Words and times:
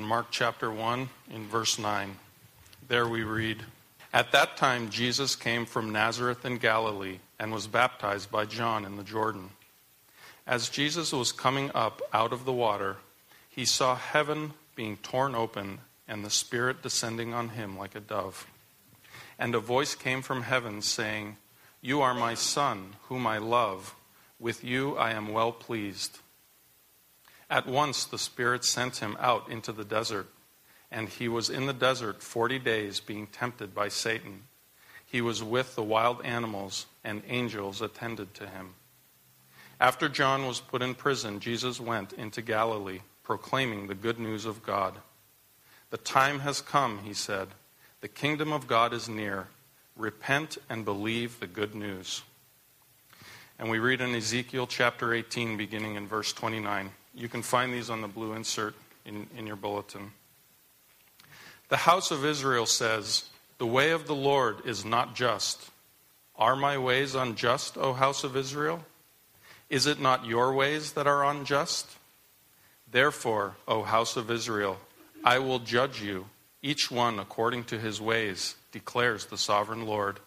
Mark 0.00 0.28
chapter 0.30 0.70
1, 0.70 1.10
in 1.30 1.46
verse 1.46 1.78
9. 1.78 2.16
There 2.88 3.06
we 3.06 3.22
read 3.22 3.62
At 4.14 4.32
that 4.32 4.56
time, 4.56 4.88
Jesus 4.88 5.36
came 5.36 5.66
from 5.66 5.92
Nazareth 5.92 6.46
in 6.46 6.56
Galilee 6.56 7.18
and 7.38 7.52
was 7.52 7.66
baptized 7.66 8.30
by 8.30 8.46
John 8.46 8.86
in 8.86 8.96
the 8.96 9.02
Jordan. 9.02 9.50
As 10.46 10.70
Jesus 10.70 11.12
was 11.12 11.32
coming 11.32 11.70
up 11.74 12.00
out 12.14 12.32
of 12.32 12.46
the 12.46 12.52
water, 12.52 12.96
he 13.50 13.66
saw 13.66 13.94
heaven 13.94 14.54
being 14.74 14.96
torn 14.96 15.34
open 15.34 15.80
and 16.08 16.24
the 16.24 16.30
Spirit 16.30 16.82
descending 16.82 17.34
on 17.34 17.50
him 17.50 17.78
like 17.78 17.94
a 17.94 18.00
dove. 18.00 18.46
And 19.38 19.54
a 19.54 19.60
voice 19.60 19.94
came 19.94 20.22
from 20.22 20.42
heaven 20.42 20.80
saying, 20.80 21.36
You 21.82 22.00
are 22.00 22.14
my 22.14 22.32
Son, 22.32 22.96
whom 23.08 23.26
I 23.26 23.36
love. 23.36 23.94
With 24.38 24.64
you 24.64 24.96
I 24.96 25.10
am 25.12 25.28
well 25.28 25.52
pleased. 25.52 26.20
At 27.50 27.66
once 27.66 28.04
the 28.04 28.18
Spirit 28.18 28.64
sent 28.64 28.98
him 28.98 29.16
out 29.18 29.50
into 29.50 29.72
the 29.72 29.84
desert, 29.84 30.28
and 30.88 31.08
he 31.08 31.26
was 31.28 31.50
in 31.50 31.66
the 31.66 31.72
desert 31.72 32.22
forty 32.22 32.60
days 32.60 33.00
being 33.00 33.26
tempted 33.26 33.74
by 33.74 33.88
Satan. 33.88 34.44
He 35.04 35.20
was 35.20 35.42
with 35.42 35.74
the 35.74 35.82
wild 35.82 36.24
animals, 36.24 36.86
and 37.02 37.24
angels 37.26 37.82
attended 37.82 38.32
to 38.34 38.46
him. 38.46 38.74
After 39.80 40.08
John 40.08 40.46
was 40.46 40.60
put 40.60 40.80
in 40.80 40.94
prison, 40.94 41.40
Jesus 41.40 41.80
went 41.80 42.12
into 42.12 42.40
Galilee, 42.40 43.00
proclaiming 43.24 43.88
the 43.88 43.94
good 43.96 44.20
news 44.20 44.44
of 44.44 44.62
God. 44.62 44.94
The 45.90 45.96
time 45.96 46.40
has 46.40 46.60
come, 46.60 47.00
he 47.02 47.14
said. 47.14 47.48
The 48.00 48.08
kingdom 48.08 48.52
of 48.52 48.68
God 48.68 48.92
is 48.92 49.08
near. 49.08 49.48
Repent 49.96 50.58
and 50.68 50.84
believe 50.84 51.40
the 51.40 51.48
good 51.48 51.74
news. 51.74 52.22
And 53.58 53.68
we 53.68 53.80
read 53.80 54.00
in 54.00 54.14
Ezekiel 54.14 54.68
chapter 54.68 55.12
18, 55.12 55.56
beginning 55.56 55.96
in 55.96 56.06
verse 56.06 56.32
29. 56.32 56.92
You 57.14 57.28
can 57.28 57.42
find 57.42 57.72
these 57.72 57.90
on 57.90 58.00
the 58.00 58.08
blue 58.08 58.34
insert 58.34 58.74
in, 59.04 59.26
in 59.36 59.46
your 59.46 59.56
bulletin. 59.56 60.12
The 61.68 61.76
house 61.76 62.10
of 62.10 62.24
Israel 62.24 62.66
says, 62.66 63.24
The 63.58 63.66
way 63.66 63.90
of 63.90 64.06
the 64.06 64.14
Lord 64.14 64.66
is 64.66 64.84
not 64.84 65.14
just. 65.14 65.70
Are 66.36 66.56
my 66.56 66.78
ways 66.78 67.14
unjust, 67.14 67.76
O 67.76 67.92
house 67.92 68.24
of 68.24 68.36
Israel? 68.36 68.84
Is 69.68 69.86
it 69.86 70.00
not 70.00 70.26
your 70.26 70.52
ways 70.52 70.92
that 70.92 71.06
are 71.06 71.24
unjust? 71.24 71.86
Therefore, 72.90 73.56
O 73.68 73.82
house 73.82 74.16
of 74.16 74.30
Israel, 74.30 74.78
I 75.22 75.38
will 75.38 75.58
judge 75.58 76.02
you, 76.02 76.26
each 76.62 76.90
one 76.90 77.18
according 77.18 77.64
to 77.64 77.78
his 77.78 78.00
ways, 78.00 78.56
declares 78.72 79.26
the 79.26 79.38
sovereign 79.38 79.86
Lord. 79.86 80.18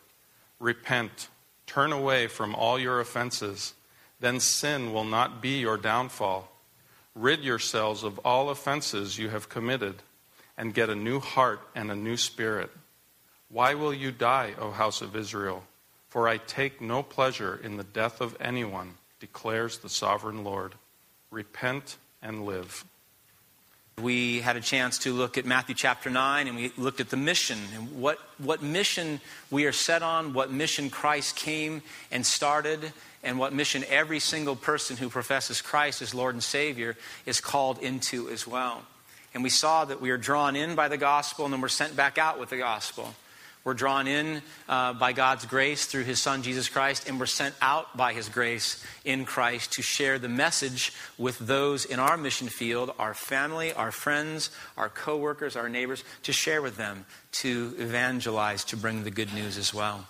Repent, 0.59 1.27
turn 1.66 1.91
away 1.91 2.27
from 2.27 2.55
all 2.55 2.79
your 2.79 3.00
offenses, 3.00 3.73
then 4.19 4.39
sin 4.39 4.94
will 4.94 5.03
not 5.03 5.41
be 5.41 5.59
your 5.59 5.77
downfall. 5.77 6.50
Rid 7.16 7.44
yourselves 7.44 8.03
of 8.03 8.19
all 8.19 8.50
offenses 8.50 9.17
you 9.17 9.30
have 9.30 9.50
committed, 9.50 9.95
and 10.58 10.73
get 10.73 10.89
a 10.89 10.95
new 10.95 11.19
heart 11.19 11.61
and 11.75 11.92
a 11.92 11.95
new 11.95 12.17
spirit. 12.17 12.72
Why 13.50 13.73
will 13.73 13.94
you 13.94 14.11
die, 14.11 14.53
O 14.59 14.72
house 14.72 15.02
of 15.02 15.16
Israel? 15.16 15.64
For 16.09 16.28
I 16.28 16.38
take 16.38 16.80
no 16.80 17.02
pleasure 17.02 17.59
in 17.64 17.78
the 17.78 17.84
death 17.84 18.22
of 18.22 18.38
anyone, 18.39 18.95
declares 19.19 19.80
the 19.80 19.89
sovereign 19.89 20.44
Lord. 20.44 20.75
Repent 21.31 21.97
and 22.22 22.45
live. 22.45 22.86
We 24.02 24.39
had 24.39 24.56
a 24.56 24.61
chance 24.61 24.97
to 25.00 25.14
look 25.14 25.38
at 25.38 25.45
Matthew 25.45 25.75
chapter 25.75 26.09
9 26.09 26.47
and 26.47 26.56
we 26.56 26.72
looked 26.78 27.00
at 27.00 27.09
the 27.09 27.17
mission 27.17 27.59
and 27.75 28.00
what, 28.00 28.17
what 28.39 28.64
mission 28.64 29.22
we 29.52 29.66
are 29.66 29.72
set 29.72 30.02
on, 30.02 30.34
what 30.34 30.52
mission 30.52 30.89
Christ 30.89 31.36
came 31.36 31.84
and 32.11 32.25
started, 32.25 32.91
and 33.23 33.39
what 33.39 33.53
mission 33.53 33.83
every 33.89 34.19
single 34.19 34.55
person 34.55 34.97
who 34.97 35.09
professes 35.09 35.61
Christ 35.61 36.02
as 36.02 36.13
Lord 36.13 36.35
and 36.35 36.43
Savior 36.43 36.95
is 37.25 37.39
called 37.39 37.79
into 37.79 38.29
as 38.29 38.45
well. 38.45 38.83
And 39.33 39.43
we 39.43 39.49
saw 39.49 39.85
that 39.85 40.02
we 40.02 40.11
are 40.11 40.17
drawn 40.17 40.55
in 40.55 40.75
by 40.75 40.88
the 40.88 40.97
gospel 40.97 41.45
and 41.45 41.53
then 41.53 41.61
we're 41.61 41.69
sent 41.69 41.95
back 41.95 42.17
out 42.17 42.39
with 42.39 42.49
the 42.49 42.57
gospel. 42.57 43.16
We're 43.63 43.73
drawn 43.73 44.07
in 44.07 44.41
uh, 44.67 44.91
by 44.91 45.13
God's 45.13 45.45
grace 45.45 45.85
through 45.85 46.03
His 46.03 46.21
Son, 46.21 46.44
Jesus 46.44 46.67
Christ, 46.67 47.07
and 47.07 47.17
we're 47.17 47.25
sent 47.25 47.56
out 47.61 47.95
by 47.95 48.11
His 48.11 48.28
grace 48.28 48.84
in 49.06 49.23
Christ 49.23 49.72
to 49.73 49.81
share 49.81 50.19
the 50.19 50.28
message 50.28 50.91
with 51.17 51.40
those 51.40 51.85
in 51.85 51.97
our 51.97 52.17
mission 52.17 52.50
field, 52.50 52.94
our 53.00 53.13
family, 53.13 53.72
our 53.72 53.91
friends, 53.91 54.50
our 54.75 54.90
coworkers, 54.90 55.55
our 55.55 55.69
neighbors, 55.69 56.03
to 56.23 56.34
share 56.34 56.61
with 56.61 56.75
them, 56.75 57.05
to 57.31 57.73
evangelize, 57.79 58.66
to 58.66 58.75
bring 58.75 59.05
the 59.05 59.11
good 59.11 59.34
news 59.34 59.57
as 59.57 59.73
well. 59.73 60.07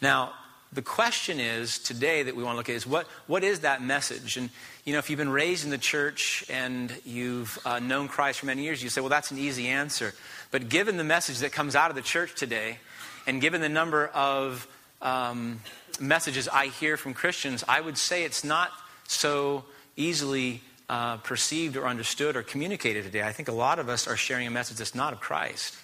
Now, 0.00 0.32
the 0.72 0.82
question 0.82 1.38
is 1.38 1.78
today 1.78 2.22
that 2.22 2.34
we 2.34 2.42
want 2.42 2.54
to 2.54 2.56
look 2.56 2.68
at 2.70 2.74
is 2.74 2.86
what, 2.86 3.06
what 3.26 3.44
is 3.44 3.60
that 3.60 3.82
message? 3.82 4.38
And, 4.38 4.48
you 4.84 4.94
know, 4.94 4.98
if 4.98 5.10
you've 5.10 5.18
been 5.18 5.28
raised 5.28 5.64
in 5.64 5.70
the 5.70 5.78
church 5.78 6.44
and 6.48 6.92
you've 7.04 7.58
uh, 7.66 7.78
known 7.78 8.08
Christ 8.08 8.40
for 8.40 8.46
many 8.46 8.62
years, 8.62 8.82
you 8.82 8.88
say, 8.88 9.02
well, 9.02 9.10
that's 9.10 9.30
an 9.30 9.38
easy 9.38 9.68
answer. 9.68 10.14
But 10.50 10.70
given 10.70 10.96
the 10.96 11.04
message 11.04 11.40
that 11.40 11.52
comes 11.52 11.76
out 11.76 11.90
of 11.90 11.96
the 11.96 12.02
church 12.02 12.34
today, 12.34 12.78
and 13.26 13.40
given 13.40 13.60
the 13.60 13.68
number 13.68 14.06
of 14.08 14.66
um, 15.02 15.60
messages 16.00 16.48
I 16.48 16.66
hear 16.66 16.96
from 16.96 17.12
Christians, 17.12 17.62
I 17.68 17.80
would 17.80 17.98
say 17.98 18.24
it's 18.24 18.42
not 18.42 18.70
so 19.06 19.64
easily 19.96 20.62
uh, 20.88 21.18
perceived 21.18 21.76
or 21.76 21.86
understood 21.86 22.34
or 22.34 22.42
communicated 22.42 23.04
today. 23.04 23.22
I 23.22 23.32
think 23.32 23.48
a 23.48 23.52
lot 23.52 23.78
of 23.78 23.90
us 23.90 24.08
are 24.08 24.16
sharing 24.16 24.46
a 24.46 24.50
message 24.50 24.78
that's 24.78 24.94
not 24.94 25.12
of 25.12 25.20
Christ. 25.20 25.76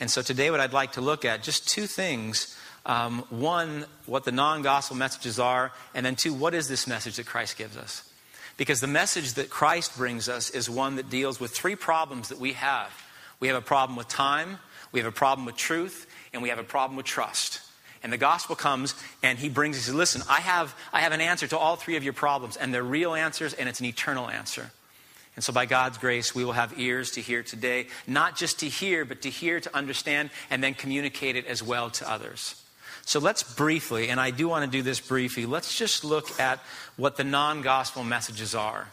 And 0.00 0.10
so 0.10 0.22
today, 0.22 0.50
what 0.50 0.58
I'd 0.58 0.72
like 0.72 0.92
to 0.92 1.00
look 1.00 1.24
at 1.24 1.44
just 1.44 1.68
two 1.68 1.86
things 1.86 2.58
um, 2.86 3.24
one, 3.30 3.86
what 4.06 4.24
the 4.24 4.32
non 4.32 4.62
gospel 4.62 4.96
messages 4.96 5.38
are, 5.38 5.72
and 5.94 6.04
then 6.04 6.16
two, 6.16 6.34
what 6.34 6.54
is 6.54 6.68
this 6.68 6.86
message 6.86 7.16
that 7.16 7.26
Christ 7.26 7.56
gives 7.56 7.76
us? 7.76 8.08
Because 8.56 8.80
the 8.80 8.86
message 8.86 9.34
that 9.34 9.50
Christ 9.50 9.96
brings 9.96 10.28
us 10.28 10.50
is 10.50 10.70
one 10.70 10.96
that 10.96 11.10
deals 11.10 11.40
with 11.40 11.50
three 11.50 11.76
problems 11.76 12.28
that 12.28 12.38
we 12.38 12.52
have 12.52 12.92
we 13.40 13.48
have 13.48 13.56
a 13.58 13.66
problem 13.66 13.96
with 13.96 14.08
time, 14.08 14.58
we 14.90 15.00
have 15.00 15.06
a 15.06 15.12
problem 15.12 15.44
with 15.44 15.56
truth, 15.56 16.06
and 16.32 16.42
we 16.42 16.48
have 16.48 16.58
a 16.58 16.64
problem 16.64 16.96
with 16.96 17.04
trust. 17.04 17.60
And 18.02 18.12
the 18.12 18.16
gospel 18.16 18.56
comes 18.56 18.94
and 19.22 19.38
he 19.38 19.48
brings 19.48 19.76
he 19.76 19.82
says, 19.82 19.94
listen, 19.94 20.22
I 20.30 20.40
have, 20.40 20.74
I 20.92 21.00
have 21.00 21.12
an 21.12 21.20
answer 21.20 21.46
to 21.48 21.58
all 21.58 21.76
three 21.76 21.96
of 21.96 22.04
your 22.04 22.12
problems, 22.12 22.56
and 22.56 22.72
they're 22.72 22.82
real 22.82 23.14
answers, 23.14 23.52
and 23.52 23.68
it's 23.68 23.80
an 23.80 23.86
eternal 23.86 24.30
answer. 24.30 24.70
And 25.36 25.44
so, 25.44 25.52
by 25.52 25.66
God's 25.66 25.98
grace, 25.98 26.34
we 26.34 26.44
will 26.44 26.52
have 26.52 26.78
ears 26.78 27.10
to 27.12 27.20
hear 27.20 27.42
today, 27.42 27.88
not 28.06 28.36
just 28.36 28.60
to 28.60 28.68
hear, 28.68 29.04
but 29.04 29.22
to 29.22 29.30
hear, 29.30 29.58
to 29.58 29.76
understand, 29.76 30.30
and 30.48 30.62
then 30.62 30.74
communicate 30.74 31.36
it 31.36 31.46
as 31.46 31.62
well 31.62 31.90
to 31.90 32.10
others. 32.10 32.63
So 33.06 33.20
let's 33.20 33.42
briefly, 33.42 34.08
and 34.08 34.18
I 34.18 34.30
do 34.30 34.48
want 34.48 34.64
to 34.64 34.70
do 34.70 34.82
this 34.82 34.98
briefly, 34.98 35.46
let's 35.46 35.76
just 35.76 36.04
look 36.04 36.40
at 36.40 36.60
what 36.96 37.16
the 37.16 37.24
non 37.24 37.62
gospel 37.62 38.02
messages 38.02 38.54
are. 38.54 38.88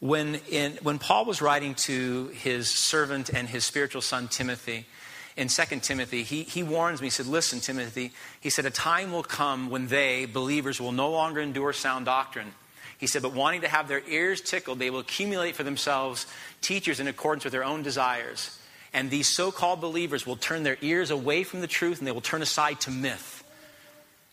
When, 0.00 0.40
in, 0.50 0.78
when 0.82 0.98
Paul 0.98 1.24
was 1.24 1.40
writing 1.40 1.74
to 1.86 2.28
his 2.34 2.68
servant 2.68 3.30
and 3.30 3.48
his 3.48 3.64
spiritual 3.64 4.02
son 4.02 4.26
Timothy, 4.26 4.86
in 5.36 5.48
2 5.48 5.62
Timothy, 5.80 6.24
he, 6.24 6.42
he 6.42 6.62
warns 6.62 7.00
me, 7.00 7.06
he 7.06 7.10
said, 7.10 7.26
Listen, 7.26 7.60
Timothy, 7.60 8.12
he 8.40 8.50
said, 8.50 8.66
a 8.66 8.70
time 8.70 9.12
will 9.12 9.22
come 9.22 9.70
when 9.70 9.86
they, 9.86 10.26
believers, 10.26 10.80
will 10.80 10.92
no 10.92 11.10
longer 11.10 11.40
endure 11.40 11.72
sound 11.72 12.04
doctrine. 12.04 12.52
He 12.98 13.06
said, 13.06 13.22
but 13.22 13.32
wanting 13.32 13.62
to 13.62 13.68
have 13.68 13.88
their 13.88 14.02
ears 14.06 14.40
tickled, 14.40 14.78
they 14.78 14.90
will 14.90 15.00
accumulate 15.00 15.56
for 15.56 15.62
themselves 15.62 16.26
teachers 16.60 17.00
in 17.00 17.08
accordance 17.08 17.44
with 17.44 17.52
their 17.52 17.64
own 17.64 17.82
desires 17.82 18.58
and 18.92 19.10
these 19.10 19.28
so 19.28 19.50
called 19.50 19.80
believers 19.80 20.26
will 20.26 20.36
turn 20.36 20.62
their 20.62 20.76
ears 20.80 21.10
away 21.10 21.44
from 21.44 21.60
the 21.60 21.66
truth 21.66 21.98
and 21.98 22.06
they 22.06 22.12
will 22.12 22.20
turn 22.20 22.42
aside 22.42 22.80
to 22.80 22.90
myth. 22.90 23.42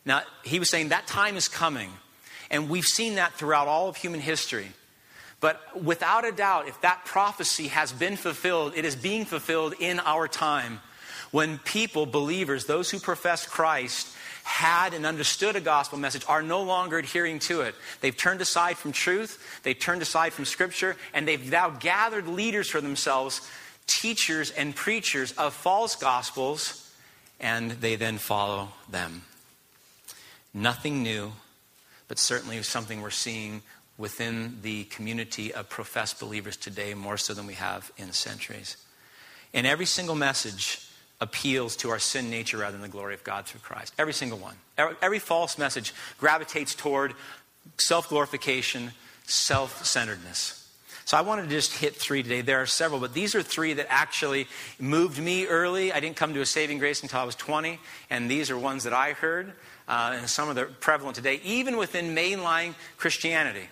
Now, 0.06 0.22
he 0.44 0.60
was 0.60 0.70
saying 0.70 0.90
that 0.90 1.08
time 1.08 1.38
is 1.38 1.48
coming, 1.48 1.92
and 2.50 2.70
we've 2.70 2.86
seen 2.86 3.16
that 3.16 3.34
throughout 3.34 3.68
all 3.68 3.90
of 3.90 3.96
human 3.96 4.20
history. 4.20 4.68
But 5.42 5.82
without 5.82 6.26
a 6.26 6.32
doubt, 6.32 6.68
if 6.68 6.82
that 6.82 7.06
prophecy 7.06 7.68
has 7.68 7.92
been 7.92 8.18
fulfilled, 8.18 8.74
it 8.76 8.86
is 8.86 8.96
being 8.96 9.26
fulfilled 9.26 9.74
in 9.80 10.00
our 10.00 10.28
time. 10.28 10.82
When 11.32 11.60
people, 11.60 12.06
believers, 12.06 12.66
those 12.66 12.90
who 12.90 13.00
profess 13.00 13.46
Christ, 13.46 14.16
had 14.44 14.94
and 14.94 15.06
understood 15.06 15.56
a 15.56 15.62
gospel 15.62 16.00
message 16.00 16.26
are 16.28 16.42
no 16.42 16.64
longer 16.64 16.98
adhering 16.98 17.38
to 17.40 17.62
it. 17.62 17.76
They've 18.02 18.16
turned 18.16 18.42
aside 18.42 18.78
from 18.78 18.92
truth, 18.92 19.62
they've 19.64 19.78
turned 19.78 20.02
aside 20.02 20.34
from 20.34 20.46
scripture, 20.46 20.98
and 21.14 21.28
they've 21.28 21.52
now 21.52 21.70
gathered 21.70 22.28
leaders 22.28 22.68
for 22.68 22.82
themselves 22.82 23.48
teachers 23.90 24.52
and 24.52 24.76
preachers 24.76 25.32
of 25.34 25.54
false 25.54 25.96
gospels, 25.96 26.90
and 27.40 27.72
they 27.72 27.96
then 27.96 28.18
follow 28.18 28.70
them. 28.90 29.24
Nothing 30.54 31.04
new, 31.04 31.34
but 32.08 32.20
certainly 32.20 32.62
something 32.64 33.02
we're 33.02 33.10
seeing 33.10 33.62
within 33.98 34.60
the 34.62 34.86
community 34.86 35.54
of 35.54 35.70
professed 35.70 36.20
believers 36.20 36.56
today 36.56 36.94
more 36.94 37.18
so 37.18 37.34
than 37.34 37.48
we 37.48 37.56
have 37.56 37.92
in 37.98 38.14
centuries. 38.14 38.78
And 39.54 39.66
every 39.66 39.86
single 39.86 40.16
message 40.16 40.88
appeals 41.20 41.76
to 41.78 41.90
our 41.90 42.00
sin 42.00 42.30
nature 42.30 42.58
rather 42.58 42.74
than 42.74 42.82
the 42.82 42.88
glory 42.88 43.14
of 43.14 43.24
God 43.24 43.46
through 43.46 43.60
Christ. 43.62 43.94
Every 43.98 44.14
single 44.14 44.38
one. 44.38 44.56
Every 44.78 45.20
false 45.20 45.58
message 45.58 45.94
gravitates 46.18 46.76
toward 46.76 47.14
self 47.78 48.08
glorification, 48.08 48.92
self 49.26 49.86
centeredness. 49.86 50.59
So 51.10 51.18
I 51.18 51.22
wanted 51.22 51.46
to 51.46 51.50
just 51.50 51.74
hit 51.74 51.96
three 51.96 52.22
today. 52.22 52.42
There 52.42 52.62
are 52.62 52.68
several, 52.68 53.00
but 53.00 53.16
these 53.16 53.34
are 53.34 53.42
three 53.42 53.74
that 53.74 53.88
actually 53.90 54.46
moved 54.78 55.18
me 55.18 55.48
early. 55.48 55.92
I 55.92 56.00
didn't 56.00 56.18
come 56.18 56.36
to 56.36 56.42
a 56.42 56.46
saving 56.46 56.78
grace 56.78 57.02
until 57.02 57.20
I 57.20 57.24
was 57.24 57.34
20, 57.34 57.80
and 58.12 58.30
these 58.30 58.52
are 58.52 58.58
ones 58.60 58.84
that 58.84 58.94
I 58.94 59.14
heard, 59.14 59.52
uh, 59.88 60.18
and 60.20 60.30
some 60.30 60.50
of 60.50 60.56
them 60.56 60.66
are 60.66 60.68
prevalent 60.68 61.16
today, 61.16 61.42
even 61.44 61.78
within 61.78 62.16
mainline 62.16 62.76
Christianity. 62.98 63.70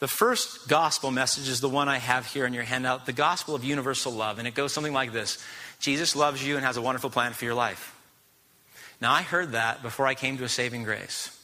The 0.00 0.08
first 0.08 0.68
gospel 0.68 1.10
message 1.10 1.48
is 1.48 1.62
the 1.62 1.70
one 1.70 1.88
I 1.88 1.96
have 1.96 2.26
here 2.26 2.44
in 2.44 2.52
your 2.52 2.64
handout 2.64 3.06
the 3.06 3.14
gospel 3.14 3.54
of 3.54 3.64
universal 3.64 4.12
love. 4.12 4.38
And 4.38 4.46
it 4.46 4.54
goes 4.54 4.70
something 4.70 4.92
like 4.92 5.14
this 5.14 5.42
Jesus 5.80 6.14
loves 6.14 6.46
you 6.46 6.56
and 6.56 6.66
has 6.66 6.76
a 6.76 6.82
wonderful 6.82 7.08
plan 7.08 7.32
for 7.32 7.46
your 7.46 7.54
life. 7.54 7.94
Now, 9.00 9.14
I 9.14 9.22
heard 9.22 9.52
that 9.52 9.80
before 9.80 10.06
I 10.06 10.14
came 10.14 10.36
to 10.36 10.44
a 10.44 10.50
saving 10.50 10.82
grace. 10.82 11.34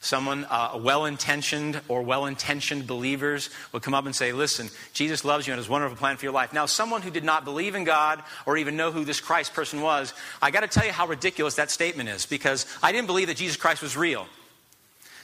Someone, 0.00 0.44
uh, 0.44 0.78
well 0.80 1.06
intentioned 1.06 1.80
or 1.88 2.02
well 2.02 2.26
intentioned 2.26 2.86
believers 2.86 3.50
would 3.72 3.82
come 3.82 3.94
up 3.94 4.06
and 4.06 4.14
say, 4.14 4.32
Listen, 4.32 4.68
Jesus 4.92 5.24
loves 5.24 5.46
you 5.46 5.52
and 5.52 5.58
has 5.58 5.68
a 5.68 5.72
wonderful 5.72 5.96
plan 5.96 6.16
for 6.16 6.24
your 6.24 6.32
life. 6.32 6.52
Now, 6.52 6.66
someone 6.66 7.02
who 7.02 7.10
did 7.10 7.24
not 7.24 7.44
believe 7.44 7.74
in 7.74 7.84
God 7.84 8.22
or 8.44 8.56
even 8.56 8.76
know 8.76 8.92
who 8.92 9.04
this 9.04 9.20
Christ 9.20 9.54
person 9.54 9.80
was, 9.80 10.14
I 10.40 10.50
got 10.50 10.60
to 10.60 10.68
tell 10.68 10.84
you 10.84 10.92
how 10.92 11.06
ridiculous 11.06 11.56
that 11.56 11.70
statement 11.70 12.08
is 12.08 12.26
because 12.26 12.66
I 12.82 12.92
didn't 12.92 13.06
believe 13.06 13.28
that 13.28 13.36
Jesus 13.36 13.56
Christ 13.56 13.82
was 13.82 13.96
real. 13.96 14.26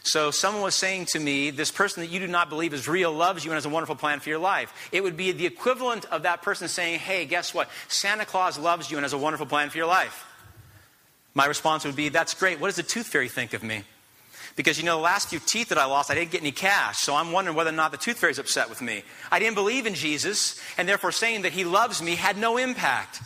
So 0.04 0.32
someone 0.32 0.62
was 0.62 0.74
saying 0.74 1.06
to 1.06 1.20
me, 1.20 1.50
this 1.50 1.70
person 1.70 2.02
that 2.02 2.10
you 2.10 2.18
do 2.18 2.26
not 2.26 2.48
believe 2.48 2.74
is 2.74 2.88
real 2.88 3.12
loves 3.12 3.44
you 3.44 3.52
and 3.52 3.56
has 3.56 3.66
a 3.66 3.68
wonderful 3.68 3.94
plan 3.94 4.18
for 4.18 4.30
your 4.30 4.40
life. 4.40 4.72
It 4.90 5.02
would 5.02 5.16
be 5.16 5.30
the 5.30 5.46
equivalent 5.46 6.06
of 6.06 6.24
that 6.24 6.42
person 6.42 6.66
saying, 6.66 6.98
hey, 6.98 7.24
guess 7.24 7.54
what? 7.54 7.70
Santa 7.86 8.24
Claus 8.24 8.58
loves 8.58 8.90
you 8.90 8.96
and 8.96 9.04
has 9.04 9.12
a 9.12 9.18
wonderful 9.18 9.46
plan 9.46 9.70
for 9.70 9.78
your 9.78 9.86
life. 9.86 10.26
My 11.34 11.46
response 11.46 11.84
would 11.84 11.96
be, 11.96 12.08
that's 12.08 12.34
great. 12.34 12.60
What 12.60 12.66
does 12.66 12.76
the 12.76 12.82
tooth 12.82 13.06
fairy 13.06 13.28
think 13.28 13.54
of 13.54 13.62
me? 13.62 13.84
Because 14.54 14.78
you 14.78 14.84
know, 14.84 14.96
the 14.96 15.02
last 15.02 15.28
few 15.28 15.38
teeth 15.38 15.70
that 15.70 15.78
I 15.78 15.86
lost, 15.86 16.10
I 16.10 16.14
didn't 16.14 16.30
get 16.30 16.42
any 16.42 16.52
cash. 16.52 16.98
So 16.98 17.14
I'm 17.14 17.32
wondering 17.32 17.56
whether 17.56 17.70
or 17.70 17.74
not 17.74 17.90
the 17.90 17.96
tooth 17.96 18.18
fairy 18.18 18.32
is 18.32 18.38
upset 18.38 18.68
with 18.68 18.82
me. 18.82 19.02
I 19.30 19.38
didn't 19.38 19.54
believe 19.54 19.86
in 19.86 19.94
Jesus, 19.94 20.60
and 20.76 20.88
therefore 20.88 21.12
saying 21.12 21.42
that 21.42 21.52
he 21.52 21.64
loves 21.64 22.02
me 22.02 22.16
had 22.16 22.36
no 22.36 22.58
impact. 22.58 23.22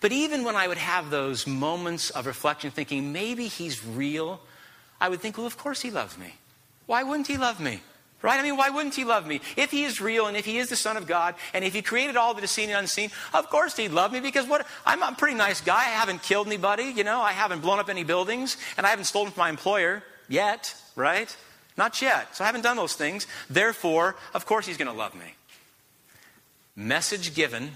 But 0.00 0.12
even 0.12 0.44
when 0.44 0.56
I 0.56 0.68
would 0.68 0.78
have 0.78 1.10
those 1.10 1.46
moments 1.46 2.10
of 2.10 2.26
reflection, 2.26 2.70
thinking 2.70 3.12
maybe 3.12 3.46
he's 3.46 3.84
real, 3.84 4.40
I 5.00 5.08
would 5.08 5.20
think, 5.20 5.36
well, 5.36 5.46
of 5.46 5.58
course 5.58 5.80
he 5.80 5.90
loves 5.90 6.18
me. 6.18 6.34
Why 6.86 7.02
wouldn't 7.02 7.26
he 7.26 7.36
love 7.36 7.60
me? 7.60 7.80
Right? 8.20 8.40
I 8.40 8.42
mean, 8.42 8.56
why 8.56 8.70
wouldn't 8.70 8.96
he 8.96 9.04
love 9.04 9.28
me? 9.28 9.40
If 9.56 9.70
he 9.70 9.84
is 9.84 10.00
real 10.00 10.26
and 10.26 10.36
if 10.36 10.44
he 10.44 10.58
is 10.58 10.68
the 10.70 10.76
Son 10.76 10.96
of 10.96 11.06
God 11.06 11.36
and 11.54 11.64
if 11.64 11.72
he 11.72 11.82
created 11.82 12.16
all 12.16 12.34
that 12.34 12.42
is 12.42 12.50
seen 12.50 12.68
and 12.68 12.78
unseen, 12.78 13.10
of 13.32 13.48
course 13.48 13.76
he'd 13.76 13.92
love 13.92 14.12
me 14.12 14.18
because 14.18 14.44
what 14.44 14.66
I'm 14.84 15.02
a 15.02 15.14
pretty 15.16 15.36
nice 15.36 15.60
guy. 15.60 15.76
I 15.76 15.90
haven't 15.90 16.24
killed 16.24 16.48
anybody, 16.48 16.84
you 16.84 17.04
know, 17.04 17.20
I 17.20 17.30
haven't 17.30 17.60
blown 17.60 17.78
up 17.78 17.88
any 17.88 18.02
buildings, 18.02 18.56
and 18.76 18.84
I 18.84 18.90
haven't 18.90 19.04
stolen 19.04 19.30
from 19.30 19.40
my 19.42 19.50
employer 19.50 20.02
yet, 20.28 20.74
right? 20.96 21.34
Not 21.76 22.02
yet. 22.02 22.36
So 22.36 22.44
I 22.44 22.46
haven't 22.46 22.62
done 22.62 22.76
those 22.76 22.94
things. 22.94 23.26
Therefore, 23.48 24.16
of 24.34 24.46
course 24.46 24.66
he's 24.66 24.76
going 24.76 24.90
to 24.90 24.96
love 24.96 25.14
me. 25.14 25.34
Message 26.76 27.34
given, 27.34 27.72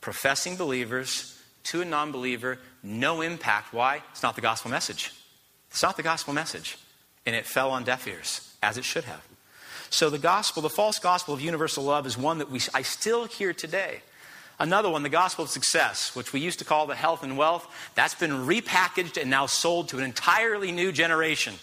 professing 0.00 0.56
believers 0.56 1.40
to 1.64 1.82
a 1.82 1.84
non 1.84 2.12
believer, 2.12 2.58
no 2.82 3.20
impact. 3.20 3.72
Why? 3.72 4.02
It's 4.12 4.22
not 4.22 4.34
the 4.34 4.40
gospel 4.40 4.70
message. 4.70 5.12
It's 5.70 5.82
not 5.82 5.96
the 5.96 6.02
gospel 6.02 6.32
message. 6.32 6.78
And 7.24 7.34
it 7.34 7.46
fell 7.46 7.70
on 7.70 7.84
deaf 7.84 8.06
ears, 8.06 8.54
as 8.62 8.78
it 8.78 8.84
should 8.84 9.04
have. 9.04 9.26
So 9.90 10.10
the 10.10 10.18
gospel, 10.18 10.62
the 10.62 10.70
false 10.70 10.98
gospel 10.98 11.34
of 11.34 11.40
universal 11.40 11.84
love, 11.84 12.06
is 12.06 12.16
one 12.16 12.38
that 12.38 12.50
we, 12.50 12.60
I 12.74 12.82
still 12.82 13.24
hear 13.24 13.52
today. 13.52 14.02
Another 14.58 14.88
one, 14.88 15.02
the 15.02 15.08
gospel 15.10 15.44
of 15.44 15.50
success, 15.50 16.16
which 16.16 16.32
we 16.32 16.40
used 16.40 16.60
to 16.60 16.64
call 16.64 16.86
the 16.86 16.94
health 16.94 17.22
and 17.22 17.36
wealth, 17.36 17.66
that's 17.94 18.14
been 18.14 18.30
repackaged 18.30 19.20
and 19.20 19.30
now 19.30 19.46
sold 19.46 19.88
to 19.90 19.98
an 19.98 20.04
entirely 20.04 20.72
new 20.72 20.92
generation. 20.92 21.54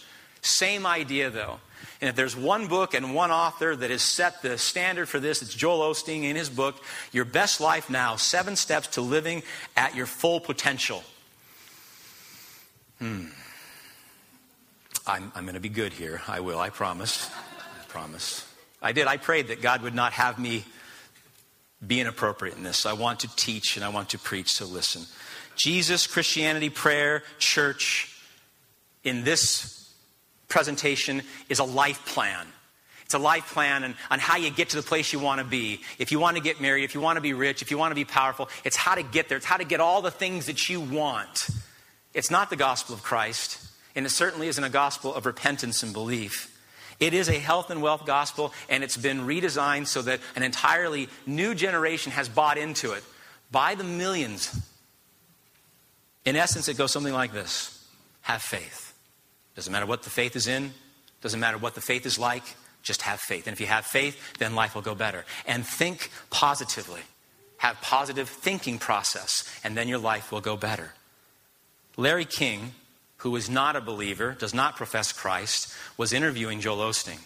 Same 0.41 0.85
idea, 0.85 1.29
though. 1.31 1.59
And 2.01 2.09
if 2.09 2.15
there's 2.15 2.35
one 2.35 2.67
book 2.67 2.93
and 2.93 3.15
one 3.15 3.31
author 3.31 3.75
that 3.75 3.89
has 3.89 4.01
set 4.01 4.41
the 4.41 4.57
standard 4.57 5.07
for 5.07 5.19
this, 5.19 5.41
it's 5.41 5.53
Joel 5.53 5.91
Osteen 5.91 6.23
in 6.23 6.35
his 6.35 6.49
book, 6.49 6.75
Your 7.11 7.25
Best 7.25 7.61
Life 7.61 7.89
Now 7.89 8.15
Seven 8.15 8.55
Steps 8.55 8.87
to 8.89 9.01
Living 9.01 9.41
at 9.75 9.95
Your 9.95 10.05
Full 10.05 10.39
Potential. 10.39 11.03
Hmm. 12.99 13.27
I'm, 15.07 15.31
I'm 15.35 15.43
going 15.43 15.55
to 15.55 15.59
be 15.59 15.69
good 15.69 15.93
here. 15.93 16.21
I 16.27 16.41
will, 16.41 16.59
I 16.59 16.69
promise. 16.69 17.29
I 17.31 17.85
promise. 17.87 18.47
I 18.81 18.91
did. 18.91 19.07
I 19.07 19.17
prayed 19.17 19.47
that 19.47 19.61
God 19.61 19.81
would 19.81 19.95
not 19.95 20.13
have 20.13 20.37
me 20.37 20.65
be 21.85 22.00
inappropriate 22.00 22.56
in 22.56 22.63
this. 22.63 22.85
I 22.85 22.94
want 22.94 23.21
to 23.21 23.35
teach 23.35 23.75
and 23.75 23.85
I 23.85 23.89
want 23.89 24.09
to 24.09 24.19
preach, 24.19 24.51
so 24.51 24.65
listen. 24.65 25.03
Jesus, 25.56 26.07
Christianity, 26.07 26.69
prayer, 26.69 27.24
church, 27.39 28.09
in 29.03 29.24
this 29.24 29.94
presentation 30.47 31.21
is 31.50 31.59
a 31.59 31.63
life 31.63 32.06
plan. 32.06 32.47
It's 33.06 33.13
a 33.13 33.19
life 33.19 33.53
plan 33.53 33.83
and, 33.83 33.95
on 34.09 34.19
how 34.19 34.38
you 34.38 34.50
get 34.50 34.69
to 34.69 34.77
the 34.77 34.81
place 34.81 35.13
you 35.13 35.19
want 35.19 35.39
to 35.39 35.45
be. 35.45 35.81
If 36.00 36.12
you 36.12 36.19
want 36.19 36.38
to 36.38 36.41
get 36.41 36.62
married, 36.62 36.83
if 36.83 36.95
you 36.95 37.01
want 37.01 37.18
to 37.18 37.21
be 37.21 37.33
rich, 37.33 37.62
if 37.62 37.69
you 37.69 37.77
want 37.77 37.91
to 37.91 37.95
be 37.95 38.06
powerful, 38.06 38.50
it's 38.63 38.77
how 38.77 38.95
to 38.95 39.03
get 39.03 39.29
there. 39.29 39.38
It's 39.38 39.45
how 39.45 39.57
to 39.57 39.65
get 39.65 39.79
all 39.79 40.01
the 40.01 40.12
things 40.12 40.45
that 40.45 40.69
you 40.69 40.79
want. 40.79 41.50
It's 42.13 42.31
not 42.31 42.50
the 42.50 42.56
gospel 42.56 42.95
of 42.95 43.03
Christ. 43.03 43.59
And 43.95 44.06
it 44.06 44.09
certainly 44.09 44.47
isn't 44.47 44.63
a 44.63 44.69
gospel 44.69 45.13
of 45.13 45.25
repentance 45.25 45.83
and 45.83 45.94
belief. 45.94 46.52
It 47.03 47.13
is 47.13 47.27
a 47.27 47.33
health 47.33 47.69
and 47.69 47.81
wealth 47.81 48.05
gospel, 48.05 48.53
and 48.69 48.81
it's 48.81 48.95
been 48.95 49.27
redesigned 49.27 49.88
so 49.88 50.03
that 50.03 50.21
an 50.38 50.44
entirely 50.44 51.09
new 51.25 51.53
generation 51.53 52.13
has 52.13 52.29
bought 52.29 52.57
into 52.57 52.94
it 52.94 53.03
by 53.51 53.75
the 53.75 53.83
millions. 53.83 54.57
In 56.23 56.38
essence, 56.38 56.69
it 56.69 56.77
goes 56.77 56.94
something 56.94 57.11
like 57.11 57.33
this 57.33 57.85
Have 58.21 58.41
faith. 58.41 58.94
Doesn't 59.53 59.73
matter 59.73 59.85
what 59.85 60.03
the 60.03 60.09
faith 60.09 60.38
is 60.38 60.47
in, 60.47 60.71
doesn't 61.19 61.41
matter 61.41 61.57
what 61.57 61.75
the 61.75 61.81
faith 61.81 62.05
is 62.05 62.17
like, 62.17 62.44
just 62.83 63.01
have 63.01 63.19
faith. 63.19 63.47
And 63.47 63.53
if 63.53 63.59
you 63.59 63.67
have 63.67 63.85
faith, 63.85 64.38
then 64.39 64.55
life 64.55 64.73
will 64.73 64.81
go 64.81 64.95
better. 64.95 65.25
And 65.45 65.65
think 65.65 66.09
positively. 66.29 67.01
Have 67.57 67.81
positive 67.81 68.29
thinking 68.29 68.79
process, 68.79 69.44
and 69.61 69.75
then 69.75 69.89
your 69.89 70.00
life 70.00 70.31
will 70.31 70.39
go 70.39 70.55
better. 70.55 70.94
Larry 71.97 72.25
King 72.25 72.71
who 73.23 73.37
is 73.37 73.49
not 73.49 73.77
a 73.77 73.81
believer, 73.81 74.35
does 74.37 74.53
not 74.53 74.75
profess 74.75 75.13
Christ, 75.13 75.73
was 75.95 76.11
interviewing 76.11 76.59
Joel 76.59 76.89
Osteen. 76.89 77.21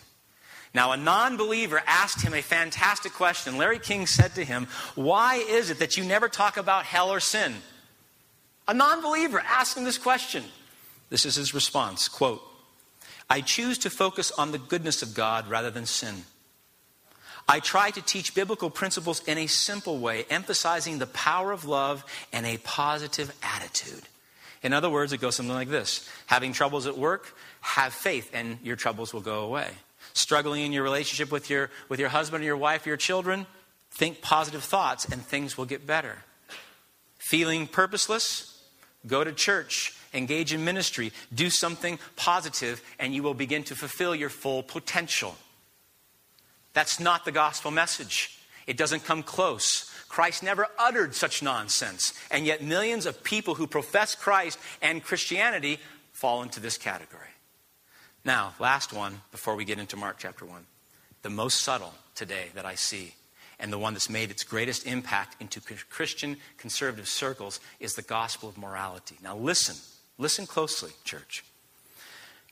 Now, 0.72 0.92
a 0.92 0.98
non 0.98 1.38
believer 1.38 1.82
asked 1.88 2.22
him 2.22 2.36
a 2.36 2.44
fantastic 2.44 3.14
question. 3.14 3.58
Larry 3.58 3.80
King 3.80 4.06
said 4.06 4.36
to 4.36 4.46
him, 4.46 4.68
Why 4.94 5.38
is 5.38 5.72
it 5.72 5.80
that 5.80 5.98
you 5.98 6.04
never 6.04 6.30
talk 6.30 6.56
about 6.56 6.86
hell 6.86 7.10
or 7.10 7.20
sin? 7.20 7.56
A 8.68 8.76
non 8.76 9.02
believer 9.02 9.40
asked 9.40 9.76
him 9.76 9.86
this 9.86 9.98
question. 9.98 10.44
This 11.10 11.26
is 11.26 11.36
his 11.36 11.56
response 11.56 12.08
quote, 12.08 12.44
I 13.28 13.42
choose 13.42 13.80
to 13.80 13.90
focus 13.90 14.32
on 14.32 14.52
the 14.52 14.60
goodness 14.60 15.02
of 15.02 15.16
God 15.16 15.48
rather 15.50 15.72
than 15.72 15.88
sin. 15.88 16.26
I 17.48 17.60
try 17.60 17.90
to 17.90 18.04
teach 18.04 18.36
biblical 18.36 18.70
principles 18.70 19.24
in 19.24 19.40
a 19.40 19.48
simple 19.48 19.98
way, 19.98 20.28
emphasizing 20.30 21.00
the 21.00 21.08
power 21.08 21.52
of 21.52 21.66
love 21.66 22.06
and 22.32 22.46
a 22.46 22.58
positive 22.58 23.34
attitude. 23.42 24.04
In 24.64 24.74
other 24.74 24.90
words, 24.90 25.14
it 25.14 25.22
goes 25.22 25.36
something 25.36 25.54
like 25.54 25.70
this 25.70 26.08
Having 26.28 26.54
troubles 26.54 26.88
at 26.88 26.98
work, 26.98 27.36
have 27.62 27.94
faith, 27.94 28.30
and 28.34 28.58
your 28.64 28.76
troubles 28.76 29.14
will 29.14 29.22
go 29.22 29.42
away. 29.42 29.70
Struggling 30.14 30.64
in 30.64 30.72
your 30.72 30.84
relationship 30.84 31.32
with 31.32 31.50
your, 31.50 31.70
with 31.90 32.00
your 32.00 32.10
husband 32.10 32.44
or 32.44 32.46
your 32.46 32.58
wife 32.58 32.86
or 32.86 32.90
your 32.90 32.98
children, 32.98 33.46
think 33.92 34.22
positive 34.22 34.64
thoughts, 34.64 35.06
and 35.06 35.22
things 35.22 35.58
will 35.58 35.66
get 35.66 35.86
better. 35.86 36.18
Feeling 37.18 37.68
purposeless, 37.68 38.64
go 39.06 39.24
to 39.24 39.32
church, 39.32 39.94
engage 40.14 40.54
in 40.54 40.64
ministry, 40.64 41.12
do 41.34 41.50
something 41.50 42.00
positive, 42.16 42.82
and 43.00 43.14
you 43.14 43.22
will 43.24 43.34
begin 43.34 43.64
to 43.64 43.76
fulfill 43.76 44.16
your 44.16 44.30
full 44.30 44.64
potential. 44.64 45.36
That's 46.74 47.00
not 47.00 47.26
the 47.26 47.32
gospel 47.32 47.72
message. 47.72 48.40
It 48.66 48.78
doesn't 48.78 49.06
come 49.06 49.24
close. 49.24 49.87
Christ 50.08 50.44
never 50.44 50.68
uttered 50.80 51.16
such 51.16 51.44
nonsense. 51.44 52.14
And 52.32 52.46
yet, 52.46 52.64
millions 52.64 53.06
of 53.06 53.24
people 53.24 53.56
who 53.56 53.68
profess 53.68 54.16
Christ 54.16 54.58
and 54.82 55.04
Christianity 55.04 55.80
fall 56.14 56.42
into 56.42 56.60
this 56.60 56.78
category. 56.78 57.22
Now, 58.26 58.56
last 58.60 58.92
one 58.92 59.22
before 59.32 59.56
we 59.56 59.66
get 59.66 59.80
into 59.80 59.96
Mark 59.96 60.18
chapter 60.20 60.46
1. 60.46 60.66
The 61.22 61.30
most 61.30 61.62
subtle 61.62 61.94
today 62.16 62.48
that 62.56 62.66
I 62.66 62.76
see, 62.76 63.14
and 63.60 63.72
the 63.72 63.78
one 63.78 63.94
that's 63.94 64.10
made 64.10 64.32
its 64.32 64.44
greatest 64.44 64.86
impact 64.86 65.42
into 65.42 65.62
Christian 65.62 66.38
conservative 66.58 67.08
circles, 67.08 67.60
is 67.80 67.96
the 67.96 68.02
gospel 68.02 68.50
of 68.50 68.58
morality. 68.58 69.18
Now, 69.24 69.38
listen, 69.38 69.76
listen 70.18 70.46
closely, 70.46 70.92
church. 71.04 71.44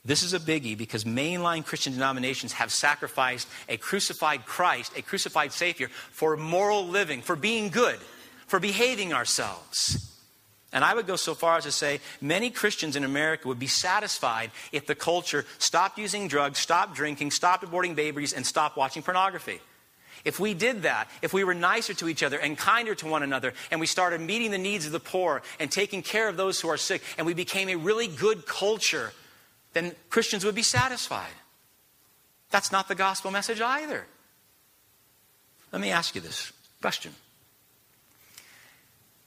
This 0.05 0.21
is 0.21 0.35
a 0.35 0.39
biggie 0.39 0.77
because 0.77 1.03
mainline 1.03 1.65
Christian 1.65 1.91
denominations 1.91 2.53
have 2.53 2.71
sacrificed 2.71 3.47
a 3.67 3.77
crucified 3.77 4.45
Christ, 4.45 4.95
a 4.95 5.01
crucified 5.01 5.51
Savior, 5.51 5.89
for 6.11 6.37
moral 6.37 6.87
living, 6.87 7.23
for 7.23 7.35
being 7.35 7.69
good, 7.69 7.99
for 8.45 8.59
behaving 8.59 9.13
ourselves. 9.13 10.11
And 10.71 10.83
I 10.83 10.93
would 10.93 11.07
go 11.07 11.15
so 11.15 11.33
far 11.33 11.57
as 11.57 11.63
to 11.63 11.71
say 11.71 12.01
many 12.21 12.51
Christians 12.51 12.95
in 12.95 13.03
America 13.03 13.47
would 13.47 13.57
be 13.59 13.67
satisfied 13.67 14.51
if 14.71 14.85
the 14.85 14.93
culture 14.93 15.45
stopped 15.57 15.97
using 15.97 16.27
drugs, 16.27 16.59
stopped 16.59 16.95
drinking, 16.95 17.31
stopped 17.31 17.65
aborting 17.65 17.95
babies, 17.95 18.33
and 18.33 18.45
stopped 18.45 18.77
watching 18.77 19.01
pornography. 19.01 19.59
If 20.23 20.39
we 20.39 20.53
did 20.53 20.83
that, 20.83 21.09
if 21.21 21.33
we 21.33 21.43
were 21.43 21.53
nicer 21.53 21.93
to 21.95 22.09
each 22.09 22.23
other 22.23 22.39
and 22.39 22.57
kinder 22.57 22.93
to 22.95 23.07
one 23.07 23.23
another, 23.23 23.53
and 23.71 23.79
we 23.79 23.87
started 23.87 24.21
meeting 24.21 24.51
the 24.51 24.57
needs 24.57 24.85
of 24.85 24.91
the 24.91 24.99
poor 24.99 25.41
and 25.59 25.71
taking 25.71 26.01
care 26.01 26.27
of 26.27 26.37
those 26.37 26.59
who 26.59 26.67
are 26.67 26.77
sick, 26.77 27.01
and 27.17 27.25
we 27.25 27.33
became 27.33 27.69
a 27.69 27.75
really 27.75 28.07
good 28.07 28.45
culture 28.45 29.13
then 29.75 29.93
Christians 30.09 30.45
would 30.45 30.55
be 30.55 30.63
satisfied. 30.63 31.35
That's 32.49 32.71
not 32.71 32.87
the 32.87 32.95
gospel 32.95 33.29
message 33.29 33.59
either. 33.59 34.07
Let 35.71 35.81
me 35.81 35.91
ask 35.91 36.15
you 36.15 36.21
this 36.21 36.53
question. 36.81 37.13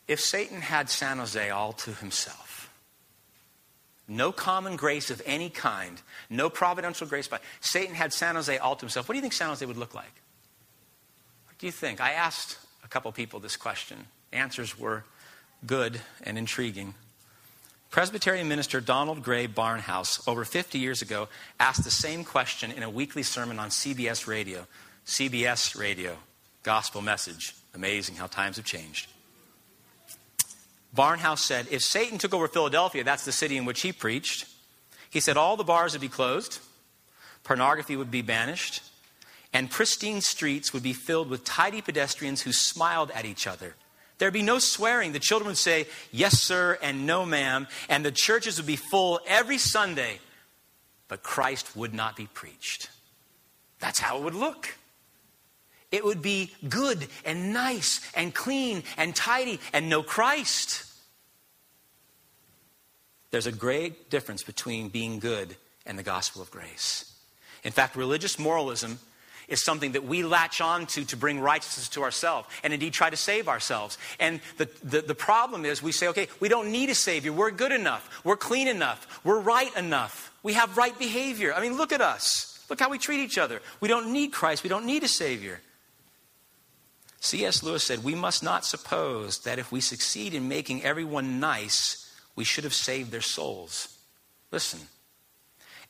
If 0.09 0.21
Satan 0.21 0.63
had 0.63 0.89
San 0.89 1.19
Jose 1.19 1.51
all 1.51 1.75
to 1.75 1.93
himself, 1.93 2.73
no 4.09 4.33
common 4.33 4.77
grace 4.77 5.11
of 5.11 5.21
any 5.27 5.51
kind, 5.51 6.01
no 6.31 6.49
providential 6.49 7.07
grace. 7.07 7.29
But 7.29 7.43
Satan 7.61 7.95
had 7.95 8.15
San 8.15 8.35
Jose 8.37 8.57
all 8.57 8.75
to 8.75 8.81
himself. 8.81 9.07
What 9.07 9.13
do 9.13 9.19
you 9.19 9.23
think 9.23 9.35
San 9.35 9.51
Jose 9.51 9.65
would 9.65 9.77
look 9.77 9.95
like? 9.95 10.15
What 11.47 11.59
do 11.59 11.67
you 11.67 11.73
think? 11.73 12.01
I 12.01 12.13
asked 12.13 12.57
a 12.83 12.89
couple 12.89 13.13
people 13.13 13.39
this 13.39 13.59
question. 13.59 14.07
Answers 14.33 14.79
were 14.79 15.05
good 15.67 16.01
and 16.23 16.39
intriguing. 16.39 16.95
Presbyterian 17.91 18.49
minister 18.49 18.81
Donald 18.81 19.23
Grey 19.23 19.49
Barnhouse, 19.49 20.27
over 20.29 20.45
50 20.45 20.79
years 20.79 21.01
ago, 21.01 21.29
asked 21.59 21.85
the 21.85 21.91
same 21.91 22.23
question 22.23 22.71
in 22.71 22.83
a 22.83 22.91
weekly 22.91 23.23
sermon 23.23 23.59
on 23.59 23.71
CBS 23.71 24.27
radio. 24.27 24.67
CBS 25.07 25.79
radio, 25.79 26.17
gospel 26.63 27.01
message. 27.01 27.55
Amazing 27.75 28.17
how 28.17 28.27
times 28.27 28.57
have 28.57 28.67
changed. 28.67 29.11
Barnhouse 30.95 31.39
said, 31.39 31.67
if 31.71 31.83
Satan 31.83 32.19
took 32.19 32.35
over 32.35 32.47
Philadelphia, 32.47 33.05
that's 33.05 33.25
the 33.25 33.33
city 33.33 33.57
in 33.57 33.65
which 33.65 33.81
he 33.81 33.93
preached, 33.93 34.47
he 35.11 35.21
said 35.21 35.39
all 35.39 35.57
the 35.57 35.65
bars 35.65 35.93
would 35.93 36.01
be 36.03 36.09
closed, 36.09 36.59
pornography 37.43 37.97
would 37.97 38.11
be 38.11 38.23
banished, 38.23 38.83
and 39.53 39.71
pristine 39.71 40.21
streets 40.21 40.75
would 40.75 40.83
be 40.83 40.93
filled 40.93 41.31
with 41.31 41.45
tidy 41.45 41.81
pedestrians 41.81 42.43
who 42.43 42.53
smiled 42.53 43.11
at 43.13 43.25
each 43.25 43.47
other. 43.47 43.75
There'd 44.19 44.33
be 44.33 44.43
no 44.43 44.59
swearing. 44.59 45.13
The 45.13 45.21
children 45.21 45.47
would 45.49 45.57
say, 45.57 45.87
yes, 46.11 46.41
sir, 46.41 46.79
and 46.83 47.07
no, 47.07 47.25
ma'am, 47.25 47.69
and 47.89 48.05
the 48.05 48.13
churches 48.13 48.59
would 48.59 48.67
be 48.67 48.77
full 48.77 49.21
every 49.27 49.59
Sunday, 49.59 50.19
but 51.07 51.23
Christ 51.23 51.77
would 51.77 51.95
not 51.95 52.17
be 52.17 52.27
preached. 52.27 52.91
That's 53.79 54.01
how 54.01 54.19
it 54.19 54.25
would 54.25 54.35
look. 54.35 54.75
It 55.91 56.05
would 56.05 56.21
be 56.21 56.53
good 56.69 57.07
and 57.25 57.53
nice 57.53 58.01
and 58.15 58.35
clean 58.35 58.83
and 58.97 59.15
tidy 59.15 59.61
and 59.73 59.89
no 59.89 60.03
Christ. 60.03 60.85
There's 63.31 63.47
a 63.47 63.53
great 63.53 64.11
difference 64.11 64.43
between 64.43 64.89
being 64.89 65.19
good 65.19 65.57
and 65.87 65.99
the 65.99 66.03
gospel 66.03 66.43
of 66.43 66.51
grace. 66.51 67.15
In 67.63 67.73
fact, 67.73 67.97
religious 67.97 68.39
moralism 68.39 68.99
is 69.49 69.63
something 69.63 69.93
that 69.93 70.05
we 70.05 70.23
latch 70.23 70.61
on 70.61 70.87
to 70.87 71.05
to 71.07 71.17
bring 71.17 71.41
righteousness 71.41 71.89
to 71.91 72.03
ourselves 72.03 72.49
and 72.63 72.73
indeed 72.73 72.93
try 72.93 73.11
to 73.11 73.17
save 73.17 73.49
ourselves. 73.49 73.99
And 74.21 74.41
the, 74.59 74.69
the, 74.85 75.01
the, 75.01 75.15
problem 75.15 75.65
is 75.65 75.83
we 75.83 75.93
say, 75.93 76.09
okay, 76.09 76.29
we 76.39 76.49
don't 76.49 76.71
need 76.71 76.91
a 76.91 76.95
Savior. 76.95 77.33
We're 77.33 77.51
good 77.51 77.73
enough. 77.73 78.23
We're 78.25 78.37
clean 78.37 78.69
enough. 78.69 79.21
We're 79.25 79.41
right 79.41 79.75
enough. 79.77 80.33
We 80.43 80.53
have 80.53 80.77
right 80.77 80.97
behavior. 80.99 81.55
I 81.55 81.61
mean, 81.61 81.77
look 81.77 81.93
at 81.93 82.01
us. 82.01 82.65
Look 82.71 82.81
how 82.81 82.91
we 82.91 82.99
treat 82.99 83.21
each 83.21 83.39
other. 83.39 83.61
We 83.81 83.89
don't 83.89 84.13
need 84.13 84.33
Christ. 84.33 84.63
We 84.63 84.69
don't 84.69 84.87
need 84.87 85.03
a 85.03 85.09
Savior. 85.09 85.61
C.S. 87.21 87.63
Lewis 87.63 87.83
said, 87.83 88.05
We 88.05 88.15
must 88.15 88.43
not 88.43 88.65
suppose 88.65 89.41
that 89.41 89.59
if 89.59 89.73
we 89.73 89.81
succeed 89.81 90.35
in 90.35 90.49
making 90.49 90.85
everyone 90.85 91.41
nice, 91.41 92.13
we 92.37 92.45
should 92.45 92.65
have 92.65 92.75
saved 92.75 93.11
their 93.11 93.21
souls. 93.21 93.99
Listen. 94.53 94.81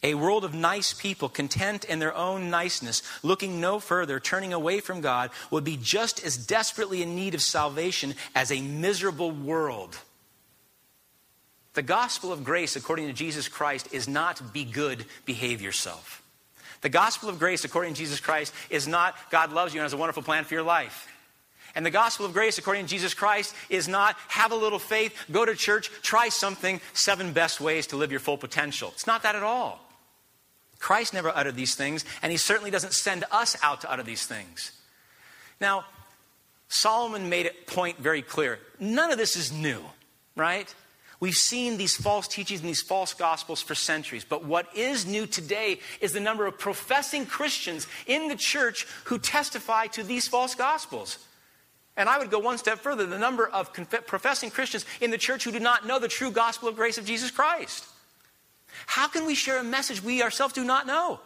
A 0.02 0.14
world 0.14 0.44
of 0.44 0.54
nice 0.54 0.92
people, 0.92 1.28
content 1.28 1.84
in 1.84 1.98
their 1.98 2.14
own 2.14 2.50
niceness, 2.50 3.02
looking 3.24 3.60
no 3.60 3.80
further, 3.80 4.20
turning 4.20 4.52
away 4.52 4.78
from 4.78 5.00
God, 5.00 5.30
would 5.50 5.64
be 5.64 5.76
just 5.76 6.24
as 6.24 6.36
desperately 6.36 7.02
in 7.02 7.16
need 7.16 7.34
of 7.34 7.42
salvation 7.42 8.14
as 8.34 8.52
a 8.52 8.60
miserable 8.60 9.32
world. 9.32 9.98
The 11.74 11.82
gospel 11.82 12.32
of 12.32 12.44
grace, 12.44 12.76
according 12.76 13.08
to 13.08 13.12
Jesus 13.12 13.48
Christ, 13.48 13.92
is 13.92 14.08
not 14.08 14.52
be 14.52 14.64
good, 14.64 15.04
behave 15.24 15.60
yourself. 15.60 16.22
The 16.80 16.88
gospel 16.88 17.28
of 17.28 17.40
grace, 17.40 17.64
according 17.64 17.94
to 17.94 17.98
Jesus 17.98 18.20
Christ, 18.20 18.54
is 18.70 18.86
not 18.86 19.16
God 19.30 19.52
loves 19.52 19.74
you 19.74 19.80
and 19.80 19.84
has 19.84 19.92
a 19.92 19.96
wonderful 19.96 20.22
plan 20.22 20.44
for 20.44 20.54
your 20.54 20.62
life. 20.62 21.08
And 21.74 21.84
the 21.84 21.90
gospel 21.90 22.24
of 22.24 22.32
grace, 22.32 22.58
according 22.58 22.86
to 22.86 22.90
Jesus 22.90 23.14
Christ, 23.14 23.54
is 23.68 23.88
not 23.88 24.16
have 24.28 24.52
a 24.52 24.56
little 24.56 24.78
faith, 24.78 25.12
go 25.30 25.44
to 25.44 25.54
church, 25.56 25.90
try 26.02 26.28
something, 26.28 26.80
seven 26.92 27.32
best 27.32 27.60
ways 27.60 27.88
to 27.88 27.96
live 27.96 28.12
your 28.12 28.20
full 28.20 28.38
potential. 28.38 28.90
It's 28.94 29.06
not 29.06 29.24
that 29.24 29.34
at 29.34 29.42
all. 29.42 29.87
Christ 30.78 31.12
never 31.12 31.30
uttered 31.34 31.56
these 31.56 31.74
things, 31.74 32.04
and 32.22 32.30
he 32.30 32.38
certainly 32.38 32.70
doesn't 32.70 32.94
send 32.94 33.24
us 33.30 33.56
out 33.62 33.80
to 33.82 33.90
utter 33.90 34.02
these 34.02 34.26
things. 34.26 34.72
Now, 35.60 35.84
Solomon 36.68 37.28
made 37.28 37.46
a 37.46 37.70
point 37.70 37.98
very 37.98 38.22
clear. 38.22 38.58
None 38.78 39.10
of 39.10 39.18
this 39.18 39.36
is 39.36 39.50
new, 39.50 39.80
right? 40.36 40.72
We've 41.20 41.34
seen 41.34 41.78
these 41.78 41.96
false 41.96 42.28
teachings 42.28 42.60
and 42.60 42.68
these 42.68 42.82
false 42.82 43.12
gospels 43.12 43.60
for 43.60 43.74
centuries. 43.74 44.24
But 44.24 44.44
what 44.44 44.68
is 44.76 45.04
new 45.04 45.26
today 45.26 45.80
is 46.00 46.12
the 46.12 46.20
number 46.20 46.46
of 46.46 46.58
professing 46.58 47.26
Christians 47.26 47.88
in 48.06 48.28
the 48.28 48.36
church 48.36 48.86
who 49.04 49.18
testify 49.18 49.88
to 49.88 50.04
these 50.04 50.28
false 50.28 50.54
gospels. 50.54 51.18
And 51.96 52.08
I 52.08 52.18
would 52.18 52.30
go 52.30 52.38
one 52.38 52.58
step 52.58 52.78
further 52.78 53.04
the 53.06 53.18
number 53.18 53.48
of 53.48 53.72
conf- 53.72 54.06
professing 54.06 54.50
Christians 54.50 54.86
in 55.00 55.10
the 55.10 55.18
church 55.18 55.42
who 55.42 55.50
do 55.50 55.58
not 55.58 55.84
know 55.84 55.98
the 55.98 56.06
true 56.06 56.30
gospel 56.30 56.68
of 56.68 56.76
grace 56.76 56.98
of 56.98 57.04
Jesus 57.04 57.32
Christ. 57.32 57.84
How 58.86 59.08
can 59.08 59.26
we 59.26 59.34
share 59.34 59.58
a 59.58 59.64
message 59.64 60.02
we 60.02 60.22
ourselves 60.22 60.54
do 60.54 60.64
not 60.64 60.86
know? 60.86 61.20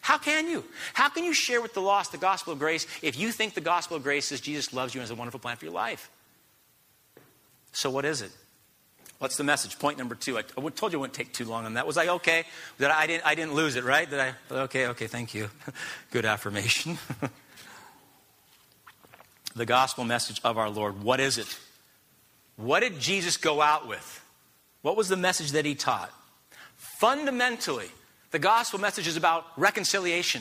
How 0.00 0.18
can 0.18 0.48
you? 0.48 0.64
How 0.94 1.08
can 1.08 1.24
you 1.24 1.32
share 1.32 1.62
with 1.62 1.74
the 1.74 1.80
lost 1.80 2.10
the 2.10 2.18
gospel 2.18 2.52
of 2.52 2.58
grace 2.58 2.88
if 3.02 3.16
you 3.16 3.30
think 3.30 3.54
the 3.54 3.60
gospel 3.60 3.96
of 3.96 4.02
grace 4.02 4.32
is 4.32 4.40
Jesus 4.40 4.72
loves 4.72 4.94
you 4.94 5.00
and 5.00 5.04
has 5.04 5.12
a 5.12 5.14
wonderful 5.14 5.38
plan 5.38 5.56
for 5.56 5.64
your 5.64 5.74
life? 5.74 6.10
So, 7.72 7.88
what 7.88 8.04
is 8.04 8.20
it? 8.20 8.32
What's 9.18 9.36
the 9.36 9.44
message? 9.44 9.78
Point 9.78 9.98
number 9.98 10.16
two. 10.16 10.36
I 10.36 10.42
told 10.42 10.92
you 10.92 10.98
it 10.98 11.00
wouldn't 11.00 11.14
take 11.14 11.32
too 11.32 11.44
long 11.44 11.64
on 11.64 11.74
that. 11.74 11.86
Was 11.86 11.96
I 11.96 12.08
okay? 12.08 12.44
That 12.78 12.90
I 12.90 13.06
didn't, 13.06 13.24
I 13.24 13.36
didn't 13.36 13.54
lose 13.54 13.76
it, 13.76 13.84
right? 13.84 14.10
Did 14.10 14.18
I? 14.18 14.34
Okay, 14.50 14.88
okay, 14.88 15.06
thank 15.06 15.32
you. 15.32 15.48
Good 16.10 16.24
affirmation. 16.24 16.98
the 19.54 19.64
gospel 19.64 20.04
message 20.04 20.40
of 20.42 20.58
our 20.58 20.68
Lord. 20.68 21.04
What 21.04 21.20
is 21.20 21.38
it? 21.38 21.56
What 22.56 22.80
did 22.80 22.98
Jesus 22.98 23.36
go 23.36 23.62
out 23.62 23.86
with? 23.86 24.24
What 24.82 24.96
was 24.96 25.08
the 25.08 25.16
message 25.16 25.52
that 25.52 25.64
he 25.64 25.76
taught? 25.76 26.12
Fundamentally, 27.02 27.88
the 28.30 28.38
gospel 28.38 28.78
message 28.78 29.08
is 29.08 29.16
about 29.16 29.44
reconciliation. 29.56 30.40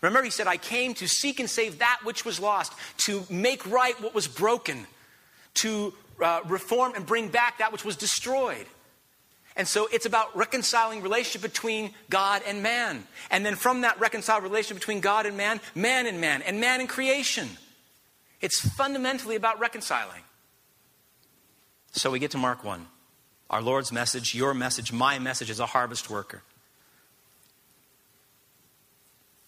Remember, 0.00 0.24
he 0.24 0.30
said, 0.30 0.48
I 0.48 0.56
came 0.56 0.92
to 0.94 1.06
seek 1.06 1.38
and 1.38 1.48
save 1.48 1.78
that 1.78 2.00
which 2.02 2.24
was 2.24 2.40
lost, 2.40 2.72
to 3.04 3.22
make 3.30 3.64
right 3.64 3.94
what 4.02 4.12
was 4.12 4.26
broken, 4.26 4.88
to 5.54 5.94
uh, 6.20 6.40
reform 6.48 6.94
and 6.96 7.06
bring 7.06 7.28
back 7.28 7.58
that 7.58 7.70
which 7.70 7.84
was 7.84 7.94
destroyed. 7.94 8.66
And 9.54 9.68
so 9.68 9.86
it's 9.92 10.04
about 10.04 10.36
reconciling 10.36 11.00
relationship 11.00 11.42
between 11.42 11.94
God 12.10 12.42
and 12.44 12.60
man. 12.60 13.06
And 13.30 13.46
then 13.46 13.54
from 13.54 13.82
that 13.82 14.00
reconciled 14.00 14.42
relationship 14.42 14.78
between 14.78 14.98
God 14.98 15.26
and 15.26 15.36
man, 15.36 15.60
man 15.76 16.08
and 16.08 16.20
man, 16.20 16.42
and 16.42 16.60
man 16.60 16.80
and 16.80 16.88
creation. 16.88 17.50
It's 18.40 18.58
fundamentally 18.58 19.36
about 19.36 19.60
reconciling. 19.60 20.22
So 21.92 22.10
we 22.10 22.18
get 22.18 22.32
to 22.32 22.38
Mark 22.38 22.64
1. 22.64 22.84
Our 23.50 23.62
Lord's 23.62 23.92
message, 23.92 24.34
your 24.34 24.54
message, 24.54 24.92
my 24.92 25.18
message 25.18 25.50
as 25.50 25.60
a 25.60 25.66
harvest 25.66 26.10
worker. 26.10 26.42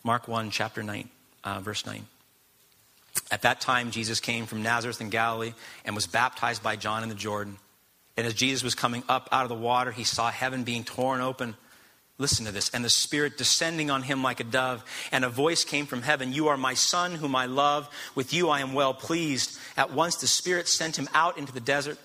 Mark 0.02 0.26
1, 0.26 0.50
chapter 0.50 0.82
9, 0.82 1.08
uh, 1.44 1.60
verse 1.60 1.84
9. 1.84 2.06
At 3.30 3.42
that 3.42 3.60
time, 3.60 3.90
Jesus 3.90 4.20
came 4.20 4.46
from 4.46 4.62
Nazareth 4.62 5.00
in 5.00 5.10
Galilee 5.10 5.52
and 5.84 5.94
was 5.94 6.06
baptized 6.06 6.62
by 6.62 6.76
John 6.76 7.02
in 7.02 7.08
the 7.08 7.14
Jordan. 7.14 7.58
And 8.16 8.26
as 8.26 8.34
Jesus 8.34 8.62
was 8.62 8.74
coming 8.74 9.02
up 9.08 9.28
out 9.30 9.42
of 9.42 9.48
the 9.48 9.54
water, 9.54 9.92
he 9.92 10.04
saw 10.04 10.30
heaven 10.30 10.64
being 10.64 10.84
torn 10.84 11.20
open 11.20 11.54
Listen 12.20 12.44
to 12.44 12.52
this. 12.52 12.68
And 12.68 12.84
the 12.84 12.90
Spirit 12.90 13.38
descending 13.38 13.90
on 13.90 14.02
him 14.02 14.22
like 14.22 14.40
a 14.40 14.44
dove, 14.44 14.84
and 15.10 15.24
a 15.24 15.30
voice 15.30 15.64
came 15.64 15.86
from 15.86 16.02
heaven 16.02 16.34
You 16.34 16.48
are 16.48 16.58
my 16.58 16.74
Son, 16.74 17.14
whom 17.14 17.34
I 17.34 17.46
love. 17.46 17.88
With 18.14 18.34
you 18.34 18.50
I 18.50 18.60
am 18.60 18.74
well 18.74 18.92
pleased. 18.92 19.58
At 19.74 19.94
once 19.94 20.16
the 20.16 20.26
Spirit 20.26 20.68
sent 20.68 20.98
him 20.98 21.08
out 21.14 21.38
into 21.38 21.52
the 21.52 21.60
desert. 21.60 21.98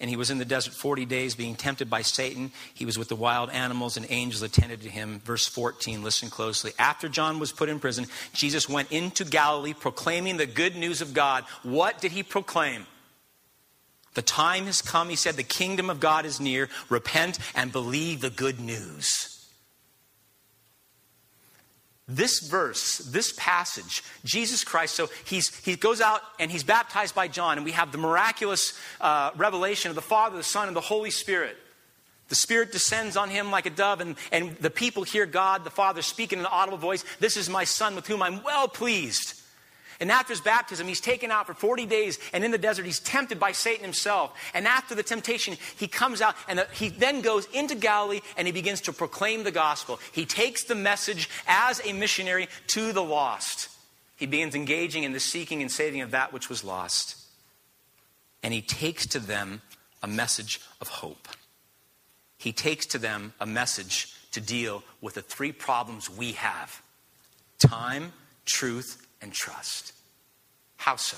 And 0.00 0.10
he 0.10 0.16
was 0.16 0.30
in 0.30 0.38
the 0.38 0.44
desert 0.44 0.74
40 0.74 1.04
days 1.06 1.34
being 1.34 1.54
tempted 1.54 1.88
by 1.88 2.02
Satan. 2.02 2.50
He 2.74 2.84
was 2.84 2.98
with 2.98 3.08
the 3.08 3.16
wild 3.16 3.50
animals, 3.50 3.96
and 3.96 4.06
angels 4.10 4.42
attended 4.42 4.82
to 4.82 4.90
him. 4.90 5.20
Verse 5.20 5.46
14, 5.46 6.02
listen 6.02 6.30
closely. 6.30 6.72
After 6.78 7.08
John 7.08 7.38
was 7.38 7.52
put 7.52 7.68
in 7.68 7.78
prison, 7.78 8.06
Jesus 8.32 8.68
went 8.68 8.90
into 8.90 9.24
Galilee 9.24 9.72
proclaiming 9.72 10.36
the 10.36 10.46
good 10.46 10.74
news 10.74 11.00
of 11.00 11.14
God. 11.14 11.44
What 11.62 12.00
did 12.00 12.12
he 12.12 12.22
proclaim? 12.22 12.86
The 14.14 14.22
time 14.22 14.66
has 14.66 14.82
come, 14.82 15.08
he 15.08 15.16
said, 15.16 15.34
the 15.34 15.42
kingdom 15.42 15.90
of 15.90 16.00
God 16.00 16.24
is 16.24 16.40
near. 16.40 16.68
Repent 16.88 17.38
and 17.54 17.72
believe 17.72 18.20
the 18.20 18.30
good 18.30 18.60
news. 18.60 19.33
This 22.06 22.40
verse, 22.40 22.98
this 22.98 23.32
passage, 23.36 24.02
Jesus 24.24 24.62
Christ, 24.62 24.94
so 24.94 25.08
he's, 25.24 25.56
he 25.64 25.74
goes 25.74 26.02
out 26.02 26.20
and 26.38 26.50
he's 26.50 26.62
baptized 26.62 27.14
by 27.14 27.28
John, 27.28 27.56
and 27.56 27.64
we 27.64 27.72
have 27.72 27.92
the 27.92 27.98
miraculous 27.98 28.78
uh, 29.00 29.30
revelation 29.36 29.88
of 29.88 29.94
the 29.94 30.02
Father, 30.02 30.36
the 30.36 30.42
Son, 30.42 30.68
and 30.68 30.76
the 30.76 30.82
Holy 30.82 31.10
Spirit. 31.10 31.56
The 32.28 32.34
Spirit 32.34 32.72
descends 32.72 33.16
on 33.16 33.30
him 33.30 33.50
like 33.50 33.64
a 33.64 33.70
dove, 33.70 34.00
and, 34.00 34.16
and 34.32 34.54
the 34.56 34.70
people 34.70 35.02
hear 35.02 35.24
God, 35.24 35.64
the 35.64 35.70
Father, 35.70 36.02
speaking 36.02 36.40
in 36.40 36.44
an 36.44 36.50
audible 36.52 36.78
voice 36.78 37.04
This 37.20 37.38
is 37.38 37.48
my 37.48 37.64
Son 37.64 37.94
with 37.94 38.06
whom 38.06 38.22
I'm 38.22 38.42
well 38.42 38.68
pleased. 38.68 39.40
And 40.00 40.10
after 40.10 40.32
his 40.32 40.40
baptism, 40.40 40.86
he's 40.86 41.00
taken 41.00 41.30
out 41.30 41.46
for 41.46 41.54
40 41.54 41.86
days, 41.86 42.18
and 42.32 42.44
in 42.44 42.50
the 42.50 42.58
desert, 42.58 42.86
he's 42.86 43.00
tempted 43.00 43.38
by 43.38 43.52
Satan 43.52 43.84
himself. 43.84 44.32
And 44.54 44.66
after 44.66 44.94
the 44.94 45.02
temptation, 45.02 45.56
he 45.76 45.88
comes 45.88 46.20
out, 46.20 46.34
and 46.48 46.60
uh, 46.60 46.64
he 46.72 46.88
then 46.88 47.20
goes 47.20 47.46
into 47.52 47.74
Galilee, 47.74 48.20
and 48.36 48.46
he 48.46 48.52
begins 48.52 48.80
to 48.82 48.92
proclaim 48.92 49.44
the 49.44 49.50
gospel. 49.50 50.00
He 50.12 50.26
takes 50.26 50.64
the 50.64 50.74
message 50.74 51.28
as 51.46 51.80
a 51.86 51.92
missionary 51.92 52.48
to 52.68 52.92
the 52.92 53.02
lost. 53.02 53.68
He 54.16 54.26
begins 54.26 54.54
engaging 54.54 55.04
in 55.04 55.12
the 55.12 55.20
seeking 55.20 55.60
and 55.62 55.70
saving 55.70 56.00
of 56.00 56.12
that 56.12 56.32
which 56.32 56.48
was 56.48 56.64
lost. 56.64 57.16
And 58.42 58.52
he 58.54 58.62
takes 58.62 59.06
to 59.06 59.18
them 59.18 59.62
a 60.02 60.06
message 60.06 60.60
of 60.80 60.88
hope. 60.88 61.28
he 62.36 62.52
takes 62.52 62.84
to 62.84 62.98
them 62.98 63.32
a 63.40 63.46
message 63.46 64.12
to 64.32 64.40
deal 64.40 64.82
with 65.00 65.14
the 65.14 65.22
three 65.22 65.52
problems 65.52 66.10
we 66.10 66.32
have 66.32 66.82
time, 67.58 68.12
truth, 68.44 69.06
and 69.24 69.32
trust. 69.32 69.92
How 70.76 70.94
so? 70.94 71.16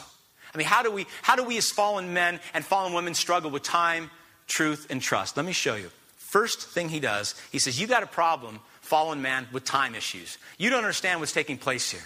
I 0.55 0.57
mean, 0.57 0.67
how 0.67 0.83
do 0.83 0.91
we, 0.91 1.07
how 1.21 1.37
do 1.37 1.45
we 1.45 1.59
as 1.59 1.71
fallen 1.71 2.15
men 2.15 2.41
and 2.55 2.65
fallen 2.65 2.95
women 2.95 3.13
struggle 3.13 3.51
with 3.51 3.63
time, 3.63 4.11
truth, 4.47 4.87
and 4.89 5.03
trust? 5.03 5.37
Let 5.37 5.45
me 5.45 5.53
show 5.53 5.75
you. 5.75 5.91
First 6.17 6.63
thing 6.63 6.89
he 6.89 7.01
does, 7.01 7.35
he 7.53 7.59
says, 7.59 7.79
You 7.79 7.87
got 7.87 8.03
a 8.03 8.07
problem, 8.07 8.61
fallen 8.81 9.21
man, 9.21 9.49
with 9.53 9.65
time 9.65 9.95
issues. 9.95 10.39
You 10.57 10.71
don't 10.71 10.79
understand 10.79 11.21
what's 11.21 11.33
taking 11.33 11.59
place 11.59 11.91
here. 11.91 12.05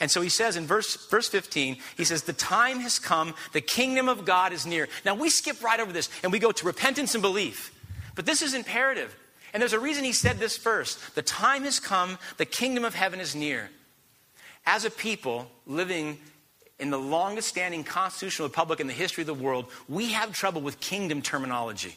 And 0.00 0.10
so 0.10 0.20
he 0.20 0.28
says 0.28 0.56
in 0.56 0.66
verse, 0.66 1.08
verse 1.08 1.28
15, 1.28 1.76
he 1.96 2.04
says, 2.04 2.22
The 2.22 2.32
time 2.32 2.80
has 2.80 2.98
come, 2.98 3.34
the 3.52 3.60
kingdom 3.60 4.08
of 4.08 4.24
God 4.24 4.52
is 4.52 4.66
near. 4.66 4.88
Now 5.04 5.14
we 5.14 5.30
skip 5.30 5.62
right 5.62 5.78
over 5.78 5.92
this 5.92 6.10
and 6.22 6.32
we 6.32 6.40
go 6.40 6.50
to 6.50 6.66
repentance 6.66 7.14
and 7.14 7.22
belief. 7.22 7.70
But 8.16 8.26
this 8.26 8.42
is 8.42 8.54
imperative. 8.54 9.14
And 9.52 9.60
there's 9.60 9.72
a 9.72 9.78
reason 9.78 10.02
he 10.02 10.12
said 10.12 10.38
this 10.38 10.56
first. 10.56 11.14
The 11.14 11.22
time 11.22 11.62
has 11.62 11.78
come, 11.78 12.18
the 12.38 12.44
kingdom 12.44 12.84
of 12.84 12.94
heaven 12.94 13.20
is 13.20 13.36
near. 13.36 13.70
As 14.66 14.84
a 14.84 14.90
people 14.90 15.50
living 15.66 16.18
in 16.78 16.90
the 16.90 16.98
longest 16.98 17.48
standing 17.48 17.84
constitutional 17.84 18.48
republic 18.48 18.80
in 18.80 18.86
the 18.86 18.92
history 18.92 19.22
of 19.22 19.26
the 19.26 19.34
world, 19.34 19.66
we 19.88 20.12
have 20.12 20.32
trouble 20.32 20.60
with 20.60 20.80
kingdom 20.80 21.22
terminology. 21.22 21.96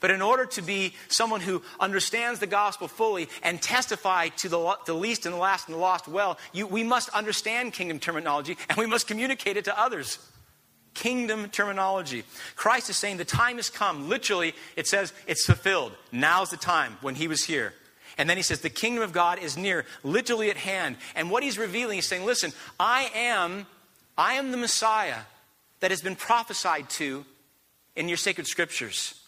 But 0.00 0.10
in 0.10 0.22
order 0.22 0.44
to 0.46 0.62
be 0.62 0.94
someone 1.08 1.40
who 1.40 1.62
understands 1.80 2.40
the 2.40 2.46
gospel 2.46 2.88
fully 2.88 3.28
and 3.42 3.60
testify 3.60 4.28
to 4.28 4.48
the, 4.48 4.76
the 4.86 4.94
least 4.94 5.24
and 5.24 5.34
the 5.34 5.38
last 5.38 5.68
and 5.68 5.74
the 5.74 5.80
lost 5.80 6.08
well, 6.08 6.38
you, 6.52 6.66
we 6.66 6.82
must 6.82 7.08
understand 7.10 7.72
kingdom 7.72 7.98
terminology 7.98 8.58
and 8.68 8.76
we 8.76 8.86
must 8.86 9.06
communicate 9.06 9.56
it 9.56 9.64
to 9.64 9.80
others. 9.80 10.18
Kingdom 10.92 11.48
terminology. 11.48 12.24
Christ 12.54 12.90
is 12.90 12.96
saying 12.96 13.16
the 13.16 13.24
time 13.24 13.56
has 13.56 13.70
come. 13.70 14.08
Literally, 14.08 14.54
it 14.76 14.86
says 14.86 15.12
it's 15.26 15.46
fulfilled. 15.46 15.92
Now's 16.12 16.50
the 16.50 16.56
time 16.56 16.98
when 17.00 17.14
he 17.14 17.26
was 17.26 17.44
here. 17.44 17.72
And 18.16 18.30
then 18.30 18.36
he 18.36 18.42
says, 18.42 18.60
The 18.60 18.70
kingdom 18.70 19.02
of 19.02 19.12
God 19.12 19.38
is 19.38 19.56
near, 19.56 19.84
literally 20.02 20.50
at 20.50 20.56
hand. 20.56 20.96
And 21.14 21.30
what 21.30 21.42
he's 21.42 21.58
revealing, 21.58 21.96
he's 21.96 22.06
saying, 22.06 22.24
Listen, 22.24 22.52
I 22.78 23.10
am, 23.14 23.66
I 24.16 24.34
am 24.34 24.50
the 24.50 24.56
Messiah 24.56 25.20
that 25.80 25.90
has 25.90 26.00
been 26.00 26.16
prophesied 26.16 26.88
to 26.90 27.24
in 27.96 28.08
your 28.08 28.16
sacred 28.16 28.46
scriptures. 28.46 29.20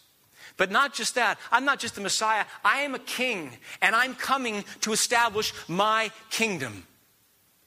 But 0.57 0.71
not 0.71 0.93
just 0.93 1.15
that, 1.15 1.37
I'm 1.51 1.65
not 1.65 1.79
just 1.79 1.95
the 1.95 2.01
Messiah, 2.01 2.45
I 2.65 2.79
am 2.79 2.95
a 2.95 2.99
king, 2.99 3.51
and 3.81 3.95
I'm 3.95 4.15
coming 4.15 4.65
to 4.81 4.91
establish 4.91 5.53
my 5.67 6.11
kingdom. 6.31 6.87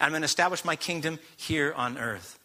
I'm 0.00 0.10
going 0.10 0.22
to 0.22 0.26
establish 0.26 0.64
my 0.64 0.74
kingdom 0.74 1.20
here 1.36 1.72
on 1.76 1.98
earth. 1.98 2.39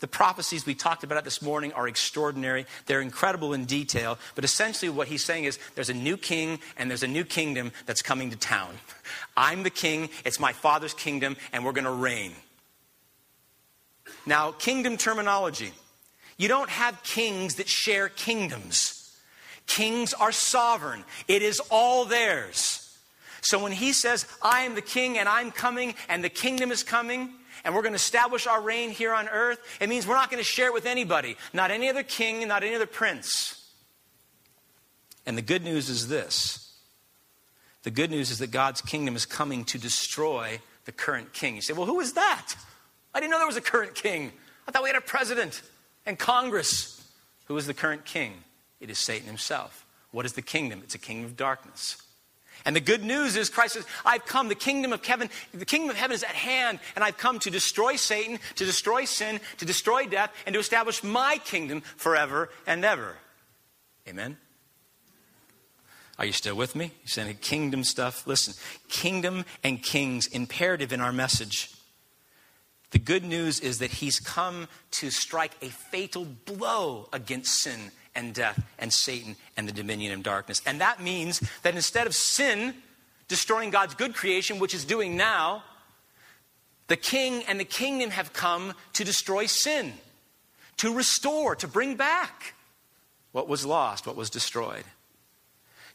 The 0.00 0.06
prophecies 0.06 0.64
we 0.64 0.74
talked 0.74 1.02
about 1.02 1.24
this 1.24 1.42
morning 1.42 1.72
are 1.72 1.88
extraordinary. 1.88 2.66
They're 2.86 3.00
incredible 3.00 3.52
in 3.52 3.64
detail. 3.64 4.18
But 4.34 4.44
essentially, 4.44 4.88
what 4.88 5.08
he's 5.08 5.24
saying 5.24 5.44
is 5.44 5.58
there's 5.74 5.90
a 5.90 5.94
new 5.94 6.16
king 6.16 6.60
and 6.76 6.88
there's 6.88 7.02
a 7.02 7.08
new 7.08 7.24
kingdom 7.24 7.72
that's 7.86 8.02
coming 8.02 8.30
to 8.30 8.36
town. 8.36 8.74
I'm 9.36 9.64
the 9.64 9.70
king, 9.70 10.08
it's 10.24 10.38
my 10.38 10.52
father's 10.52 10.94
kingdom, 10.94 11.36
and 11.52 11.64
we're 11.64 11.72
going 11.72 11.84
to 11.84 11.90
reign. 11.90 12.32
Now, 14.24 14.52
kingdom 14.52 14.96
terminology. 14.96 15.72
You 16.36 16.46
don't 16.46 16.70
have 16.70 17.02
kings 17.02 17.56
that 17.56 17.68
share 17.68 18.08
kingdoms. 18.08 19.16
Kings 19.66 20.14
are 20.14 20.32
sovereign, 20.32 21.04
it 21.26 21.42
is 21.42 21.60
all 21.70 22.04
theirs. 22.04 22.84
So 23.40 23.62
when 23.62 23.72
he 23.72 23.92
says, 23.92 24.26
I 24.42 24.62
am 24.62 24.74
the 24.74 24.82
king 24.82 25.16
and 25.18 25.28
I'm 25.28 25.50
coming 25.52 25.94
and 26.08 26.24
the 26.24 26.28
kingdom 26.28 26.70
is 26.70 26.82
coming, 26.82 27.30
and 27.64 27.74
we're 27.74 27.82
going 27.82 27.92
to 27.92 27.96
establish 27.96 28.46
our 28.46 28.60
reign 28.60 28.90
here 28.90 29.12
on 29.12 29.28
earth, 29.28 29.58
it 29.80 29.88
means 29.88 30.06
we're 30.06 30.14
not 30.14 30.30
going 30.30 30.40
to 30.40 30.48
share 30.48 30.68
it 30.68 30.74
with 30.74 30.86
anybody, 30.86 31.36
not 31.52 31.70
any 31.70 31.88
other 31.88 32.02
king, 32.02 32.46
not 32.46 32.62
any 32.62 32.74
other 32.74 32.86
prince. 32.86 33.54
And 35.26 35.36
the 35.36 35.42
good 35.42 35.62
news 35.62 35.88
is 35.88 36.08
this 36.08 36.64
the 37.82 37.90
good 37.90 38.10
news 38.10 38.30
is 38.30 38.38
that 38.38 38.50
God's 38.50 38.80
kingdom 38.80 39.16
is 39.16 39.24
coming 39.24 39.64
to 39.66 39.78
destroy 39.78 40.60
the 40.84 40.92
current 40.92 41.32
king. 41.32 41.54
You 41.54 41.62
say, 41.62 41.72
well, 41.72 41.86
who 41.86 42.00
is 42.00 42.14
that? 42.14 42.54
I 43.14 43.20
didn't 43.20 43.30
know 43.30 43.38
there 43.38 43.46
was 43.46 43.56
a 43.56 43.60
current 43.60 43.94
king. 43.94 44.32
I 44.66 44.70
thought 44.70 44.82
we 44.82 44.88
had 44.88 44.96
a 44.96 45.00
president 45.00 45.62
and 46.04 46.18
Congress. 46.18 47.06
Who 47.46 47.56
is 47.56 47.66
the 47.66 47.74
current 47.74 48.04
king? 48.04 48.32
It 48.80 48.90
is 48.90 48.98
Satan 48.98 49.26
himself. 49.26 49.86
What 50.10 50.26
is 50.26 50.32
the 50.32 50.42
kingdom? 50.42 50.80
It's 50.82 50.94
a 50.94 50.98
kingdom 50.98 51.26
of 51.26 51.36
darkness. 51.36 52.02
And 52.68 52.76
the 52.76 52.80
good 52.80 53.02
news 53.02 53.34
is 53.34 53.48
Christ 53.48 53.72
says, 53.72 53.86
I've 54.04 54.26
come, 54.26 54.48
the 54.48 54.54
kingdom 54.54 54.92
of 54.92 55.02
heaven, 55.02 55.30
the 55.54 55.64
kingdom 55.64 55.88
of 55.88 55.96
heaven 55.96 56.14
is 56.14 56.22
at 56.22 56.34
hand, 56.34 56.80
and 56.94 57.02
I've 57.02 57.16
come 57.16 57.38
to 57.38 57.50
destroy 57.50 57.96
Satan, 57.96 58.38
to 58.56 58.66
destroy 58.66 59.06
sin, 59.06 59.40
to 59.56 59.64
destroy 59.64 60.04
death, 60.04 60.30
and 60.44 60.52
to 60.52 60.60
establish 60.60 61.02
my 61.02 61.38
kingdom 61.46 61.80
forever 61.80 62.50
and 62.66 62.84
ever. 62.84 63.16
Amen. 64.06 64.36
Are 66.18 66.26
you 66.26 66.32
still 66.32 66.56
with 66.56 66.76
me? 66.76 66.92
You're 67.00 67.08
saying 67.08 67.38
kingdom 67.40 67.84
stuff? 67.84 68.26
Listen, 68.26 68.52
kingdom 68.90 69.46
and 69.64 69.82
kings, 69.82 70.26
imperative 70.26 70.92
in 70.92 71.00
our 71.00 71.10
message. 71.10 71.70
The 72.90 72.98
good 72.98 73.24
news 73.24 73.60
is 73.60 73.78
that 73.78 73.92
he's 73.92 74.20
come 74.20 74.68
to 74.90 75.10
strike 75.10 75.52
a 75.62 75.70
fatal 75.70 76.26
blow 76.44 77.08
against 77.14 77.62
sin 77.62 77.92
and 78.18 78.34
death 78.34 78.60
and 78.78 78.92
Satan 78.92 79.36
and 79.56 79.68
the 79.68 79.72
dominion 79.72 80.12
of 80.12 80.22
darkness. 80.22 80.60
And 80.66 80.80
that 80.80 81.00
means 81.00 81.40
that 81.62 81.74
instead 81.74 82.06
of 82.06 82.14
sin 82.14 82.74
destroying 83.28 83.70
God's 83.70 83.94
good 83.94 84.14
creation, 84.14 84.58
which 84.58 84.74
is 84.74 84.84
doing 84.84 85.16
now, 85.16 85.62
the 86.88 86.96
king 86.96 87.44
and 87.44 87.60
the 87.60 87.64
kingdom 87.64 88.10
have 88.10 88.32
come 88.32 88.74
to 88.94 89.04
destroy 89.04 89.46
sin, 89.46 89.92
to 90.78 90.92
restore, 90.94 91.54
to 91.56 91.68
bring 91.68 91.94
back 91.94 92.54
what 93.32 93.48
was 93.48 93.64
lost, 93.64 94.06
what 94.06 94.16
was 94.16 94.30
destroyed. 94.30 94.84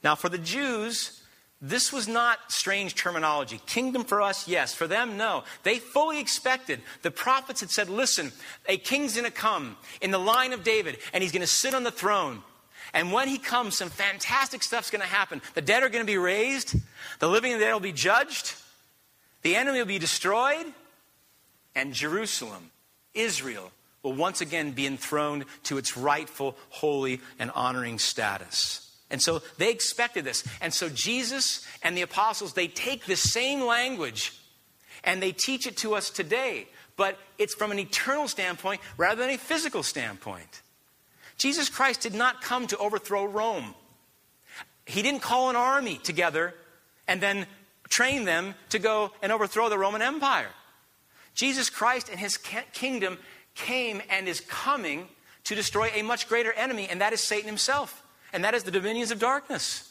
Now, 0.03 0.15
for 0.15 0.29
the 0.29 0.37
Jews, 0.37 1.22
this 1.65 1.93
was 1.93 2.09
not 2.09 2.51
strange 2.51 2.93
terminology. 2.93 3.61
Kingdom 3.65 4.03
for 4.03 4.21
us, 4.21 4.49
yes. 4.49 4.73
For 4.73 4.85
them, 4.85 5.15
no. 5.15 5.45
They 5.63 5.79
fully 5.79 6.19
expected. 6.19 6.81
The 7.03 7.09
prophets 7.09 7.61
had 7.61 7.71
said, 7.71 7.89
listen, 7.89 8.33
a 8.67 8.75
king's 8.75 9.13
going 9.13 9.23
to 9.23 9.31
come 9.31 9.77
in 10.01 10.11
the 10.11 10.17
line 10.17 10.51
of 10.51 10.65
David, 10.65 10.97
and 11.13 11.23
he's 11.23 11.31
going 11.31 11.39
to 11.39 11.47
sit 11.47 11.73
on 11.73 11.83
the 11.83 11.89
throne. 11.89 12.43
And 12.93 13.13
when 13.13 13.29
he 13.29 13.37
comes, 13.37 13.77
some 13.77 13.89
fantastic 13.89 14.61
stuff's 14.61 14.91
going 14.91 15.03
to 15.03 15.07
happen. 15.07 15.41
The 15.53 15.61
dead 15.61 15.83
are 15.83 15.89
going 15.89 16.05
to 16.05 16.11
be 16.11 16.17
raised, 16.17 16.75
the 17.19 17.29
living 17.29 17.53
and 17.53 17.61
the 17.61 17.65
dead 17.65 17.71
will 17.71 17.79
be 17.79 17.93
judged, 17.93 18.55
the 19.41 19.55
enemy 19.55 19.79
will 19.79 19.85
be 19.85 19.99
destroyed, 19.99 20.65
and 21.75 21.93
Jerusalem, 21.93 22.71
Israel, 23.13 23.71
will 24.03 24.13
once 24.13 24.41
again 24.41 24.71
be 24.71 24.85
enthroned 24.85 25.45
to 25.63 25.77
its 25.77 25.95
rightful, 25.95 26.57
holy, 26.69 27.21
and 27.39 27.51
honoring 27.51 27.99
status. 27.99 28.82
And 29.09 29.21
so 29.21 29.41
they 29.57 29.69
expected 29.69 30.25
this. 30.25 30.43
And 30.61 30.73
so 30.73 30.89
Jesus 30.89 31.65
and 31.83 31.95
the 31.95 32.01
apostles, 32.01 32.53
they 32.53 32.67
take 32.67 33.05
the 33.05 33.15
same 33.15 33.61
language 33.61 34.33
and 35.03 35.21
they 35.21 35.31
teach 35.31 35.67
it 35.67 35.77
to 35.77 35.95
us 35.95 36.09
today, 36.09 36.67
but 36.95 37.17
it's 37.37 37.53
from 37.53 37.71
an 37.71 37.79
eternal 37.79 38.27
standpoint 38.27 38.81
rather 38.97 39.21
than 39.21 39.31
a 39.31 39.37
physical 39.37 39.83
standpoint. 39.83 40.61
Jesus 41.37 41.69
Christ 41.69 42.01
did 42.01 42.13
not 42.13 42.41
come 42.41 42.67
to 42.67 42.77
overthrow 42.77 43.25
Rome. 43.25 43.75
He 44.85 45.01
didn't 45.01 45.21
call 45.21 45.49
an 45.49 45.55
army 45.55 45.97
together 45.97 46.53
and 47.07 47.21
then 47.21 47.45
train 47.89 48.25
them 48.25 48.55
to 48.69 48.79
go 48.79 49.11
and 49.21 49.31
overthrow 49.31 49.69
the 49.69 49.77
Roman 49.77 50.01
Empire. 50.01 50.49
Jesus 51.35 51.69
Christ 51.69 52.09
and 52.09 52.19
his 52.19 52.37
kingdom 52.37 53.17
came 53.55 54.01
and 54.09 54.27
is 54.27 54.41
coming 54.41 55.07
to 55.45 55.55
destroy 55.55 55.91
a 55.93 56.01
much 56.01 56.29
greater 56.29 56.53
enemy, 56.53 56.87
and 56.89 57.01
that 57.01 57.13
is 57.13 57.21
Satan 57.21 57.47
himself 57.47 58.02
and 58.33 58.43
that 58.43 58.53
is 58.53 58.63
the 58.63 58.71
dominions 58.71 59.11
of 59.11 59.19
darkness. 59.19 59.89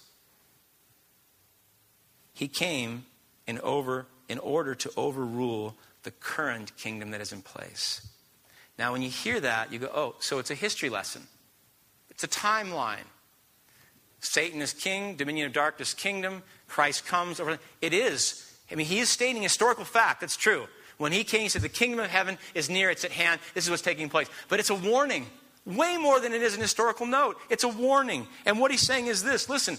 He 2.35 2.49
came 2.49 3.07
in, 3.47 3.61
over, 3.61 4.07
in 4.29 4.39
order 4.39 4.75
to 4.75 4.91
overrule 4.97 5.77
the 6.03 6.11
current 6.11 6.77
kingdom 6.77 7.13
that 7.13 7.21
is 7.21 7.33
in 7.33 7.41
place. 7.41 8.07
Now, 8.79 8.93
when 8.93 9.03
you 9.03 9.11
hear 9.11 9.39
that, 9.41 9.73
you 9.73 9.79
go, 9.79 9.91
oh, 9.95 10.17
so 10.19 10.39
it's 10.39 10.51
a 10.51 10.55
history 10.55 10.89
lesson. 10.89 11.23
It's 12.11 12.25
a 12.25 12.29
timeline. 12.29 13.07
Satan 14.21 14.61
is 14.61 14.73
king, 14.73 15.17
dominion 15.17 15.47
of 15.47 15.53
darkness, 15.53 15.95
kingdom. 15.95 16.43
Christ 16.69 17.07
comes 17.07 17.39
over. 17.39 17.59
It 17.81 17.93
is. 17.93 18.59
I 18.71 18.75
mean, 18.75 18.87
he 18.87 18.99
is 18.99 19.09
stating 19.09 19.43
historical 19.43 19.85
fact. 19.85 20.21
That's 20.21 20.37
true. 20.37 20.67
When 20.99 21.13
he 21.13 21.25
came, 21.25 21.43
he 21.43 21.49
said, 21.49 21.63
The 21.63 21.69
kingdom 21.69 22.01
of 22.01 22.11
heaven 22.11 22.39
is 22.55 22.71
near, 22.71 22.91
it's 22.91 23.05
at 23.05 23.11
hand. 23.13 23.41
This 23.55 23.65
is 23.65 23.71
what's 23.71 23.83
taking 23.83 24.09
place. 24.09 24.29
But 24.49 24.61
it's 24.61 24.71
a 24.71 24.75
warning. 24.75 25.27
Way 25.65 25.97
more 25.97 26.19
than 26.19 26.33
it 26.33 26.43
is 26.43 26.55
an 26.55 26.61
historical 26.61 27.07
note. 27.07 27.39
It's 27.49 27.65
a 27.65 27.69
warning. 27.69 28.27
And 28.45 28.59
what 28.59 28.71
he's 28.71 28.87
saying 28.87 29.07
is 29.07 29.23
this 29.23 29.49
listen, 29.49 29.79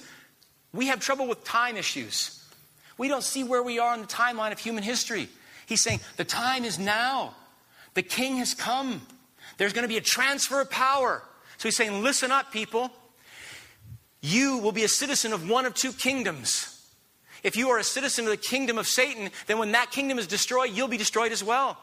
we 0.74 0.88
have 0.88 1.00
trouble 1.00 1.28
with 1.28 1.44
time 1.44 1.78
issues. 1.78 2.40
We 2.98 3.08
don't 3.08 3.24
see 3.24 3.44
where 3.44 3.64
we 3.64 3.80
are 3.80 3.94
on 3.94 4.02
the 4.02 4.08
timeline 4.08 4.52
of 4.52 4.60
human 4.60 4.84
history. 4.84 5.28
He's 5.66 5.82
saying 5.82 6.00
the 6.18 6.24
time 6.24 6.64
is 6.64 6.80
now. 6.80 7.36
The 7.96 8.04
king 8.04 8.38
has 8.38 8.54
come. 8.54 9.02
There's 9.58 9.74
going 9.74 9.84
to 9.84 9.90
be 9.90 9.98
a 9.98 10.02
transfer 10.02 10.62
of 10.62 10.70
power. 10.70 11.24
So 11.58 11.68
he's 11.68 11.78
saying, 11.78 12.02
listen 12.02 12.32
up, 12.32 12.52
people. 12.52 12.92
You 14.22 14.58
will 14.60 14.72
be 14.72 14.84
a 14.84 14.90
citizen 14.90 15.34
of 15.34 15.50
one 15.50 15.66
of 15.66 15.74
two 15.74 15.92
kingdoms. 15.92 16.70
If 17.44 17.58
you 17.58 17.70
are 17.70 17.78
a 17.78 17.84
citizen 17.84 18.26
of 18.26 18.32
the 18.32 18.38
kingdom 18.38 18.78
of 18.78 18.88
Satan, 18.88 19.30
then 19.48 19.58
when 19.60 19.74
that 19.74 19.92
kingdom 19.92 20.18
is 20.18 20.28
destroyed, 20.28 20.72
you'll 20.72 20.88
be 20.88 20.98
destroyed 20.98 21.32
as 21.32 21.44
well. 21.44 21.78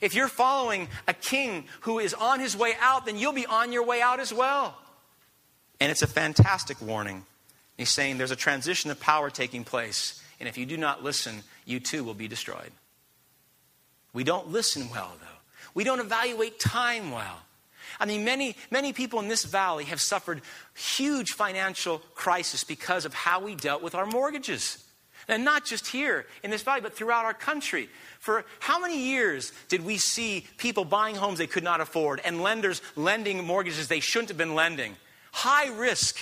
If 0.00 0.14
you're 0.14 0.28
following 0.28 0.88
a 1.06 1.14
king 1.14 1.64
who 1.80 1.98
is 1.98 2.14
on 2.14 2.40
his 2.40 2.56
way 2.56 2.74
out, 2.80 3.06
then 3.06 3.16
you'll 3.16 3.32
be 3.32 3.46
on 3.46 3.72
your 3.72 3.84
way 3.84 4.00
out 4.00 4.20
as 4.20 4.32
well. 4.32 4.76
And 5.80 5.90
it's 5.90 6.02
a 6.02 6.06
fantastic 6.06 6.80
warning. 6.80 7.24
He's 7.76 7.90
saying 7.90 8.18
there's 8.18 8.30
a 8.30 8.36
transition 8.36 8.90
of 8.90 8.98
power 9.00 9.30
taking 9.30 9.64
place, 9.64 10.22
and 10.40 10.48
if 10.48 10.58
you 10.58 10.66
do 10.66 10.76
not 10.76 11.04
listen, 11.04 11.42
you 11.64 11.78
too 11.78 12.02
will 12.02 12.14
be 12.14 12.28
destroyed. 12.28 12.72
We 14.12 14.24
don't 14.24 14.48
listen 14.48 14.88
well, 14.90 15.12
though. 15.20 15.26
We 15.74 15.84
don't 15.84 16.00
evaluate 16.00 16.58
time 16.58 17.12
well. 17.12 17.40
I 18.00 18.06
mean, 18.06 18.24
many, 18.24 18.56
many 18.70 18.92
people 18.92 19.20
in 19.20 19.28
this 19.28 19.44
valley 19.44 19.84
have 19.84 20.00
suffered 20.00 20.40
huge 20.74 21.32
financial 21.32 21.98
crisis 22.14 22.64
because 22.64 23.04
of 23.04 23.14
how 23.14 23.40
we 23.40 23.54
dealt 23.54 23.82
with 23.82 23.94
our 23.94 24.06
mortgages. 24.06 24.84
And 25.28 25.44
not 25.44 25.66
just 25.66 25.86
here 25.86 26.26
in 26.42 26.50
this 26.50 26.62
valley, 26.62 26.80
but 26.80 26.94
throughout 26.94 27.26
our 27.26 27.34
country. 27.34 27.88
For 28.18 28.44
how 28.60 28.78
many 28.78 28.98
years 28.98 29.52
did 29.68 29.84
we 29.84 29.98
see 29.98 30.46
people 30.56 30.84
buying 30.84 31.14
homes 31.14 31.38
they 31.38 31.46
could 31.46 31.64
not 31.64 31.80
afford 31.80 32.20
and 32.24 32.42
lenders 32.42 32.80
lending 32.96 33.44
mortgages 33.44 33.88
they 33.88 34.00
shouldn't 34.00 34.30
have 34.30 34.38
been 34.38 34.54
lending? 34.54 34.96
High 35.32 35.68
risk, 35.68 36.16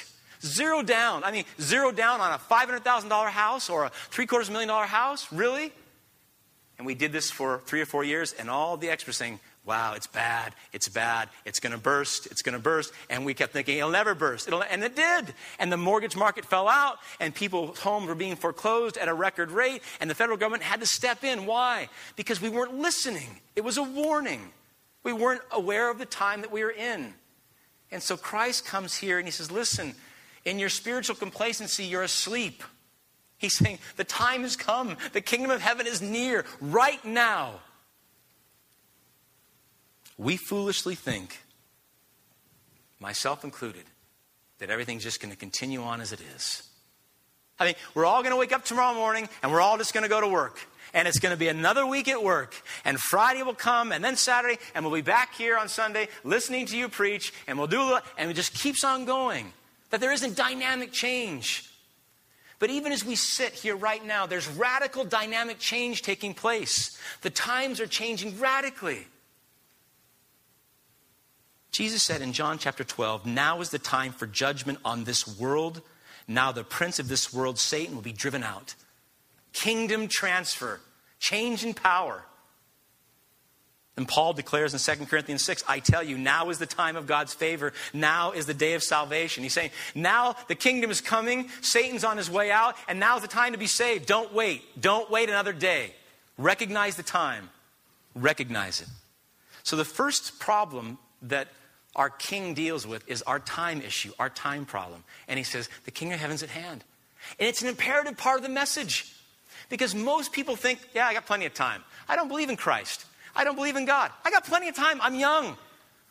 zero 0.44 0.82
down. 0.82 1.22
I 1.22 1.30
mean, 1.30 1.44
zero 1.60 1.92
down 1.92 2.20
on 2.20 2.32
a 2.32 2.38
$500,000 2.38 3.28
house 3.30 3.70
or 3.70 3.84
a 3.84 3.90
three 4.10 4.26
quarters 4.26 4.50
million 4.50 4.68
dollar 4.68 4.86
house? 4.86 5.32
Really? 5.32 5.72
And 6.78 6.86
we 6.86 6.94
did 6.94 7.12
this 7.12 7.30
for 7.30 7.62
three 7.64 7.80
or 7.80 7.86
four 7.86 8.04
years, 8.04 8.32
and 8.34 8.50
all 8.50 8.76
the 8.76 8.90
experts 8.90 9.16
saying, 9.18 9.40
wow, 9.66 9.94
it's 9.94 10.06
bad, 10.06 10.54
it's 10.72 10.88
bad, 10.88 11.28
it's 11.44 11.58
to 11.60 11.76
burst, 11.76 12.26
it's 12.26 12.42
to 12.42 12.58
burst. 12.58 12.92
And 13.10 13.26
we 13.26 13.34
kept 13.34 13.52
thinking, 13.52 13.78
it'll 13.78 13.90
never 13.90 14.14
burst. 14.14 14.46
It'll, 14.46 14.62
and 14.62 14.82
it 14.84 14.94
did. 14.94 15.34
And 15.58 15.70
the 15.72 15.76
mortgage 15.76 16.16
market 16.16 16.44
fell 16.44 16.68
out, 16.68 16.98
and 17.20 17.34
people's 17.34 17.80
homes 17.80 18.06
were 18.06 18.14
being 18.14 18.36
foreclosed 18.36 18.96
at 18.96 19.08
a 19.08 19.14
record 19.14 19.50
rate, 19.50 19.82
and 20.00 20.08
the 20.08 20.14
federal 20.14 20.38
government 20.38 20.62
had 20.62 20.80
to 20.80 20.86
step 20.86 21.24
in. 21.24 21.44
Why? 21.44 21.88
Because 22.14 22.40
we 22.40 22.48
weren't 22.48 22.78
listening. 22.78 23.40
It 23.56 23.64
was 23.64 23.76
a 23.76 23.82
warning. 23.82 24.52
We 25.02 25.12
weren't 25.12 25.42
aware 25.50 25.90
of 25.90 25.98
the 25.98 26.06
time 26.06 26.40
that 26.42 26.52
we 26.52 26.62
were 26.62 26.70
in. 26.70 27.14
And 27.90 28.02
so 28.02 28.16
Christ 28.16 28.64
comes 28.64 28.96
here 28.96 29.18
and 29.18 29.26
he 29.26 29.32
says, 29.32 29.50
listen, 29.50 29.94
in 30.44 30.58
your 30.58 30.68
spiritual 30.68 31.16
complacency, 31.16 31.84
you're 31.84 32.02
asleep. 32.02 32.62
He's 33.38 33.56
saying, 33.56 33.78
the 33.96 34.04
time 34.04 34.42
has 34.42 34.56
come. 34.56 34.96
The 35.12 35.20
kingdom 35.20 35.50
of 35.50 35.60
heaven 35.60 35.86
is 35.86 36.00
near 36.00 36.44
right 36.60 37.04
now. 37.04 37.60
We 40.18 40.36
foolishly 40.36 40.94
think, 40.94 41.38
myself 42.98 43.44
included, 43.44 43.84
that 44.58 44.70
everything's 44.70 45.02
just 45.02 45.20
going 45.20 45.32
to 45.32 45.38
continue 45.38 45.82
on 45.82 46.00
as 46.00 46.12
it 46.12 46.20
is. 46.34 46.62
I 47.58 47.66
mean, 47.66 47.74
we're 47.94 48.04
all 48.04 48.22
going 48.22 48.32
to 48.32 48.38
wake 48.38 48.52
up 48.52 48.64
tomorrow 48.64 48.94
morning 48.94 49.28
and 49.42 49.50
we're 49.50 49.60
all 49.60 49.78
just 49.78 49.94
going 49.94 50.02
to 50.02 50.08
go 50.08 50.20
to 50.20 50.28
work. 50.28 50.58
And 50.94 51.06
it's 51.08 51.18
going 51.18 51.34
to 51.34 51.38
be 51.38 51.48
another 51.48 51.86
week 51.86 52.08
at 52.08 52.22
work. 52.22 52.54
And 52.84 52.98
Friday 52.98 53.42
will 53.42 53.54
come 53.54 53.92
and 53.92 54.02
then 54.02 54.16
Saturday, 54.16 54.58
and 54.74 54.84
we'll 54.84 54.94
be 54.94 55.02
back 55.02 55.34
here 55.34 55.58
on 55.58 55.68
Sunday 55.68 56.08
listening 56.24 56.64
to 56.66 56.76
you 56.76 56.88
preach, 56.88 57.32
and 57.46 57.58
we'll 57.58 57.66
do, 57.66 57.98
and 58.16 58.30
it 58.30 58.34
just 58.34 58.54
keeps 58.54 58.84
on 58.84 59.04
going. 59.04 59.52
That 59.90 60.00
there 60.00 60.12
isn't 60.12 60.36
dynamic 60.36 60.92
change. 60.92 61.70
But 62.58 62.70
even 62.70 62.92
as 62.92 63.04
we 63.04 63.14
sit 63.14 63.52
here 63.52 63.76
right 63.76 64.04
now, 64.04 64.26
there's 64.26 64.48
radical 64.48 65.04
dynamic 65.04 65.58
change 65.58 66.02
taking 66.02 66.32
place. 66.32 66.98
The 67.22 67.30
times 67.30 67.80
are 67.80 67.86
changing 67.86 68.38
radically. 68.38 69.06
Jesus 71.76 72.02
said 72.02 72.22
in 72.22 72.32
John 72.32 72.56
chapter 72.56 72.84
12, 72.84 73.26
Now 73.26 73.60
is 73.60 73.68
the 73.68 73.78
time 73.78 74.12
for 74.12 74.26
judgment 74.26 74.78
on 74.82 75.04
this 75.04 75.38
world. 75.38 75.82
Now 76.26 76.50
the 76.50 76.64
prince 76.64 76.98
of 76.98 77.06
this 77.06 77.34
world, 77.34 77.58
Satan, 77.58 77.94
will 77.94 78.02
be 78.02 78.14
driven 78.14 78.42
out. 78.42 78.74
Kingdom 79.52 80.08
transfer, 80.08 80.80
change 81.18 81.66
in 81.66 81.74
power. 81.74 82.24
And 83.98 84.08
Paul 84.08 84.32
declares 84.32 84.72
in 84.72 84.96
2 84.96 85.04
Corinthians 85.04 85.44
6, 85.44 85.64
I 85.68 85.80
tell 85.80 86.02
you, 86.02 86.16
now 86.16 86.48
is 86.48 86.56
the 86.56 86.64
time 86.64 86.96
of 86.96 87.06
God's 87.06 87.34
favor. 87.34 87.74
Now 87.92 88.32
is 88.32 88.46
the 88.46 88.54
day 88.54 88.72
of 88.72 88.82
salvation. 88.82 89.42
He's 89.42 89.52
saying, 89.52 89.70
now 89.94 90.34
the 90.48 90.54
kingdom 90.54 90.90
is 90.90 91.02
coming, 91.02 91.50
Satan's 91.60 92.04
on 92.04 92.16
his 92.16 92.30
way 92.30 92.50
out, 92.50 92.76
and 92.88 92.98
now 92.98 93.16
is 93.16 93.22
the 93.22 93.28
time 93.28 93.52
to 93.52 93.58
be 93.58 93.66
saved. 93.66 94.06
Don't 94.06 94.32
wait. 94.32 94.62
Don't 94.80 95.10
wait 95.10 95.28
another 95.28 95.52
day. 95.52 95.92
Recognize 96.38 96.96
the 96.96 97.02
time. 97.02 97.50
Recognize 98.14 98.80
it. 98.80 98.88
So 99.62 99.76
the 99.76 99.84
first 99.84 100.38
problem 100.38 100.96
that 101.20 101.48
our 101.96 102.10
king 102.10 102.54
deals 102.54 102.86
with 102.86 103.08
is 103.08 103.22
our 103.22 103.40
time 103.40 103.82
issue, 103.82 104.12
our 104.18 104.28
time 104.28 104.66
problem. 104.66 105.02
And 105.26 105.38
he 105.38 105.44
says, 105.44 105.68
the 105.84 105.90
king 105.90 106.12
of 106.12 106.20
heaven's 106.20 106.42
at 106.42 106.50
hand. 106.50 106.84
And 107.40 107.48
it's 107.48 107.62
an 107.62 107.68
imperative 107.68 108.16
part 108.16 108.36
of 108.36 108.42
the 108.42 108.48
message. 108.48 109.12
Because 109.68 109.94
most 109.94 110.32
people 110.32 110.54
think, 110.54 110.78
yeah, 110.94 111.06
I 111.06 111.14
got 111.14 111.26
plenty 111.26 111.46
of 111.46 111.54
time. 111.54 111.82
I 112.08 112.14
don't 112.14 112.28
believe 112.28 112.50
in 112.50 112.56
Christ. 112.56 113.04
I 113.34 113.44
don't 113.44 113.56
believe 113.56 113.76
in 113.76 113.84
God. 113.84 114.12
I 114.24 114.30
got 114.30 114.44
plenty 114.44 114.68
of 114.68 114.76
time. 114.76 115.00
I'm 115.02 115.14
young. 115.14 115.56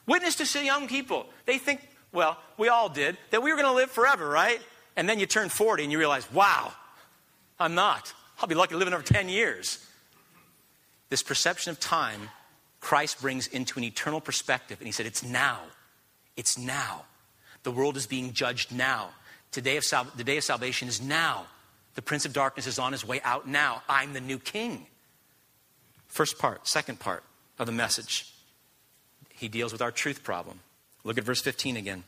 Witness 0.08 0.36
to 0.52 0.64
young 0.64 0.88
people. 0.88 1.28
They 1.46 1.58
think, 1.58 1.88
well, 2.12 2.38
we 2.58 2.68
all 2.68 2.90
did, 2.90 3.18
that 3.30 3.42
we 3.42 3.52
were 3.52 3.58
going 3.58 3.72
to 3.72 3.76
live 3.76 3.92
forever, 3.92 4.28
right? 4.28 4.60
And 4.96 5.08
then 5.08 5.20
you 5.20 5.26
turn 5.26 5.50
40 5.50 5.84
and 5.84 5.92
you 5.92 6.00
realize, 6.00 6.30
wow, 6.32 6.74
I'm 7.60 7.76
not. 7.76 8.14
I'll 8.40 8.48
be 8.48 8.56
lucky 8.56 8.72
to 8.72 8.78
live 8.78 8.88
another 8.88 9.04
10 9.04 9.30
years. 9.30 9.86
This 11.10 11.24
perception 11.24 11.72
of 11.72 11.80
time, 11.80 12.30
Christ 12.80 13.22
brings 13.22 13.48
into 13.48 13.80
an 13.80 13.86
eternal 13.86 14.20
perspective. 14.20 14.80
And 14.80 14.88
he 14.88 14.92
said, 14.92 15.06
it's 15.06 15.24
now. 15.24 15.60
It's 16.36 16.58
now. 16.58 17.06
The 17.64 17.72
world 17.72 17.98
is 17.98 18.08
being 18.08 18.34
judged 18.34 18.72
now. 18.72 19.10
Today 19.52 19.78
of 19.78 19.84
sal- 19.84 20.08
the 20.16 20.24
day 20.24 20.38
of 20.38 20.44
salvation 20.44 20.88
is 20.88 21.02
now. 21.02 21.46
The 21.96 22.02
prince 22.02 22.26
of 22.26 22.34
darkness 22.34 22.68
is 22.68 22.78
on 22.78 22.92
his 22.92 23.08
way 23.08 23.22
out 23.24 23.48
now. 23.48 23.82
I'm 23.88 24.14
the 24.14 24.22
new 24.22 24.38
king. 24.38 24.86
First 26.08 26.38
part, 26.38 26.68
second 26.68 27.00
part 27.00 27.24
of 27.58 27.66
the 27.66 27.72
message. 27.72 28.32
He 29.34 29.48
deals 29.48 29.72
with 29.72 29.82
our 29.82 29.92
truth 29.92 30.24
problem. 30.24 30.60
Look 31.04 31.18
at 31.18 31.24
verse 31.24 31.42
15 31.42 31.78
again. 31.78 32.04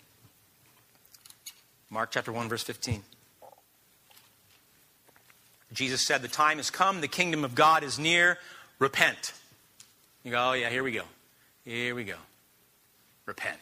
Mark 1.90 2.12
chapter 2.12 2.32
1, 2.32 2.50
verse 2.50 2.64
15. 2.64 3.04
Jesus 5.74 6.06
said, 6.06 6.22
The 6.22 6.28
time 6.28 6.58
has 6.58 6.70
come, 6.70 7.02
the 7.02 7.08
kingdom 7.08 7.44
of 7.44 7.56
God 7.56 7.84
is 7.84 8.00
near. 8.00 8.38
Repent. 8.80 9.34
You 10.24 10.32
go, 10.32 10.50
Oh, 10.50 10.54
yeah, 10.54 10.70
here 10.70 10.84
we 10.84 10.92
go. 10.92 11.04
Here 11.66 11.96
we 11.96 12.04
go. 12.04 12.16
Repent. 13.26 13.60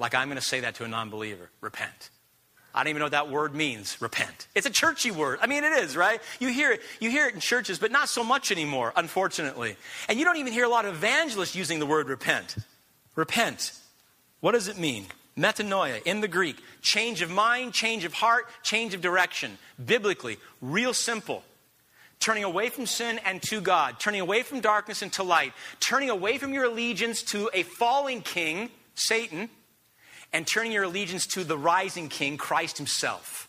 Like 0.00 0.14
I'm 0.14 0.28
going 0.28 0.38
to 0.38 0.44
say 0.44 0.60
that 0.60 0.76
to 0.76 0.84
a 0.84 0.88
non 0.88 1.10
believer. 1.10 1.50
Repent. 1.60 2.10
I 2.74 2.82
don't 2.82 2.90
even 2.90 3.00
know 3.00 3.06
what 3.06 3.12
that 3.12 3.30
word 3.30 3.54
means, 3.54 4.00
repent. 4.00 4.46
It's 4.54 4.66
a 4.66 4.70
churchy 4.70 5.10
word. 5.10 5.40
I 5.42 5.48
mean, 5.48 5.64
it 5.64 5.72
is, 5.72 5.96
right? 5.96 6.20
You 6.38 6.48
hear 6.48 6.70
it, 6.72 6.82
you 7.00 7.10
hear 7.10 7.26
it 7.26 7.34
in 7.34 7.40
churches, 7.40 7.80
but 7.80 7.90
not 7.90 8.08
so 8.08 8.22
much 8.22 8.52
anymore, 8.52 8.92
unfortunately. 8.94 9.76
And 10.08 10.20
you 10.20 10.24
don't 10.24 10.36
even 10.36 10.52
hear 10.52 10.64
a 10.64 10.68
lot 10.68 10.84
of 10.84 10.94
evangelists 10.94 11.56
using 11.56 11.80
the 11.80 11.86
word 11.86 12.08
repent. 12.08 12.56
Repent. 13.16 13.72
What 14.38 14.52
does 14.52 14.68
it 14.68 14.78
mean? 14.78 15.06
Metanoia 15.36 16.00
in 16.04 16.20
the 16.20 16.28
Greek. 16.28 16.62
Change 16.80 17.22
of 17.22 17.30
mind, 17.30 17.74
change 17.74 18.04
of 18.04 18.14
heart, 18.14 18.46
change 18.62 18.94
of 18.94 19.00
direction. 19.00 19.58
Biblically, 19.84 20.38
real 20.62 20.94
simple. 20.94 21.42
Turning 22.20 22.44
away 22.44 22.68
from 22.68 22.86
sin 22.86 23.18
and 23.26 23.42
to 23.42 23.60
God. 23.60 23.98
Turning 23.98 24.20
away 24.20 24.44
from 24.44 24.60
darkness 24.60 25.02
into 25.02 25.24
light. 25.24 25.52
Turning 25.80 26.08
away 26.08 26.38
from 26.38 26.54
your 26.54 26.64
allegiance 26.64 27.22
to 27.24 27.50
a 27.52 27.64
falling 27.64 28.22
king, 28.22 28.70
Satan 28.94 29.50
and 30.32 30.46
turning 30.46 30.72
your 30.72 30.84
allegiance 30.84 31.26
to 31.28 31.44
the 31.44 31.58
rising 31.58 32.08
king, 32.08 32.36
Christ 32.36 32.76
himself. 32.76 33.48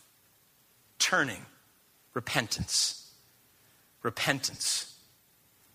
Turning. 1.00 1.46
Repentance. 2.13 3.12
Repentance. 4.04 4.96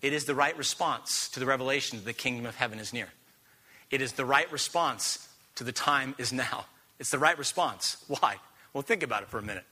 It 0.01 0.13
is 0.13 0.25
the 0.25 0.35
right 0.35 0.57
response 0.57 1.29
to 1.29 1.39
the 1.39 1.45
revelation 1.45 1.97
that 1.97 2.05
the 2.05 2.13
kingdom 2.13 2.45
of 2.45 2.55
heaven 2.55 2.79
is 2.79 2.93
near. 2.93 3.07
It 3.89 4.01
is 4.01 4.13
the 4.13 4.25
right 4.25 4.51
response 4.51 5.27
to 5.55 5.63
the 5.63 5.71
time 5.71 6.13
is 6.17 6.31
now. 6.33 6.65
It's 6.99 7.09
the 7.09 7.19
right 7.19 7.37
response. 7.37 8.03
Why? 8.07 8.37
Well, 8.73 8.83
think 8.83 9.03
about 9.03 9.23
it 9.23 9.29
for 9.29 9.39
a 9.39 9.43
minute. 9.43 9.63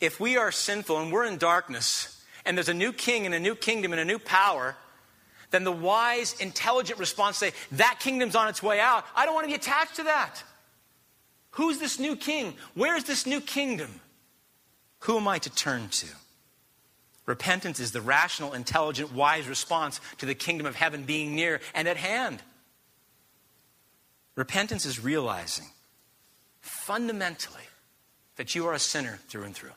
If 0.00 0.18
we 0.18 0.36
are 0.36 0.50
sinful 0.50 0.98
and 0.98 1.12
we're 1.12 1.26
in 1.26 1.36
darkness, 1.36 2.20
and 2.44 2.56
there's 2.56 2.68
a 2.68 2.74
new 2.74 2.92
king 2.92 3.26
and 3.26 3.34
a 3.34 3.40
new 3.40 3.54
kingdom 3.54 3.92
and 3.92 4.00
a 4.00 4.04
new 4.04 4.18
power, 4.18 4.76
then 5.52 5.64
the 5.64 5.72
wise, 5.72 6.34
intelligent 6.40 6.98
response 6.98 7.36
say, 7.36 7.52
That 7.72 7.98
kingdom's 8.00 8.34
on 8.34 8.48
its 8.48 8.62
way 8.62 8.80
out. 8.80 9.04
I 9.14 9.24
don't 9.24 9.34
want 9.34 9.44
to 9.44 9.48
be 9.48 9.54
attached 9.54 9.96
to 9.96 10.04
that. 10.04 10.42
Who's 11.52 11.78
this 11.78 12.00
new 12.00 12.16
king? 12.16 12.54
Where's 12.74 13.04
this 13.04 13.26
new 13.26 13.40
kingdom? 13.40 14.00
Who 15.00 15.18
am 15.18 15.28
I 15.28 15.38
to 15.38 15.50
turn 15.50 15.88
to? 15.90 16.06
Repentance 17.26 17.78
is 17.78 17.92
the 17.92 18.00
rational, 18.00 18.54
intelligent, 18.54 19.12
wise 19.12 19.46
response 19.46 20.00
to 20.18 20.26
the 20.26 20.34
kingdom 20.34 20.66
of 20.66 20.74
heaven 20.74 21.04
being 21.04 21.36
near 21.36 21.60
and 21.74 21.86
at 21.86 21.98
hand. 21.98 22.42
Repentance 24.34 24.86
is 24.86 25.04
realizing 25.04 25.66
fundamentally 26.60 27.62
that 28.36 28.54
you 28.54 28.66
are 28.66 28.72
a 28.72 28.78
sinner 28.78 29.20
through 29.28 29.44
and 29.44 29.54
through. 29.54 29.70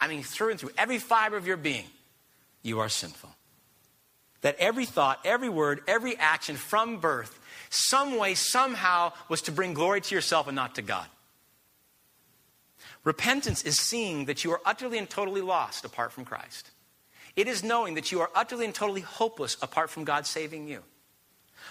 I 0.00 0.06
mean, 0.06 0.22
through 0.22 0.52
and 0.52 0.60
through, 0.60 0.70
every 0.78 0.98
fiber 0.98 1.36
of 1.36 1.46
your 1.46 1.56
being, 1.56 1.86
you 2.62 2.78
are 2.78 2.88
sinful 2.88 3.30
that 4.42 4.56
every 4.58 4.84
thought, 4.84 5.20
every 5.24 5.48
word, 5.48 5.80
every 5.88 6.16
action 6.16 6.56
from 6.56 6.98
birth, 6.98 7.40
some 7.70 8.18
way, 8.18 8.34
somehow, 8.34 9.12
was 9.28 9.42
to 9.42 9.52
bring 9.52 9.72
glory 9.74 10.00
to 10.02 10.14
yourself 10.14 10.46
and 10.46 10.54
not 10.54 10.74
to 10.74 10.82
God. 10.82 11.06
Repentance 13.04 13.62
is 13.62 13.80
seeing 13.80 14.26
that 14.26 14.44
you 14.44 14.52
are 14.52 14.60
utterly 14.64 14.98
and 14.98 15.08
totally 15.08 15.40
lost 15.40 15.84
apart 15.84 16.12
from 16.12 16.24
Christ. 16.24 16.70
It 17.34 17.48
is 17.48 17.64
knowing 17.64 17.94
that 17.94 18.12
you 18.12 18.20
are 18.20 18.30
utterly 18.34 18.66
and 18.66 18.74
totally 18.74 19.00
hopeless 19.00 19.56
apart 19.62 19.90
from 19.90 20.04
God 20.04 20.26
saving 20.26 20.68
you. 20.68 20.82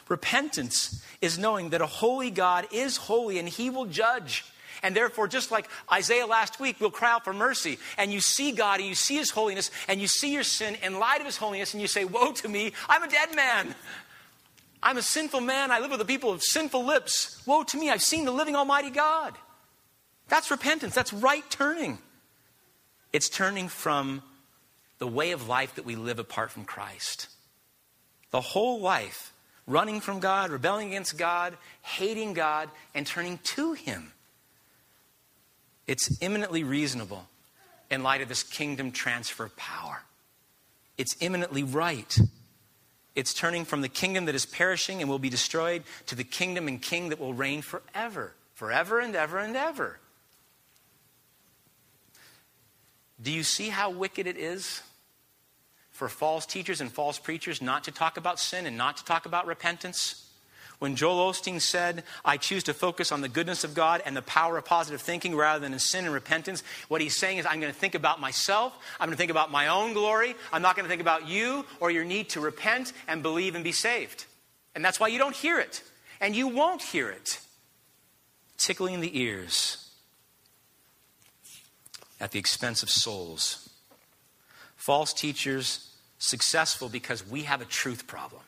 Repentance 0.09 1.05
is 1.21 1.37
knowing 1.37 1.69
that 1.69 1.81
a 1.81 1.85
holy 1.85 2.31
God 2.31 2.67
is 2.71 2.97
holy 2.97 3.37
and 3.37 3.47
he 3.47 3.69
will 3.69 3.85
judge. 3.85 4.43
And 4.83 4.95
therefore, 4.95 5.27
just 5.27 5.51
like 5.51 5.69
Isaiah 5.91 6.25
last 6.25 6.59
week, 6.59 6.77
we'll 6.79 6.91
cry 6.91 7.11
out 7.11 7.23
for 7.23 7.33
mercy. 7.33 7.77
And 7.97 8.11
you 8.11 8.19
see 8.19 8.51
God 8.51 8.79
and 8.79 8.89
you 8.89 8.95
see 8.95 9.17
His 9.17 9.29
holiness 9.29 9.69
and 9.87 10.01
you 10.01 10.07
see 10.07 10.33
your 10.33 10.43
sin 10.43 10.75
in 10.83 10.99
light 10.99 11.19
of 11.19 11.25
His 11.25 11.37
holiness 11.37 11.73
and 11.73 11.81
you 11.81 11.87
say, 11.87 12.05
Woe 12.05 12.31
to 12.33 12.49
me, 12.49 12.73
I'm 12.89 13.03
a 13.03 13.07
dead 13.09 13.35
man. 13.35 13.75
I'm 14.83 14.97
a 14.97 15.01
sinful 15.03 15.41
man. 15.41 15.71
I 15.71 15.79
live 15.79 15.91
with 15.91 15.99
the 15.99 16.05
people 16.05 16.31
of 16.31 16.41
sinful 16.41 16.83
lips. 16.83 17.41
Woe 17.45 17.63
to 17.63 17.77
me, 17.77 17.89
I've 17.89 18.01
seen 18.01 18.25
the 18.25 18.31
living 18.31 18.55
Almighty 18.55 18.89
God. 18.89 19.35
That's 20.27 20.49
repentance. 20.49 20.95
That's 20.95 21.13
right 21.13 21.47
turning. 21.49 21.99
It's 23.13 23.29
turning 23.29 23.67
from 23.67 24.23
the 24.97 25.07
way 25.07 25.31
of 25.31 25.47
life 25.47 25.75
that 25.75 25.85
we 25.85 25.95
live 25.95 26.19
apart 26.19 26.51
from 26.51 26.63
Christ. 26.63 27.27
The 28.31 28.41
whole 28.41 28.79
life 28.79 29.33
running 29.67 29.99
from 29.99 30.19
God, 30.19 30.49
rebelling 30.51 30.87
against 30.89 31.17
God, 31.17 31.57
hating 31.81 32.33
God, 32.33 32.69
and 32.95 33.05
turning 33.05 33.39
to 33.43 33.73
Him. 33.73 34.13
It's 35.87 36.21
eminently 36.21 36.63
reasonable 36.63 37.27
in 37.89 38.03
light 38.03 38.21
of 38.21 38.29
this 38.29 38.43
kingdom 38.43 38.91
transfer 38.91 39.49
power. 39.55 40.03
It's 40.97 41.15
eminently 41.21 41.63
right. 41.63 42.17
It's 43.15 43.33
turning 43.33 43.65
from 43.65 43.81
the 43.81 43.89
kingdom 43.89 44.25
that 44.25 44.35
is 44.35 44.45
perishing 44.45 45.01
and 45.01 45.09
will 45.09 45.19
be 45.19 45.29
destroyed 45.29 45.83
to 46.07 46.15
the 46.15 46.23
kingdom 46.23 46.67
and 46.67 46.81
king 46.81 47.09
that 47.09 47.19
will 47.19 47.33
reign 47.33 47.61
forever, 47.61 48.33
forever 48.53 48.99
and 48.99 49.15
ever 49.15 49.37
and 49.39 49.55
ever. 49.55 49.99
Do 53.21 53.31
you 53.31 53.43
see 53.43 53.69
how 53.69 53.91
wicked 53.91 54.25
it 54.25 54.37
is 54.37 54.81
for 55.91 56.07
false 56.07 56.45
teachers 56.45 56.81
and 56.81 56.91
false 56.91 57.19
preachers 57.19 57.61
not 57.61 57.83
to 57.83 57.91
talk 57.91 58.17
about 58.17 58.39
sin 58.39 58.65
and 58.65 58.77
not 58.77 58.97
to 58.97 59.05
talk 59.05 59.25
about 59.25 59.45
repentance? 59.45 60.30
When 60.81 60.95
Joel 60.95 61.31
Osteen 61.31 61.61
said, 61.61 62.05
I 62.25 62.37
choose 62.37 62.63
to 62.63 62.73
focus 62.73 63.11
on 63.11 63.21
the 63.21 63.29
goodness 63.29 63.63
of 63.63 63.75
God 63.75 64.01
and 64.03 64.17
the 64.17 64.23
power 64.23 64.57
of 64.57 64.65
positive 64.65 64.99
thinking 64.99 65.35
rather 65.35 65.59
than 65.59 65.73
in 65.73 65.77
sin 65.77 66.05
and 66.05 66.13
repentance, 66.13 66.63
what 66.87 67.01
he's 67.01 67.15
saying 67.15 67.37
is, 67.37 67.45
I'm 67.45 67.59
going 67.59 67.71
to 67.71 67.79
think 67.79 67.93
about 67.93 68.19
myself. 68.19 68.73
I'm 68.99 69.05
going 69.05 69.15
to 69.15 69.17
think 69.17 69.29
about 69.29 69.51
my 69.51 69.67
own 69.67 69.93
glory. 69.93 70.33
I'm 70.51 70.63
not 70.63 70.75
going 70.75 70.85
to 70.85 70.89
think 70.89 70.99
about 70.99 71.27
you 71.27 71.67
or 71.79 71.91
your 71.91 72.03
need 72.03 72.29
to 72.29 72.39
repent 72.39 72.93
and 73.07 73.21
believe 73.21 73.53
and 73.53 73.63
be 73.63 73.71
saved. 73.71 74.25
And 74.73 74.83
that's 74.83 74.99
why 74.99 75.09
you 75.09 75.19
don't 75.19 75.35
hear 75.35 75.59
it. 75.59 75.83
And 76.19 76.35
you 76.35 76.47
won't 76.47 76.81
hear 76.81 77.11
it. 77.11 77.39
Tickling 78.57 79.01
the 79.01 79.21
ears 79.21 79.87
at 82.19 82.31
the 82.31 82.39
expense 82.39 82.81
of 82.81 82.89
souls. 82.89 83.69
False 84.77 85.13
teachers 85.13 85.93
successful 86.17 86.89
because 86.89 87.23
we 87.23 87.43
have 87.43 87.61
a 87.61 87.65
truth 87.65 88.07
problem. 88.07 88.41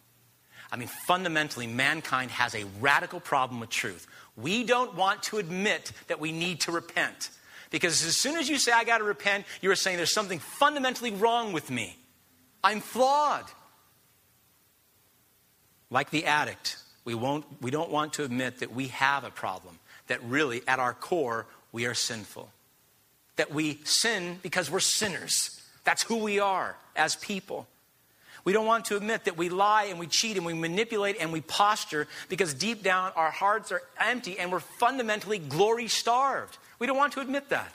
I 0.74 0.76
mean, 0.76 0.88
fundamentally, 0.88 1.68
mankind 1.68 2.32
has 2.32 2.56
a 2.56 2.66
radical 2.82 3.20
problem 3.20 3.60
with 3.60 3.70
truth. 3.70 4.08
We 4.36 4.64
don't 4.64 4.96
want 4.96 5.22
to 5.24 5.38
admit 5.38 5.92
that 6.08 6.20
we 6.20 6.32
need 6.32 6.62
to 6.62 6.72
repent. 6.72 7.30
Because 7.70 8.04
as 8.04 8.18
soon 8.18 8.38
as 8.38 8.50
you 8.50 8.58
say, 8.58 8.72
I 8.72 8.84
got 8.84 8.98
to 8.98 9.04
repent, 9.04 9.46
you 9.62 9.70
are 9.70 9.76
saying 9.76 9.98
there's 9.98 10.12
something 10.12 10.40
fundamentally 10.40 11.12
wrong 11.12 11.54
with 11.54 11.70
me. 11.70 11.96
I'm 12.64 12.80
flawed. 12.80 13.46
Like 15.92 16.10
the 16.10 16.26
addict, 16.26 16.78
we, 17.06 17.14
won't, 17.14 17.46
we 17.62 17.70
don't 17.70 17.92
want 17.92 18.14
to 18.14 18.24
admit 18.24 18.58
that 18.62 18.74
we 18.74 18.88
have 18.88 19.24
a 19.24 19.30
problem, 19.30 19.78
that 20.08 20.24
really, 20.24 20.64
at 20.68 20.80
our 20.80 20.96
core, 20.96 21.46
we 21.72 21.86
are 21.86 21.94
sinful. 21.94 22.50
That 23.36 23.54
we 23.54 23.80
sin 23.84 24.40
because 24.42 24.72
we're 24.72 24.80
sinners. 24.80 25.52
That's 25.84 26.02
who 26.02 26.18
we 26.18 26.40
are 26.40 26.76
as 26.96 27.16
people. 27.18 27.68
We 28.46 28.52
don't 28.52 28.66
want 28.66 28.86
to 28.86 28.98
admit 28.98 29.26
that 29.26 29.38
we 29.38 29.50
lie 29.50 29.86
and 29.86 30.00
we 30.00 30.08
cheat 30.08 30.36
and 30.36 30.46
we 30.46 30.54
manipulate 30.54 31.18
and 31.20 31.32
we 31.32 31.42
posture 31.42 32.08
because 32.28 32.54
deep 32.54 32.84
down 32.84 33.12
our 33.16 33.32
hearts 33.32 33.72
are 33.72 33.82
empty 34.00 34.38
and 34.38 34.52
we're 34.52 34.60
fundamentally 34.60 35.40
glory 35.40 35.88
starved. 35.88 36.58
We 36.80 36.88
don't 36.88 36.98
want 36.98 37.14
to 37.14 37.22
admit 37.22 37.50
that. 37.50 37.74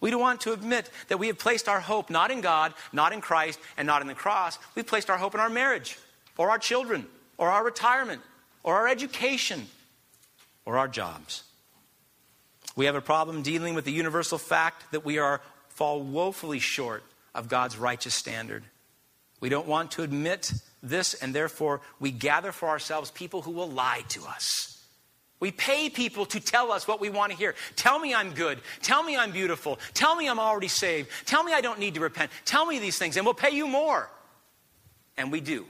We 0.00 0.10
don't 0.10 0.20
want 0.20 0.42
to 0.42 0.52
admit 0.52 0.90
that 1.08 1.18
we 1.18 1.28
have 1.28 1.38
placed 1.38 1.68
our 1.68 1.80
hope 1.80 2.10
not 2.10 2.30
in 2.30 2.42
God, 2.42 2.74
not 2.92 3.12
in 3.14 3.22
Christ, 3.22 3.58
and 3.78 3.86
not 3.86 4.02
in 4.02 4.08
the 4.08 4.14
cross. 4.14 4.58
We've 4.74 4.86
placed 4.86 5.08
our 5.08 5.16
hope 5.16 5.34
in 5.34 5.40
our 5.40 5.48
marriage, 5.48 5.98
or 6.36 6.50
our 6.50 6.58
children, 6.58 7.06
or 7.38 7.48
our 7.48 7.64
retirement, 7.64 8.20
or 8.62 8.76
our 8.76 8.88
education, 8.88 9.66
or 10.66 10.76
our 10.76 10.86
jobs. 10.86 11.44
We 12.76 12.84
have 12.84 12.94
a 12.94 13.00
problem 13.00 13.40
dealing 13.40 13.74
with 13.74 13.86
the 13.86 13.92
universal 13.92 14.36
fact 14.36 14.92
that 14.92 15.04
we 15.04 15.16
are 15.16 15.40
fall 15.70 16.02
woefully 16.02 16.58
short 16.58 17.02
of 17.34 17.48
God's 17.48 17.78
righteous 17.78 18.14
standard. 18.14 18.64
We 19.40 19.48
don't 19.48 19.66
want 19.66 19.92
to 19.92 20.02
admit 20.02 20.52
this, 20.82 21.14
and 21.14 21.34
therefore 21.34 21.80
we 22.00 22.10
gather 22.10 22.52
for 22.52 22.68
ourselves 22.68 23.10
people 23.10 23.42
who 23.42 23.50
will 23.50 23.70
lie 23.70 24.02
to 24.08 24.24
us. 24.24 24.72
We 25.38 25.50
pay 25.50 25.90
people 25.90 26.24
to 26.26 26.40
tell 26.40 26.72
us 26.72 26.88
what 26.88 27.00
we 27.00 27.10
want 27.10 27.30
to 27.32 27.36
hear. 27.36 27.54
Tell 27.76 27.98
me 27.98 28.14
I'm 28.14 28.32
good. 28.32 28.58
Tell 28.80 29.02
me 29.02 29.16
I'm 29.16 29.32
beautiful. 29.32 29.78
Tell 29.92 30.16
me 30.16 30.28
I'm 30.28 30.38
already 30.38 30.68
saved. 30.68 31.10
Tell 31.26 31.44
me 31.44 31.52
I 31.52 31.60
don't 31.60 31.78
need 31.78 31.94
to 31.94 32.00
repent. 32.00 32.30
Tell 32.46 32.64
me 32.64 32.78
these 32.78 32.96
things, 32.96 33.16
and 33.16 33.26
we'll 33.26 33.34
pay 33.34 33.50
you 33.50 33.66
more. 33.66 34.08
And 35.18 35.30
we 35.30 35.40
do. 35.40 35.66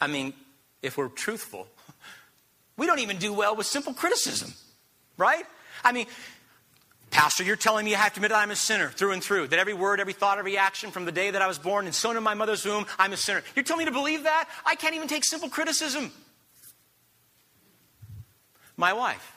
I 0.00 0.08
mean, 0.08 0.32
if 0.82 0.96
we're 0.96 1.08
truthful, 1.08 1.68
we 2.76 2.86
don't 2.86 3.00
even 3.00 3.18
do 3.18 3.32
well 3.32 3.54
with 3.54 3.66
simple 3.66 3.94
criticism, 3.94 4.52
right? 5.16 5.44
I 5.84 5.92
mean, 5.92 6.06
Pastor, 7.10 7.42
you're 7.42 7.56
telling 7.56 7.84
me 7.84 7.94
I 7.94 7.98
have 7.98 8.12
to 8.14 8.18
admit 8.18 8.30
that 8.30 8.38
I'm 8.38 8.50
a 8.50 8.56
sinner 8.56 8.90
through 8.90 9.12
and 9.12 9.22
through, 9.22 9.48
that 9.48 9.58
every 9.58 9.74
word, 9.74 10.00
every 10.00 10.12
thought, 10.12 10.38
every 10.38 10.58
action 10.58 10.90
from 10.90 11.04
the 11.04 11.12
day 11.12 11.30
that 11.30 11.40
I 11.40 11.46
was 11.46 11.58
born 11.58 11.86
and 11.86 11.94
sown 11.94 12.16
in 12.16 12.22
my 12.22 12.34
mother's 12.34 12.64
womb, 12.64 12.86
I'm 12.98 13.12
a 13.12 13.16
sinner. 13.16 13.42
You're 13.56 13.64
telling 13.64 13.80
me 13.80 13.84
to 13.86 13.96
believe 13.96 14.24
that? 14.24 14.48
I 14.66 14.74
can't 14.74 14.94
even 14.94 15.08
take 15.08 15.24
simple 15.24 15.48
criticism. 15.48 16.12
My 18.76 18.92
wife 18.92 19.32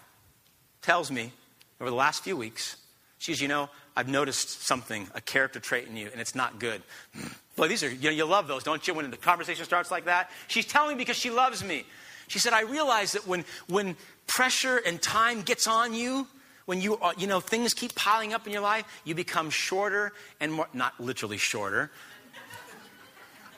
tells 0.81 1.11
me 1.11 1.31
over 1.79 1.89
the 1.89 1.95
last 1.95 2.23
few 2.23 2.35
weeks, 2.37 2.75
she 3.17 3.33
says, 3.33 3.41
You 3.41 3.47
know, 3.47 3.69
I've 3.95 4.07
noticed 4.07 4.63
something, 4.63 5.07
a 5.15 5.21
character 5.21 5.59
trait 5.59 5.87
in 5.87 5.95
you, 5.95 6.09
and 6.11 6.19
it's 6.19 6.35
not 6.35 6.59
good. 6.59 6.81
Boy, 7.55 7.67
these 7.67 7.83
are, 7.83 7.89
you 7.89 8.09
know, 8.09 8.15
you 8.15 8.25
love 8.25 8.47
those, 8.47 8.63
don't 8.63 8.87
you, 8.87 8.93
when 8.93 9.09
the 9.11 9.17
conversation 9.17 9.65
starts 9.65 9.91
like 9.91 10.05
that? 10.05 10.29
She's 10.47 10.65
telling 10.65 10.97
me 10.97 11.01
because 11.03 11.17
she 11.17 11.29
loves 11.29 11.63
me. 11.63 11.85
She 12.27 12.39
said, 12.39 12.53
I 12.53 12.61
realize 12.61 13.11
that 13.11 13.27
when, 13.27 13.43
when 13.67 13.97
pressure 14.25 14.77
and 14.77 15.01
time 15.01 15.41
gets 15.41 15.67
on 15.67 15.93
you, 15.93 16.27
when 16.65 16.81
you, 16.81 16.99
you 17.17 17.27
know, 17.27 17.39
things 17.39 17.73
keep 17.73 17.95
piling 17.95 18.33
up 18.33 18.45
in 18.45 18.53
your 18.53 18.61
life, 18.61 18.85
you 19.03 19.15
become 19.15 19.49
shorter 19.49 20.13
and 20.39 20.53
more, 20.53 20.67
not 20.73 20.99
literally 20.99 21.37
shorter. 21.37 21.91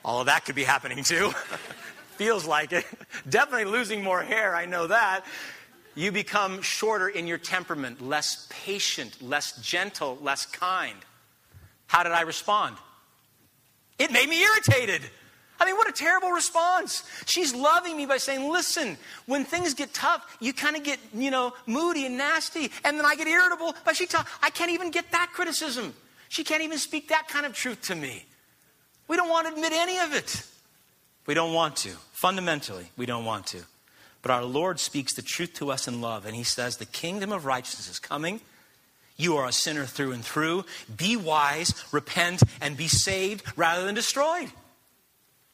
All 0.04 0.20
of 0.20 0.26
that 0.26 0.44
could 0.44 0.54
be 0.54 0.64
happening 0.64 1.02
too. 1.04 1.32
Feels 2.16 2.46
like 2.46 2.72
it. 2.72 2.84
Definitely 3.28 3.66
losing 3.66 4.02
more 4.02 4.22
hair, 4.22 4.54
I 4.54 4.66
know 4.66 4.86
that. 4.86 5.24
You 5.94 6.12
become 6.12 6.62
shorter 6.62 7.08
in 7.08 7.26
your 7.26 7.38
temperament, 7.38 8.00
less 8.00 8.46
patient, 8.50 9.22
less 9.22 9.56
gentle, 9.60 10.18
less 10.20 10.46
kind. 10.46 10.96
How 11.86 12.02
did 12.02 12.12
I 12.12 12.22
respond? 12.22 12.76
It 13.98 14.10
made 14.10 14.28
me 14.28 14.42
irritated. 14.42 15.02
I 15.60 15.66
mean, 15.66 15.76
what 15.76 15.88
a 15.88 15.92
terrible 15.92 16.30
response. 16.30 17.04
She's 17.26 17.54
loving 17.54 17.96
me 17.96 18.06
by 18.06 18.16
saying, 18.16 18.50
listen, 18.50 18.96
when 19.26 19.44
things 19.44 19.72
get 19.74 19.94
tough, 19.94 20.36
you 20.40 20.52
kind 20.52 20.76
of 20.76 20.82
get, 20.82 20.98
you 21.14 21.30
know, 21.30 21.52
moody 21.66 22.06
and 22.06 22.18
nasty. 22.18 22.70
And 22.84 22.98
then 22.98 23.06
I 23.06 23.14
get 23.14 23.28
irritable. 23.28 23.74
But 23.84 23.96
she 23.96 24.06
tell, 24.06 24.26
I 24.42 24.50
can't 24.50 24.72
even 24.72 24.90
get 24.90 25.10
that 25.12 25.30
criticism. 25.32 25.94
She 26.28 26.42
can't 26.42 26.62
even 26.62 26.78
speak 26.78 27.08
that 27.08 27.28
kind 27.28 27.46
of 27.46 27.52
truth 27.54 27.82
to 27.82 27.94
me. 27.94 28.24
We 29.06 29.16
don't 29.16 29.28
want 29.28 29.46
to 29.46 29.54
admit 29.54 29.72
any 29.72 29.98
of 29.98 30.12
it. 30.14 30.44
We 31.26 31.34
don't 31.34 31.54
want 31.54 31.76
to. 31.76 31.90
Fundamentally, 32.12 32.90
we 32.96 33.06
don't 33.06 33.24
want 33.24 33.46
to. 33.48 33.60
But 34.22 34.32
our 34.32 34.44
Lord 34.44 34.80
speaks 34.80 35.14
the 35.14 35.22
truth 35.22 35.54
to 35.54 35.70
us 35.70 35.86
in 35.86 36.00
love. 36.00 36.26
And 36.26 36.34
He 36.34 36.42
says, 36.42 36.78
the 36.78 36.86
kingdom 36.86 37.30
of 37.30 37.44
righteousness 37.44 37.88
is 37.88 37.98
coming. 37.98 38.40
You 39.16 39.36
are 39.36 39.46
a 39.46 39.52
sinner 39.52 39.86
through 39.86 40.12
and 40.12 40.24
through. 40.24 40.64
Be 40.96 41.16
wise, 41.16 41.84
repent, 41.92 42.42
and 42.60 42.76
be 42.76 42.88
saved 42.88 43.44
rather 43.56 43.86
than 43.86 43.94
destroyed. 43.94 44.50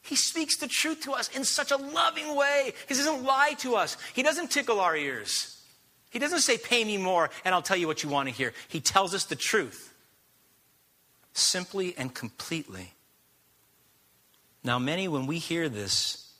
He 0.01 0.15
speaks 0.15 0.57
the 0.57 0.67
truth 0.67 1.01
to 1.01 1.13
us 1.13 1.29
in 1.29 1.43
such 1.43 1.71
a 1.71 1.77
loving 1.77 2.35
way. 2.35 2.73
He 2.87 2.93
doesn't 2.93 3.23
lie 3.23 3.53
to 3.59 3.75
us, 3.75 3.97
He 4.13 4.23
doesn't 4.23 4.51
tickle 4.51 4.79
our 4.79 4.95
ears. 4.95 5.57
He 6.09 6.19
doesn't 6.19 6.39
say, 6.39 6.57
Pay 6.57 6.83
me 6.83 6.97
more 6.97 7.29
and 7.45 7.55
I'll 7.55 7.61
tell 7.61 7.77
you 7.77 7.87
what 7.87 8.03
you 8.03 8.09
want 8.09 8.27
to 8.27 8.35
hear. 8.35 8.53
He 8.67 8.81
tells 8.81 9.13
us 9.13 9.25
the 9.25 9.35
truth 9.35 9.93
simply 11.33 11.95
and 11.97 12.13
completely. 12.13 12.93
Now, 14.63 14.77
many, 14.77 15.07
when 15.07 15.25
we 15.25 15.39
hear 15.39 15.69
this, 15.69 16.31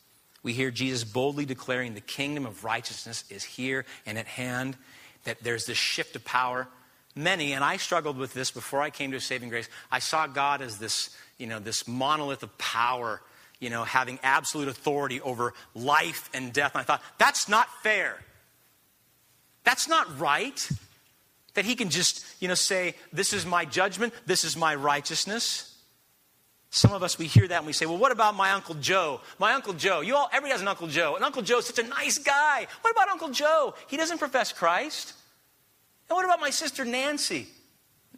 we 0.43 0.54
hear 0.54 0.71
Jesus 0.71 1.04
boldly 1.04 1.45
declaring 1.45 1.93
the 1.93 2.02
kingdom 2.02 2.45
of 2.45 2.63
righteousness 2.63 3.24
is 3.30 3.43
here 3.43 3.86
and 4.06 4.17
at 4.17 4.28
hand, 4.28 4.76
that 5.24 5.41
there's 5.41 5.65
this 5.65 5.78
shift 5.78 6.15
of 6.15 6.26
power. 6.26 6.67
Many, 7.15 7.54
and 7.54 7.63
I 7.63 7.78
struggled 7.78 8.17
with 8.17 8.34
this 8.34 8.52
before 8.52 8.82
I 8.82 8.89
came 8.89 9.12
to 9.12 9.19
saving 9.19 9.50
grace, 9.50 9.69
I 9.91 10.00
saw 10.00 10.28
God 10.28 10.62
as 10.62 10.78
this, 10.78 11.15
you 11.38 11.47
know, 11.47 11.60
this 11.60 11.88
monolith 11.88 12.43
of 12.43 12.56
power 12.58 13.21
you 13.62 13.69
know, 13.69 13.86
having 13.86 14.19
absolute 14.24 14.67
authority 14.67 15.21
over 15.21 15.54
life 15.74 16.30
and 16.34 16.52
death. 16.52 16.74
And 16.74 16.82
I 16.82 16.84
thought, 16.84 17.02
that's 17.17 17.47
not 17.47 17.69
fair. 17.84 18.17
That's 19.63 19.88
not 19.88 20.19
right. 20.19 20.69
That 21.54 21.63
he 21.63 21.76
can 21.76 21.89
just, 21.89 22.26
you 22.41 22.47
know, 22.47 22.56
say, 22.56 22.95
this 23.13 23.32
is 23.32 23.45
my 23.45 23.63
judgment, 23.63 24.13
this 24.26 24.43
is 24.43 24.58
my 24.58 24.76
righteousness. 24.76 25.67
Some 26.71 26.93
of 26.93 27.04
us, 27.04 27.19
we 27.19 27.28
hear 27.28 27.47
that 27.47 27.58
and 27.58 27.67
we 27.67 27.74
say, 27.74 27.86
well, 27.86 27.97
what 27.97 28.13
about 28.13 28.34
my 28.34 28.52
Uncle 28.52 28.76
Joe? 28.76 29.19
My 29.38 29.54
Uncle 29.54 29.74
Joe. 29.74 30.00
You 30.00 30.15
all, 30.15 30.30
everybody 30.32 30.54
has 30.54 30.62
an 30.62 30.69
Uncle 30.69 30.88
Joe. 30.88 31.15
And 31.15 31.24
Uncle 31.26 31.41
Joe's 31.41 31.65
such 31.65 31.80
a 31.80 31.88
nice 31.88 32.17
guy. 32.17 32.65
What 32.80 32.91
about 32.91 33.10
Uncle 33.10 33.30
Joe? 33.30 33.76
He 33.88 33.97
doesn't 33.97 34.19
profess 34.19 34.54
Christ. 34.54 35.13
And 36.10 36.15
what 36.15 36.24
about 36.24 36.39
my 36.39 36.50
sister 36.50 36.86
Nancy? 36.86 37.47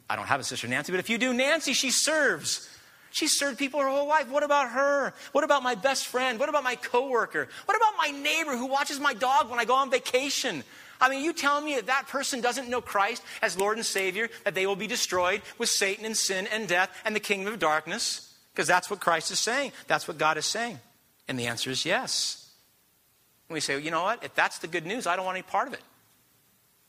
I 0.07 0.15
don't 0.15 0.27
have 0.27 0.39
a 0.39 0.43
sister 0.43 0.67
Nancy, 0.67 0.91
but 0.91 0.99
if 0.99 1.09
you 1.09 1.17
do, 1.17 1.33
Nancy, 1.33 1.73
she 1.73 1.89
serves. 1.89 2.69
She 3.13 3.27
served 3.27 3.59
people 3.59 3.79
her 3.79 3.87
whole 3.87 4.07
life. 4.07 4.27
What 4.29 4.41
about 4.41 4.71
her? 4.71 5.13
What 5.33 5.43
about 5.43 5.61
my 5.61 5.75
best 5.75 6.07
friend? 6.07 6.39
What 6.39 6.49
about 6.49 6.63
my 6.63 6.75
coworker? 6.75 7.47
What 7.65 7.77
about 7.77 7.93
my 7.95 8.09
neighbor 8.09 8.57
who 8.57 8.65
watches 8.65 8.99
my 8.99 9.13
dog 9.13 9.51
when 9.51 9.59
I 9.59 9.65
go 9.65 9.75
on 9.75 9.91
vacation? 9.91 10.63
I 10.99 11.09
mean, 11.09 11.23
you 11.23 11.31
tell 11.31 11.61
me 11.61 11.75
that 11.75 11.85
that 11.85 12.07
person 12.07 12.41
doesn't 12.41 12.69
know 12.69 12.81
Christ 12.81 13.21
as 13.43 13.55
Lord 13.55 13.77
and 13.77 13.85
Savior, 13.85 14.29
that 14.45 14.55
they 14.55 14.65
will 14.65 14.75
be 14.75 14.87
destroyed 14.87 15.43
with 15.59 15.69
Satan 15.69 16.05
and 16.05 16.17
sin 16.17 16.47
and 16.47 16.67
death 16.67 16.89
and 17.05 17.15
the 17.15 17.19
kingdom 17.19 17.53
of 17.53 17.59
darkness? 17.59 18.33
Because 18.51 18.67
that's 18.67 18.89
what 18.89 18.99
Christ 18.99 19.29
is 19.29 19.39
saying. 19.39 19.73
That's 19.85 20.07
what 20.07 20.17
God 20.17 20.39
is 20.39 20.47
saying. 20.47 20.79
And 21.27 21.37
the 21.37 21.45
answer 21.45 21.69
is 21.69 21.85
yes. 21.85 22.49
And 23.47 23.53
we 23.53 23.59
say, 23.59 23.75
well, 23.75 23.83
you 23.83 23.91
know 23.91 24.01
what? 24.01 24.23
If 24.23 24.33
that's 24.33 24.57
the 24.57 24.67
good 24.67 24.87
news, 24.87 25.05
I 25.05 25.15
don't 25.15 25.25
want 25.25 25.35
any 25.35 25.43
part 25.43 25.67
of 25.67 25.75
it. 25.75 25.81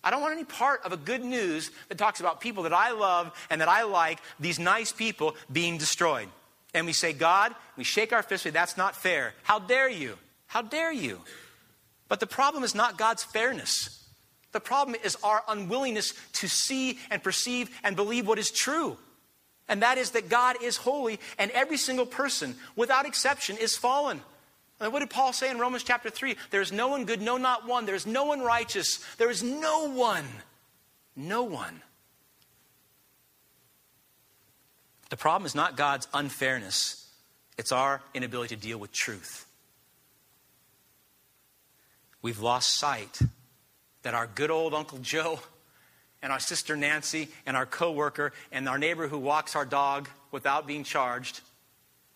I 0.04 0.10
don't 0.10 0.20
want 0.20 0.34
any 0.34 0.44
part 0.44 0.82
of 0.84 0.92
a 0.92 0.96
good 0.96 1.24
news 1.24 1.70
that 1.88 1.98
talks 1.98 2.20
about 2.20 2.40
people 2.40 2.64
that 2.64 2.74
I 2.74 2.92
love 2.92 3.32
and 3.50 3.60
that 3.60 3.68
I 3.68 3.82
like, 3.84 4.20
these 4.38 4.58
nice 4.58 4.92
people, 4.92 5.34
being 5.50 5.78
destroyed. 5.78 6.28
And 6.74 6.86
we 6.86 6.92
say, 6.92 7.12
God, 7.12 7.54
we 7.76 7.84
shake 7.84 8.12
our 8.12 8.22
fist, 8.22 8.46
that's 8.52 8.76
not 8.76 8.94
fair. 8.94 9.32
How 9.42 9.58
dare 9.58 9.88
you? 9.88 10.18
How 10.46 10.60
dare 10.62 10.92
you? 10.92 11.20
But 12.08 12.20
the 12.20 12.26
problem 12.26 12.62
is 12.64 12.74
not 12.74 12.98
God's 12.98 13.24
fairness. 13.24 14.06
The 14.52 14.60
problem 14.60 14.96
is 15.02 15.16
our 15.24 15.42
unwillingness 15.48 16.12
to 16.34 16.48
see 16.48 16.98
and 17.10 17.22
perceive 17.22 17.70
and 17.82 17.96
believe 17.96 18.26
what 18.26 18.38
is 18.38 18.50
true. 18.50 18.98
And 19.68 19.82
that 19.82 19.98
is 19.98 20.10
that 20.10 20.28
God 20.28 20.62
is 20.62 20.76
holy 20.76 21.18
and 21.38 21.50
every 21.52 21.78
single 21.78 22.06
person, 22.06 22.54
without 22.76 23.06
exception, 23.06 23.56
is 23.56 23.76
fallen. 23.76 24.20
And 24.84 24.92
what 24.92 24.98
did 24.98 25.08
Paul 25.08 25.32
say 25.32 25.50
in 25.50 25.58
Romans 25.58 25.82
chapter 25.82 26.10
3? 26.10 26.36
There 26.50 26.60
is 26.60 26.70
no 26.70 26.88
one 26.88 27.06
good, 27.06 27.22
no, 27.22 27.38
not 27.38 27.66
one. 27.66 27.86
There 27.86 27.94
is 27.94 28.06
no 28.06 28.26
one 28.26 28.42
righteous. 28.42 28.98
There 29.16 29.30
is 29.30 29.42
no 29.42 29.88
one. 29.88 30.26
No 31.16 31.42
one. 31.44 31.80
The 35.08 35.16
problem 35.16 35.46
is 35.46 35.54
not 35.54 35.78
God's 35.78 36.06
unfairness, 36.12 37.08
it's 37.56 37.72
our 37.72 38.02
inability 38.12 38.56
to 38.56 38.60
deal 38.60 38.76
with 38.76 38.92
truth. 38.92 39.46
We've 42.20 42.40
lost 42.40 42.74
sight 42.74 43.20
that 44.02 44.12
our 44.12 44.26
good 44.26 44.50
old 44.50 44.74
Uncle 44.74 44.98
Joe 44.98 45.40
and 46.20 46.30
our 46.30 46.40
sister 46.40 46.76
Nancy 46.76 47.28
and 47.46 47.56
our 47.56 47.64
coworker 47.64 48.34
and 48.52 48.68
our 48.68 48.78
neighbor 48.78 49.08
who 49.08 49.18
walks 49.18 49.56
our 49.56 49.64
dog 49.64 50.10
without 50.30 50.66
being 50.66 50.84
charged 50.84 51.40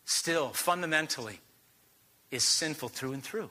still 0.05 0.49
fundamentally 0.49 1.41
is 2.31 2.45
sinful 2.45 2.89
through 2.89 3.13
and 3.13 3.23
through. 3.23 3.51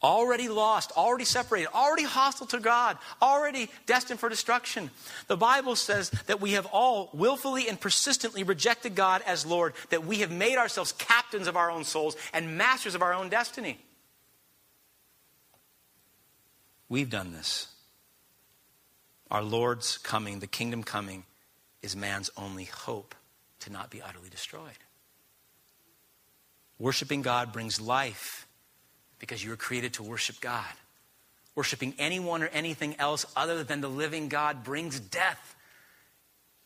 Already 0.00 0.48
lost, 0.48 0.92
already 0.96 1.24
separated, 1.24 1.70
already 1.74 2.04
hostile 2.04 2.46
to 2.48 2.60
God, 2.60 2.98
already 3.20 3.68
destined 3.86 4.20
for 4.20 4.28
destruction. 4.28 4.90
The 5.26 5.36
Bible 5.36 5.74
says 5.74 6.10
that 6.26 6.40
we 6.40 6.52
have 6.52 6.66
all 6.66 7.10
willfully 7.12 7.68
and 7.68 7.80
persistently 7.80 8.44
rejected 8.44 8.94
God 8.94 9.22
as 9.26 9.44
Lord, 9.44 9.74
that 9.90 10.06
we 10.06 10.18
have 10.18 10.30
made 10.30 10.56
ourselves 10.56 10.92
captains 10.92 11.48
of 11.48 11.56
our 11.56 11.68
own 11.68 11.82
souls 11.82 12.16
and 12.32 12.56
masters 12.56 12.94
of 12.94 13.02
our 13.02 13.12
own 13.12 13.28
destiny. 13.28 13.78
We've 16.88 17.10
done 17.10 17.32
this. 17.32 17.66
Our 19.32 19.42
Lord's 19.42 19.98
coming, 19.98 20.38
the 20.38 20.46
kingdom 20.46 20.84
coming, 20.84 21.24
is 21.82 21.96
man's 21.96 22.30
only 22.36 22.64
hope 22.64 23.16
to 23.60 23.70
not 23.70 23.90
be 23.90 24.00
utterly 24.00 24.30
destroyed. 24.30 24.78
Worshiping 26.78 27.22
God 27.22 27.52
brings 27.52 27.80
life 27.80 28.46
because 29.18 29.42
you 29.42 29.50
were 29.50 29.56
created 29.56 29.94
to 29.94 30.02
worship 30.02 30.40
God. 30.40 30.64
Worshiping 31.54 31.94
anyone 31.98 32.42
or 32.42 32.46
anything 32.48 32.94
else 32.98 33.26
other 33.34 33.64
than 33.64 33.80
the 33.80 33.88
living 33.88 34.28
God 34.28 34.62
brings 34.62 35.00
death. 35.00 35.56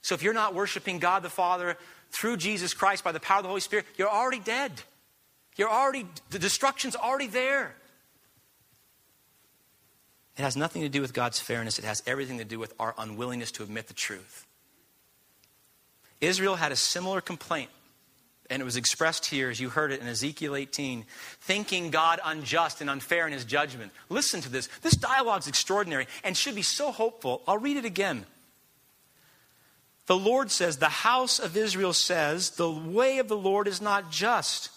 So 0.02 0.14
if 0.14 0.22
you're 0.22 0.34
not 0.34 0.54
worshiping 0.54 0.98
God 0.98 1.22
the 1.22 1.30
Father 1.30 1.76
through 2.10 2.36
Jesus 2.36 2.74
Christ 2.74 3.04
by 3.04 3.12
the 3.12 3.20
power 3.20 3.38
of 3.38 3.44
the 3.44 3.48
Holy 3.48 3.60
Spirit, 3.60 3.86
you're 3.96 4.10
already 4.10 4.40
dead. 4.40 4.72
You're 5.56 5.70
already, 5.70 6.06
the 6.30 6.38
destruction's 6.38 6.96
already 6.96 7.26
there. 7.26 7.74
It 10.36 10.42
has 10.42 10.56
nothing 10.56 10.82
to 10.82 10.88
do 10.88 11.00
with 11.00 11.12
God's 11.12 11.38
fairness, 11.38 11.78
it 11.78 11.84
has 11.84 12.02
everything 12.06 12.38
to 12.38 12.44
do 12.44 12.58
with 12.58 12.72
our 12.80 12.94
unwillingness 12.96 13.52
to 13.52 13.62
admit 13.62 13.88
the 13.88 13.94
truth. 13.94 14.46
Israel 16.20 16.56
had 16.56 16.72
a 16.72 16.76
similar 16.76 17.20
complaint, 17.20 17.70
and 18.52 18.60
it 18.60 18.64
was 18.66 18.76
expressed 18.76 19.26
here 19.26 19.48
as 19.48 19.58
you 19.58 19.70
heard 19.70 19.92
it 19.92 20.02
in 20.02 20.06
Ezekiel 20.06 20.54
18, 20.54 21.06
thinking 21.40 21.90
God 21.90 22.20
unjust 22.22 22.82
and 22.82 22.90
unfair 22.90 23.26
in 23.26 23.32
his 23.32 23.46
judgment. 23.46 23.92
Listen 24.10 24.42
to 24.42 24.50
this. 24.50 24.68
This 24.82 24.94
dialogue 24.94 25.40
is 25.40 25.48
extraordinary 25.48 26.06
and 26.22 26.36
should 26.36 26.54
be 26.54 26.62
so 26.62 26.92
hopeful. 26.92 27.42
I'll 27.48 27.56
read 27.56 27.78
it 27.78 27.86
again. 27.86 28.26
The 30.06 30.18
Lord 30.18 30.50
says, 30.50 30.76
The 30.76 30.88
house 30.90 31.38
of 31.38 31.56
Israel 31.56 31.94
says, 31.94 32.50
The 32.50 32.70
way 32.70 33.18
of 33.18 33.28
the 33.28 33.36
Lord 33.36 33.66
is 33.66 33.80
not 33.80 34.10
just. 34.10 34.70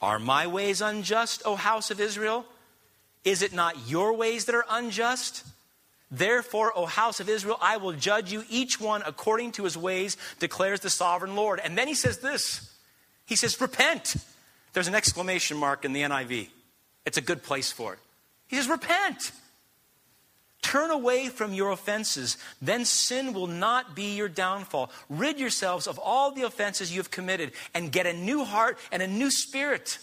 Are 0.00 0.18
my 0.18 0.46
ways 0.46 0.80
unjust, 0.80 1.42
O 1.44 1.56
house 1.56 1.90
of 1.90 2.00
Israel? 2.00 2.46
Is 3.22 3.42
it 3.42 3.52
not 3.52 3.86
your 3.86 4.14
ways 4.14 4.46
that 4.46 4.54
are 4.54 4.66
unjust? 4.70 5.44
Therefore, 6.10 6.72
O 6.74 6.86
house 6.86 7.20
of 7.20 7.28
Israel, 7.28 7.58
I 7.60 7.76
will 7.76 7.92
judge 7.92 8.32
you 8.32 8.44
each 8.48 8.80
one 8.80 9.02
according 9.04 9.52
to 9.52 9.64
his 9.64 9.76
ways, 9.76 10.16
declares 10.38 10.80
the 10.80 10.90
sovereign 10.90 11.36
Lord. 11.36 11.60
And 11.62 11.76
then 11.76 11.88
he 11.88 11.94
says 11.94 12.18
this 12.18 12.70
He 13.26 13.36
says, 13.36 13.60
Repent. 13.60 14.16
There's 14.72 14.88
an 14.88 14.94
exclamation 14.94 15.56
mark 15.56 15.84
in 15.84 15.92
the 15.92 16.02
NIV. 16.02 16.48
It's 17.06 17.18
a 17.18 17.22
good 17.22 17.42
place 17.42 17.70
for 17.70 17.92
it. 17.94 17.98
He 18.48 18.56
says, 18.56 18.68
Repent. 18.68 19.32
Turn 20.62 20.90
away 20.90 21.28
from 21.28 21.52
your 21.52 21.70
offenses, 21.70 22.38
then 22.62 22.86
sin 22.86 23.34
will 23.34 23.46
not 23.46 23.94
be 23.94 24.16
your 24.16 24.30
downfall. 24.30 24.90
Rid 25.10 25.38
yourselves 25.38 25.86
of 25.86 25.98
all 25.98 26.32
the 26.32 26.42
offenses 26.42 26.90
you 26.90 26.98
have 27.00 27.10
committed 27.10 27.52
and 27.74 27.92
get 27.92 28.06
a 28.06 28.14
new 28.14 28.44
heart 28.44 28.78
and 28.90 29.02
a 29.02 29.06
new 29.06 29.30
spirit. 29.30 29.98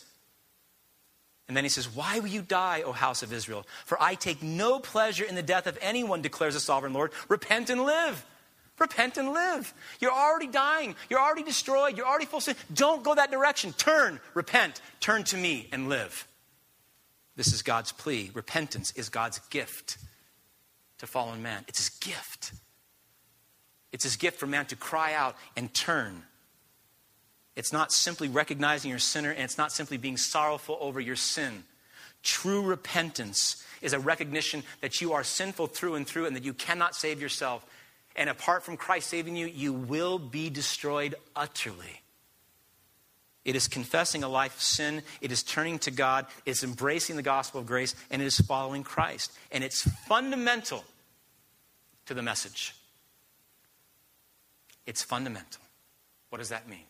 And 1.47 1.57
then 1.57 1.65
he 1.65 1.69
says, 1.69 1.93
Why 1.93 2.19
will 2.19 2.29
you 2.29 2.43
die, 2.43 2.83
O 2.85 2.91
house 2.91 3.23
of 3.23 3.33
Israel? 3.33 3.65
For 3.85 4.01
I 4.01 4.13
take 4.13 4.43
no 4.43 4.79
pleasure 4.79 5.25
in 5.25 5.33
the 5.33 5.41
death 5.41 5.65
of 5.65 5.77
anyone, 5.81 6.21
declares 6.21 6.53
the 6.53 6.59
sovereign 6.59 6.93
Lord. 6.93 7.11
Repent 7.27 7.69
and 7.69 7.83
live. 7.83 8.23
Repent 8.81 9.17
and 9.17 9.31
live. 9.31 9.73
You're 10.01 10.11
already 10.11 10.47
dying. 10.47 10.95
You're 11.09 11.21
already 11.21 11.43
destroyed. 11.43 11.95
You're 11.95 12.07
already 12.07 12.25
full 12.25 12.37
of 12.37 12.43
sin. 12.43 12.55
Don't 12.73 13.03
go 13.03 13.15
that 13.15 13.31
direction. 13.31 13.71
Turn, 13.73 14.19
repent, 14.33 14.81
turn 14.99 15.23
to 15.25 15.37
me 15.37 15.69
and 15.71 15.87
live. 15.87 16.27
This 17.37 17.53
is 17.53 17.61
God's 17.61 17.93
plea. 17.93 18.31
Repentance 18.33 18.91
is 18.97 19.07
God's 19.07 19.39
gift 19.49 19.97
to 20.97 21.07
fallen 21.07 21.41
man. 21.41 21.63
It's 21.69 21.79
his 21.79 21.89
gift. 21.89 22.51
It's 23.93 24.03
his 24.03 24.17
gift 24.17 24.39
for 24.39 24.47
man 24.47 24.65
to 24.65 24.75
cry 24.75 25.13
out 25.13 25.37
and 25.55 25.73
turn 25.73 26.23
it's 27.55 27.73
not 27.73 27.91
simply 27.91 28.29
recognizing 28.29 28.89
your 28.89 28.99
sinner, 28.99 29.31
and 29.31 29.41
it's 29.41 29.57
not 29.57 29.71
simply 29.71 29.97
being 29.97 30.17
sorrowful 30.17 30.77
over 30.79 30.99
your 30.99 31.15
sin. 31.15 31.63
True 32.23 32.61
repentance 32.61 33.63
is 33.81 33.93
a 33.93 33.99
recognition 33.99 34.63
that 34.79 35.01
you 35.01 35.13
are 35.13 35.23
sinful 35.23 35.67
through 35.67 35.95
and 35.95 36.07
through 36.07 36.27
and 36.27 36.35
that 36.35 36.43
you 36.43 36.53
cannot 36.53 36.95
save 36.95 37.21
yourself. 37.21 37.65
And 38.15 38.29
apart 38.29 38.63
from 38.63 38.77
Christ 38.77 39.09
saving 39.09 39.35
you, 39.35 39.47
you 39.47 39.73
will 39.73 40.19
be 40.19 40.49
destroyed 40.49 41.15
utterly. 41.35 42.01
It 43.43 43.55
is 43.55 43.67
confessing 43.67 44.23
a 44.23 44.27
life 44.27 44.55
of 44.55 44.61
sin. 44.61 45.01
It 45.19 45.31
is 45.31 45.41
turning 45.41 45.79
to 45.79 45.91
God. 45.91 46.27
It's 46.45 46.63
embracing 46.63 47.15
the 47.15 47.23
gospel 47.23 47.61
of 47.61 47.67
grace. 47.67 47.95
And 48.11 48.21
it 48.21 48.25
is 48.25 48.39
following 48.39 48.83
Christ. 48.83 49.31
And 49.51 49.63
it's 49.63 49.81
fundamental 50.07 50.83
to 52.05 52.13
the 52.13 52.21
message. 52.21 52.75
It's 54.85 55.01
fundamental. 55.01 55.61
What 56.29 56.37
does 56.37 56.49
that 56.49 56.67
mean? 56.67 56.85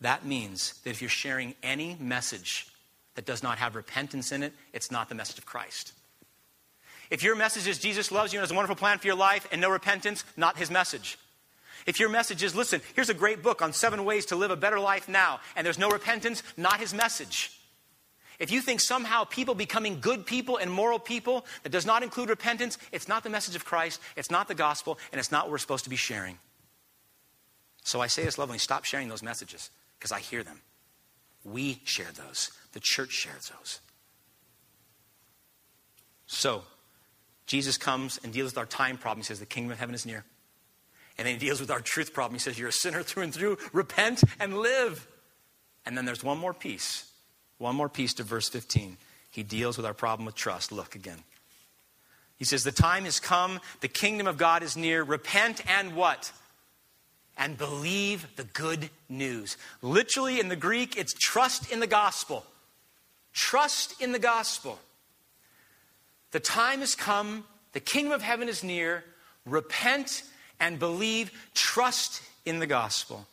That 0.00 0.24
means 0.24 0.80
that 0.84 0.90
if 0.90 1.00
you're 1.00 1.08
sharing 1.08 1.54
any 1.62 1.96
message 1.98 2.66
that 3.14 3.24
does 3.24 3.42
not 3.42 3.58
have 3.58 3.74
repentance 3.74 4.32
in 4.32 4.42
it, 4.42 4.52
it's 4.72 4.90
not 4.90 5.08
the 5.08 5.14
message 5.14 5.38
of 5.38 5.46
Christ. 5.46 5.92
If 7.12 7.22
your 7.22 7.36
message 7.36 7.68
is 7.68 7.78
Jesus 7.78 8.10
loves 8.10 8.32
you 8.32 8.38
and 8.38 8.42
has 8.42 8.52
a 8.52 8.54
wonderful 8.54 8.74
plan 8.74 8.98
for 8.98 9.06
your 9.06 9.16
life 9.16 9.46
and 9.52 9.60
no 9.60 9.68
repentance, 9.68 10.24
not 10.34 10.56
his 10.56 10.70
message. 10.70 11.18
If 11.84 12.00
your 12.00 12.08
message 12.08 12.42
is, 12.42 12.54
listen, 12.54 12.80
here's 12.94 13.10
a 13.10 13.14
great 13.14 13.42
book 13.42 13.60
on 13.60 13.74
seven 13.74 14.06
ways 14.06 14.24
to 14.26 14.36
live 14.36 14.50
a 14.50 14.56
better 14.56 14.80
life 14.80 15.10
now, 15.10 15.40
and 15.54 15.66
there's 15.66 15.78
no 15.78 15.90
repentance, 15.90 16.42
not 16.56 16.80
his 16.80 16.94
message. 16.94 17.60
If 18.38 18.50
you 18.50 18.62
think 18.62 18.80
somehow 18.80 19.24
people 19.24 19.54
becoming 19.54 20.00
good 20.00 20.24
people 20.24 20.56
and 20.56 20.72
moral 20.72 20.98
people 20.98 21.44
that 21.64 21.68
does 21.68 21.84
not 21.84 22.02
include 22.02 22.30
repentance, 22.30 22.78
it's 22.92 23.08
not 23.08 23.24
the 23.24 23.30
message 23.30 23.56
of 23.56 23.66
Christ, 23.66 24.00
it's 24.16 24.30
not 24.30 24.48
the 24.48 24.54
gospel, 24.54 24.98
and 25.12 25.18
it's 25.18 25.30
not 25.30 25.44
what 25.44 25.50
we're 25.50 25.58
supposed 25.58 25.84
to 25.84 25.90
be 25.90 25.96
sharing. 25.96 26.38
So 27.84 28.00
I 28.00 28.06
say 28.06 28.24
this 28.24 28.38
lovingly 28.38 28.58
stop 28.58 28.84
sharing 28.84 29.08
those 29.08 29.22
messages 29.22 29.68
because 29.98 30.12
I 30.12 30.20
hear 30.20 30.42
them. 30.42 30.62
We 31.44 31.82
share 31.84 32.10
those, 32.16 32.52
the 32.72 32.80
church 32.80 33.10
shares 33.10 33.50
those. 33.50 33.80
So, 36.26 36.62
Jesus 37.52 37.76
comes 37.76 38.18
and 38.24 38.32
deals 38.32 38.52
with 38.52 38.56
our 38.56 38.64
time 38.64 38.96
problem. 38.96 39.20
He 39.20 39.26
says, 39.26 39.38
The 39.38 39.44
kingdom 39.44 39.72
of 39.72 39.78
heaven 39.78 39.94
is 39.94 40.06
near. 40.06 40.24
And 41.18 41.26
then 41.26 41.34
he 41.34 41.38
deals 41.38 41.60
with 41.60 41.70
our 41.70 41.82
truth 41.82 42.14
problem. 42.14 42.32
He 42.32 42.40
says, 42.40 42.58
You're 42.58 42.70
a 42.70 42.72
sinner 42.72 43.02
through 43.02 43.24
and 43.24 43.34
through. 43.34 43.58
Repent 43.74 44.24
and 44.40 44.56
live. 44.56 45.06
And 45.84 45.94
then 45.94 46.06
there's 46.06 46.24
one 46.24 46.38
more 46.38 46.54
piece. 46.54 47.12
One 47.58 47.76
more 47.76 47.90
piece 47.90 48.14
to 48.14 48.22
verse 48.22 48.48
15. 48.48 48.96
He 49.30 49.42
deals 49.42 49.76
with 49.76 49.84
our 49.84 49.92
problem 49.92 50.24
with 50.24 50.34
trust. 50.34 50.72
Look 50.72 50.94
again. 50.94 51.18
He 52.38 52.46
says, 52.46 52.64
The 52.64 52.72
time 52.72 53.04
has 53.04 53.20
come, 53.20 53.60
the 53.82 53.88
kingdom 53.88 54.26
of 54.26 54.38
God 54.38 54.62
is 54.62 54.74
near. 54.74 55.02
Repent 55.02 55.60
and 55.68 55.94
what? 55.94 56.32
And 57.36 57.58
believe 57.58 58.26
the 58.36 58.44
good 58.44 58.88
news. 59.10 59.58
Literally 59.82 60.40
in 60.40 60.48
the 60.48 60.56
Greek, 60.56 60.96
it's 60.96 61.12
trust 61.12 61.70
in 61.70 61.80
the 61.80 61.86
gospel. 61.86 62.46
Trust 63.34 64.00
in 64.00 64.12
the 64.12 64.18
gospel. 64.18 64.78
The 66.32 66.40
time 66.40 66.80
has 66.80 66.94
come, 66.94 67.44
the 67.72 67.80
kingdom 67.80 68.12
of 68.12 68.22
heaven 68.22 68.48
is 68.48 68.64
near. 68.64 69.04
Repent 69.46 70.24
and 70.58 70.78
believe, 70.78 71.30
trust 71.54 72.22
in 72.44 72.58
the 72.58 72.66
gospel. 72.66 73.26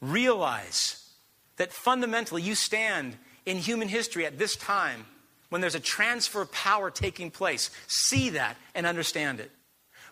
Realize 0.00 1.10
that 1.56 1.72
fundamentally 1.72 2.42
you 2.42 2.54
stand 2.54 3.16
in 3.46 3.56
human 3.56 3.88
history 3.88 4.26
at 4.26 4.38
this 4.38 4.56
time 4.56 5.06
when 5.48 5.60
there's 5.60 5.74
a 5.74 5.80
transfer 5.80 6.42
of 6.42 6.52
power 6.52 6.90
taking 6.90 7.30
place. 7.30 7.70
See 7.86 8.30
that 8.30 8.56
and 8.74 8.86
understand 8.86 9.38
it. 9.38 9.50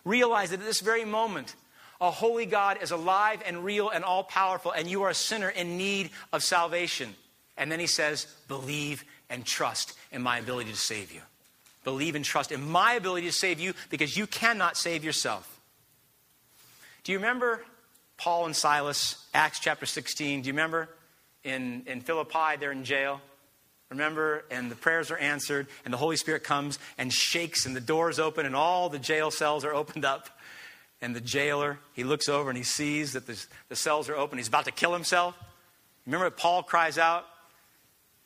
Realize 0.05 0.51
that 0.51 0.59
at 0.59 0.65
this 0.65 0.81
very 0.81 1.05
moment, 1.05 1.55
a 1.99 2.11
holy 2.11 2.45
God 2.45 2.81
is 2.81 2.91
alive 2.91 3.41
and 3.45 3.63
real 3.63 3.89
and 3.89 4.03
all 4.03 4.23
powerful, 4.23 4.71
and 4.71 4.89
you 4.89 5.03
are 5.03 5.09
a 5.09 5.15
sinner 5.15 5.49
in 5.49 5.77
need 5.77 6.09
of 6.33 6.43
salvation. 6.43 7.15
And 7.57 7.71
then 7.71 7.79
he 7.79 7.87
says, 7.87 8.27
Believe 8.47 9.03
and 9.29 9.45
trust 9.45 9.93
in 10.11 10.21
my 10.21 10.39
ability 10.39 10.71
to 10.71 10.77
save 10.77 11.11
you. 11.11 11.21
Believe 11.83 12.15
and 12.15 12.23
trust 12.23 12.51
in 12.51 12.69
my 12.69 12.93
ability 12.93 13.27
to 13.27 13.33
save 13.33 13.59
you 13.59 13.73
because 13.89 14.15
you 14.15 14.27
cannot 14.27 14.77
save 14.77 15.03
yourself. 15.03 15.59
Do 17.03 17.11
you 17.11 17.17
remember 17.17 17.63
Paul 18.17 18.45
and 18.45 18.55
Silas, 18.55 19.25
Acts 19.33 19.59
chapter 19.59 19.85
16? 19.87 20.41
Do 20.41 20.47
you 20.47 20.53
remember 20.53 20.89
in, 21.43 21.83
in 21.87 22.01
Philippi, 22.01 22.57
they're 22.59 22.71
in 22.71 22.83
jail? 22.83 23.19
Remember, 23.89 24.45
and 24.49 24.71
the 24.71 24.75
prayers 24.75 25.11
are 25.11 25.17
answered, 25.17 25.67
and 25.83 25.93
the 25.93 25.97
Holy 25.97 26.15
Spirit 26.15 26.43
comes 26.43 26.79
and 26.97 27.11
shakes, 27.11 27.65
and 27.65 27.75
the 27.75 27.81
doors 27.81 28.19
open, 28.19 28.45
and 28.45 28.55
all 28.55 28.87
the 28.87 28.99
jail 28.99 29.31
cells 29.31 29.65
are 29.65 29.73
opened 29.73 30.05
up. 30.05 30.29
And 31.01 31.15
the 31.15 31.21
jailer, 31.21 31.79
he 31.93 32.03
looks 32.03 32.29
over 32.29 32.49
and 32.49 32.57
he 32.57 32.63
sees 32.63 33.13
that 33.13 33.25
the, 33.25 33.43
the 33.69 33.75
cells 33.75 34.07
are 34.07 34.15
open. 34.15 34.37
He's 34.37 34.47
about 34.47 34.65
to 34.65 34.71
kill 34.71 34.93
himself. 34.93 35.35
Remember, 36.05 36.29
Paul 36.29 36.61
cries 36.61 36.99
out? 36.99 37.25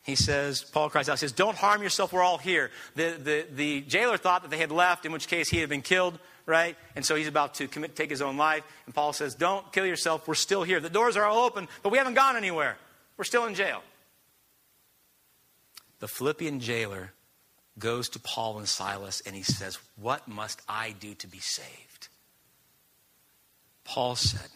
He 0.06 0.14
says, 0.14 0.62
Paul 0.62 0.88
cries 0.88 1.08
out, 1.08 1.18
he 1.18 1.18
says, 1.18 1.32
Don't 1.32 1.56
harm 1.56 1.82
yourself, 1.82 2.12
we're 2.12 2.22
all 2.22 2.38
here. 2.38 2.70
The, 2.94 3.18
the, 3.22 3.46
the 3.52 3.80
jailer 3.82 4.16
thought 4.16 4.42
that 4.42 4.50
they 4.50 4.58
had 4.58 4.70
left, 4.70 5.04
in 5.04 5.12
which 5.12 5.28
case 5.28 5.50
he 5.50 5.58
had 5.58 5.68
been 5.68 5.82
killed, 5.82 6.18
right? 6.46 6.76
And 6.94 7.04
so 7.04 7.16
he's 7.16 7.26
about 7.26 7.54
to 7.56 7.66
commit, 7.66 7.96
take 7.96 8.10
his 8.10 8.22
own 8.22 8.36
life. 8.36 8.62
And 8.86 8.94
Paul 8.94 9.12
says, 9.12 9.34
Don't 9.34 9.70
kill 9.72 9.84
yourself, 9.84 10.26
we're 10.26 10.34
still 10.34 10.62
here. 10.62 10.80
The 10.80 10.88
doors 10.88 11.16
are 11.16 11.24
all 11.24 11.44
open, 11.44 11.68
but 11.82 11.90
we 11.90 11.98
haven't 11.98 12.14
gone 12.14 12.36
anywhere. 12.36 12.78
We're 13.16 13.24
still 13.24 13.46
in 13.46 13.54
jail 13.54 13.82
the 15.98 16.08
Philippian 16.08 16.60
jailer 16.60 17.12
goes 17.78 18.08
to 18.10 18.18
Paul 18.18 18.58
and 18.58 18.68
Silas 18.68 19.22
and 19.26 19.34
he 19.34 19.42
says, 19.42 19.78
What 19.96 20.28
must 20.28 20.62
I 20.68 20.92
do 20.98 21.14
to 21.14 21.26
be 21.26 21.38
saved? 21.38 22.08
Paul 23.84 24.16
said, 24.16 24.48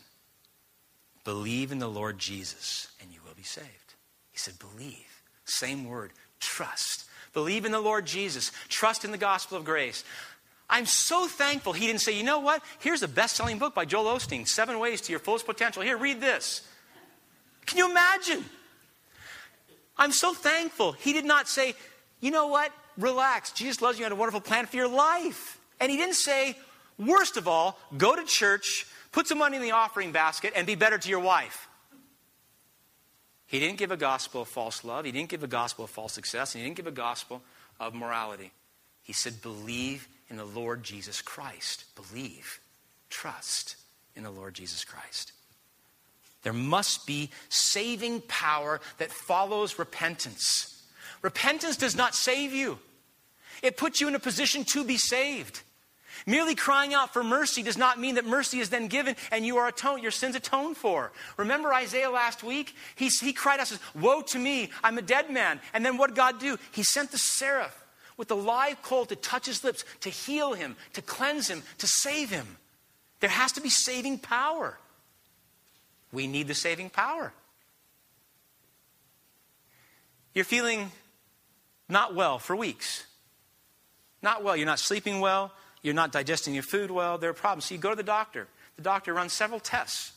Believe 1.24 1.72
in 1.72 1.78
the 1.78 1.88
Lord 1.88 2.18
Jesus 2.18 2.88
and 3.00 3.12
you 3.12 3.20
will 3.26 3.34
be 3.34 3.42
saved. 3.42 3.94
He 4.30 4.38
said, 4.38 4.54
Believe. 4.58 5.22
Same 5.44 5.84
word, 5.84 6.12
trust. 6.38 7.06
Believe 7.32 7.64
in 7.64 7.72
the 7.72 7.80
Lord 7.80 8.06
Jesus. 8.06 8.52
Trust 8.68 9.04
in 9.04 9.12
the 9.12 9.18
gospel 9.18 9.56
of 9.56 9.64
grace. 9.64 10.04
I'm 10.68 10.86
so 10.86 11.26
thankful 11.26 11.72
he 11.72 11.86
didn't 11.86 12.00
say, 12.00 12.16
you 12.16 12.24
know 12.24 12.38
what? 12.38 12.62
Here's 12.78 13.02
a 13.02 13.08
best 13.08 13.36
selling 13.36 13.58
book 13.58 13.74
by 13.74 13.84
Joel 13.84 14.16
Osteen 14.16 14.46
Seven 14.46 14.78
Ways 14.78 15.00
to 15.02 15.12
Your 15.12 15.18
Fullest 15.18 15.46
Potential. 15.46 15.82
Here, 15.82 15.96
read 15.96 16.20
this. 16.20 16.66
Can 17.66 17.78
you 17.78 17.90
imagine? 17.90 18.44
I'm 19.96 20.12
so 20.12 20.32
thankful. 20.32 20.92
He 20.92 21.12
did 21.12 21.24
not 21.24 21.48
say, 21.48 21.74
you 22.20 22.30
know 22.30 22.46
what? 22.46 22.72
Relax. 22.96 23.52
Jesus 23.52 23.82
loves 23.82 23.98
you 23.98 24.04
and 24.04 24.12
had 24.12 24.16
a 24.16 24.20
wonderful 24.20 24.40
plan 24.40 24.66
for 24.66 24.76
your 24.76 24.88
life. 24.88 25.60
And 25.80 25.90
he 25.90 25.96
didn't 25.96 26.14
say, 26.14 26.56
worst 26.98 27.36
of 27.36 27.48
all, 27.48 27.78
go 27.96 28.14
to 28.14 28.24
church, 28.24 28.86
put 29.12 29.26
some 29.26 29.38
money 29.38 29.56
in 29.56 29.62
the 29.62 29.72
offering 29.72 30.12
basket, 30.12 30.52
and 30.54 30.66
be 30.66 30.74
better 30.74 30.98
to 30.98 31.08
your 31.08 31.20
wife. 31.20 31.68
He 33.50 33.58
didn't 33.58 33.78
give 33.78 33.90
a 33.90 33.96
gospel 33.96 34.42
of 34.42 34.48
false 34.48 34.84
love. 34.84 35.04
He 35.04 35.10
didn't 35.10 35.28
give 35.28 35.42
a 35.42 35.48
gospel 35.48 35.84
of 35.84 35.90
false 35.90 36.12
success. 36.12 36.54
And 36.54 36.62
he 36.62 36.68
didn't 36.68 36.76
give 36.76 36.86
a 36.86 36.92
gospel 36.92 37.42
of 37.80 37.94
morality. 37.94 38.52
He 39.02 39.12
said, 39.12 39.42
believe 39.42 40.06
in 40.28 40.36
the 40.36 40.44
Lord 40.44 40.84
Jesus 40.84 41.20
Christ. 41.20 41.84
Believe. 41.96 42.60
Trust 43.08 43.74
in 44.14 44.22
the 44.22 44.30
Lord 44.30 44.54
Jesus 44.54 44.84
Christ. 44.84 45.32
There 46.44 46.52
must 46.52 47.08
be 47.08 47.30
saving 47.48 48.22
power 48.28 48.80
that 48.98 49.10
follows 49.10 49.80
repentance. 49.80 50.84
Repentance 51.20 51.76
does 51.76 51.96
not 51.96 52.14
save 52.14 52.52
you, 52.52 52.78
it 53.64 53.76
puts 53.76 54.00
you 54.00 54.06
in 54.06 54.14
a 54.14 54.20
position 54.20 54.64
to 54.72 54.84
be 54.84 54.96
saved. 54.96 55.62
Merely 56.26 56.54
crying 56.54 56.94
out 56.94 57.12
for 57.12 57.24
mercy 57.24 57.62
does 57.62 57.78
not 57.78 57.98
mean 57.98 58.16
that 58.16 58.26
mercy 58.26 58.60
is 58.60 58.70
then 58.70 58.88
given 58.88 59.16
and 59.30 59.44
you 59.44 59.56
are 59.58 59.68
atoned, 59.68 60.02
your 60.02 60.10
sins 60.10 60.36
atoned 60.36 60.76
for. 60.76 61.12
Remember 61.36 61.72
Isaiah 61.72 62.10
last 62.10 62.42
week? 62.42 62.74
He, 62.96 63.08
he 63.08 63.32
cried 63.32 63.60
out, 63.60 63.68
says, 63.68 63.80
Woe 63.94 64.22
to 64.22 64.38
me, 64.38 64.70
I'm 64.82 64.98
a 64.98 65.02
dead 65.02 65.30
man. 65.30 65.60
And 65.72 65.84
then 65.84 65.96
what 65.96 66.08
did 66.08 66.16
God 66.16 66.38
do? 66.38 66.58
He 66.72 66.82
sent 66.82 67.10
the 67.10 67.18
seraph 67.18 67.76
with 68.16 68.28
the 68.28 68.36
live 68.36 68.82
coal 68.82 69.06
to 69.06 69.16
touch 69.16 69.46
his 69.46 69.64
lips, 69.64 69.84
to 70.00 70.10
heal 70.10 70.52
him, 70.52 70.76
to 70.92 71.02
cleanse 71.02 71.48
him, 71.48 71.62
to 71.78 71.86
save 71.86 72.30
him. 72.30 72.58
There 73.20 73.30
has 73.30 73.52
to 73.52 73.60
be 73.60 73.70
saving 73.70 74.18
power. 74.18 74.78
We 76.12 76.26
need 76.26 76.48
the 76.48 76.54
saving 76.54 76.90
power. 76.90 77.32
You're 80.34 80.44
feeling 80.44 80.92
not 81.88 82.14
well 82.14 82.38
for 82.38 82.54
weeks. 82.54 83.04
Not 84.22 84.44
well. 84.44 84.56
You're 84.56 84.66
not 84.66 84.78
sleeping 84.78 85.20
well. 85.20 85.52
You're 85.82 85.94
not 85.94 86.12
digesting 86.12 86.54
your 86.54 86.62
food 86.62 86.90
well. 86.90 87.18
There 87.18 87.30
are 87.30 87.34
problems. 87.34 87.66
So 87.66 87.74
you 87.74 87.80
go 87.80 87.90
to 87.90 87.96
the 87.96 88.02
doctor. 88.02 88.48
The 88.76 88.82
doctor 88.82 89.14
runs 89.14 89.32
several 89.32 89.60
tests, 89.60 90.12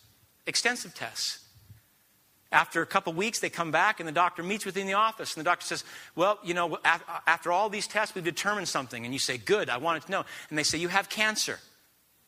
extensive 0.45 0.93
tests. 0.93 1.39
After 2.51 2.83
a 2.83 2.85
couple 2.85 3.11
of 3.11 3.17
weeks, 3.17 3.39
they 3.39 3.49
come 3.49 3.71
back 3.71 3.99
and 3.99 4.07
the 4.07 4.13
doctor 4.13 4.43
meets 4.43 4.63
with 4.65 4.75
you 4.75 4.81
in 4.81 4.87
the 4.87 4.93
office. 4.93 5.35
And 5.35 5.43
the 5.43 5.49
doctor 5.49 5.65
says, 5.65 5.83
Well, 6.15 6.37
you 6.43 6.53
know, 6.53 6.77
after 6.85 7.51
all 7.51 7.67
these 7.67 7.87
tests, 7.87 8.13
we've 8.13 8.23
determined 8.23 8.67
something. 8.67 9.05
And 9.05 9.13
you 9.13 9.19
say, 9.19 9.37
Good, 9.37 9.69
I 9.69 9.77
wanted 9.77 10.03
to 10.03 10.11
know. 10.11 10.23
And 10.49 10.57
they 10.57 10.63
say, 10.63 10.77
You 10.77 10.89
have 10.89 11.09
cancer. 11.09 11.59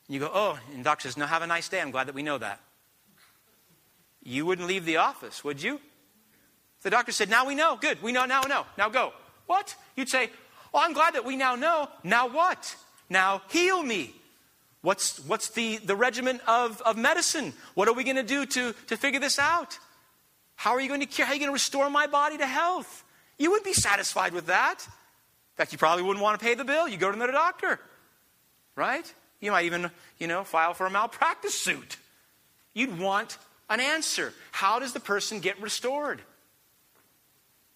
And 0.08 0.14
you 0.16 0.20
go, 0.20 0.32
Oh, 0.34 0.58
and 0.72 0.80
the 0.80 0.84
doctor 0.84 1.08
says, 1.08 1.16
No, 1.16 1.28
have 1.28 1.44
a 1.44 1.48
nice 1.48 1.70
day. 1.70 1.80
I'm 1.80 1.92
glad 1.92 2.08
that 2.08 2.16
we 2.16 2.24
know 2.24 2.40
that 2.40 2.60
you 4.26 4.46
wouldn't 4.46 4.68
leave 4.68 4.86
the 4.86 4.98
office, 4.98 5.44
would 5.44 5.62
you? 5.62 5.80
The 6.82 6.90
doctor 6.90 7.12
said, 7.12 7.30
Now 7.30 7.46
we 7.46 7.56
know. 7.56 7.78
Good. 7.80 8.02
We 8.02 8.12
know, 8.12 8.26
now 8.26 8.42
we 8.44 8.50
know. 8.50 8.66
Now 8.78 8.90
go. 8.90 9.14
What? 9.46 9.76
You'd 9.96 10.10
say, 10.10 10.32
Well, 10.74 10.84
I'm 10.84 10.94
glad 10.94 11.14
that 11.14 11.24
we 11.24 11.36
now 11.36 11.56
know. 11.56 11.88
Now 12.04 12.28
what? 12.28 12.76
Now 13.10 13.42
heal 13.50 13.82
me. 13.84 14.16
What's, 14.82 15.20
what's 15.26 15.50
the, 15.50 15.78
the 15.78 15.96
regimen 15.96 16.40
of, 16.48 16.82
of 16.84 16.96
medicine? 16.96 17.54
What 17.74 17.88
are 17.88 17.94
we 17.94 18.04
going 18.04 18.18
to 18.18 18.24
do 18.24 18.46
to, 18.46 18.74
figure 18.98 19.20
this 19.20 19.40
out? 19.40 19.80
How 20.56 20.72
are 20.72 20.80
you 20.80 20.88
going 20.88 21.00
to 21.00 21.08
cure? 21.08 21.26
How 21.26 21.32
are 21.32 21.36
you 21.36 21.40
going 21.40 21.50
to 21.50 21.54
restore 21.54 21.90
my 21.90 22.08
body 22.08 22.38
to 22.38 22.46
health? 22.46 23.04
You 23.40 23.50
wouldn't 23.50 23.66
be 23.66 23.74
satisfied 23.74 24.34
with 24.34 24.46
that. 24.46 24.78
In 24.86 25.58
fact, 25.58 25.72
you 25.72 25.78
probably 25.78 26.04
wouldn't 26.04 26.22
want 26.22 26.40
to 26.40 26.46
pay 26.46 26.54
the 26.54 26.64
bill. 26.64 26.88
You 26.88 26.98
go 26.98 27.10
to 27.10 27.16
another 27.16 27.32
doctor, 27.32 27.80
right? 28.76 29.12
You 29.40 29.52
might 29.52 29.66
even, 29.66 29.90
you 30.20 30.28
know, 30.28 30.44
file 30.44 30.74
for 30.74 30.86
a 30.86 30.90
malpractice 30.90 31.56
suit. 31.56 31.98
You'd 32.74 33.00
want 33.00 33.38
an 33.70 33.80
answer. 33.80 34.34
How 34.52 34.80
does 34.80 34.94
the 34.94 35.00
person 35.00 35.40
get 35.40 35.60
restored? 35.62 36.22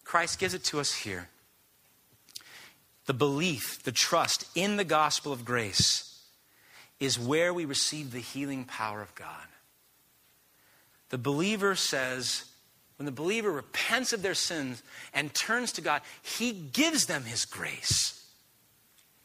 Christ 0.04 0.38
gives 0.38 0.54
it 0.54 0.64
to 0.64 0.80
us 0.80 0.92
here. 0.92 1.28
The 3.10 3.14
belief, 3.14 3.82
the 3.82 3.90
trust 3.90 4.44
in 4.54 4.76
the 4.76 4.84
gospel 4.84 5.32
of 5.32 5.44
grace 5.44 6.16
is 7.00 7.18
where 7.18 7.52
we 7.52 7.64
receive 7.64 8.12
the 8.12 8.20
healing 8.20 8.64
power 8.64 9.02
of 9.02 9.12
God. 9.16 9.48
The 11.08 11.18
believer 11.18 11.74
says, 11.74 12.44
when 12.98 13.06
the 13.06 13.10
believer 13.10 13.50
repents 13.50 14.12
of 14.12 14.22
their 14.22 14.34
sins 14.34 14.84
and 15.12 15.34
turns 15.34 15.72
to 15.72 15.80
God, 15.80 16.02
he 16.22 16.52
gives 16.52 17.06
them 17.06 17.24
his 17.24 17.46
grace. 17.46 18.24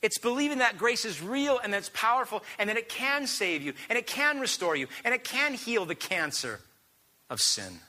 It's 0.02 0.18
believing 0.18 0.58
that 0.58 0.80
grace 0.80 1.06
is 1.06 1.22
real 1.22 1.60
and 1.60 1.72
that 1.72 1.78
it's 1.78 1.90
powerful 1.90 2.42
and 2.58 2.72
that 2.72 2.78
it 2.78 2.90
can 2.90 3.28
save 3.28 3.62
you 3.62 3.76
and 3.88 4.00
it 4.00 4.08
can 4.08 4.40
restore 4.40 4.76
you 4.76 4.88
and 5.04 5.14
it 5.14 5.24
can 5.24 5.54
heal 5.54 5.86
the 5.86 5.94
cancer 5.94 6.60
of 7.30 7.40
sin. 7.40 7.82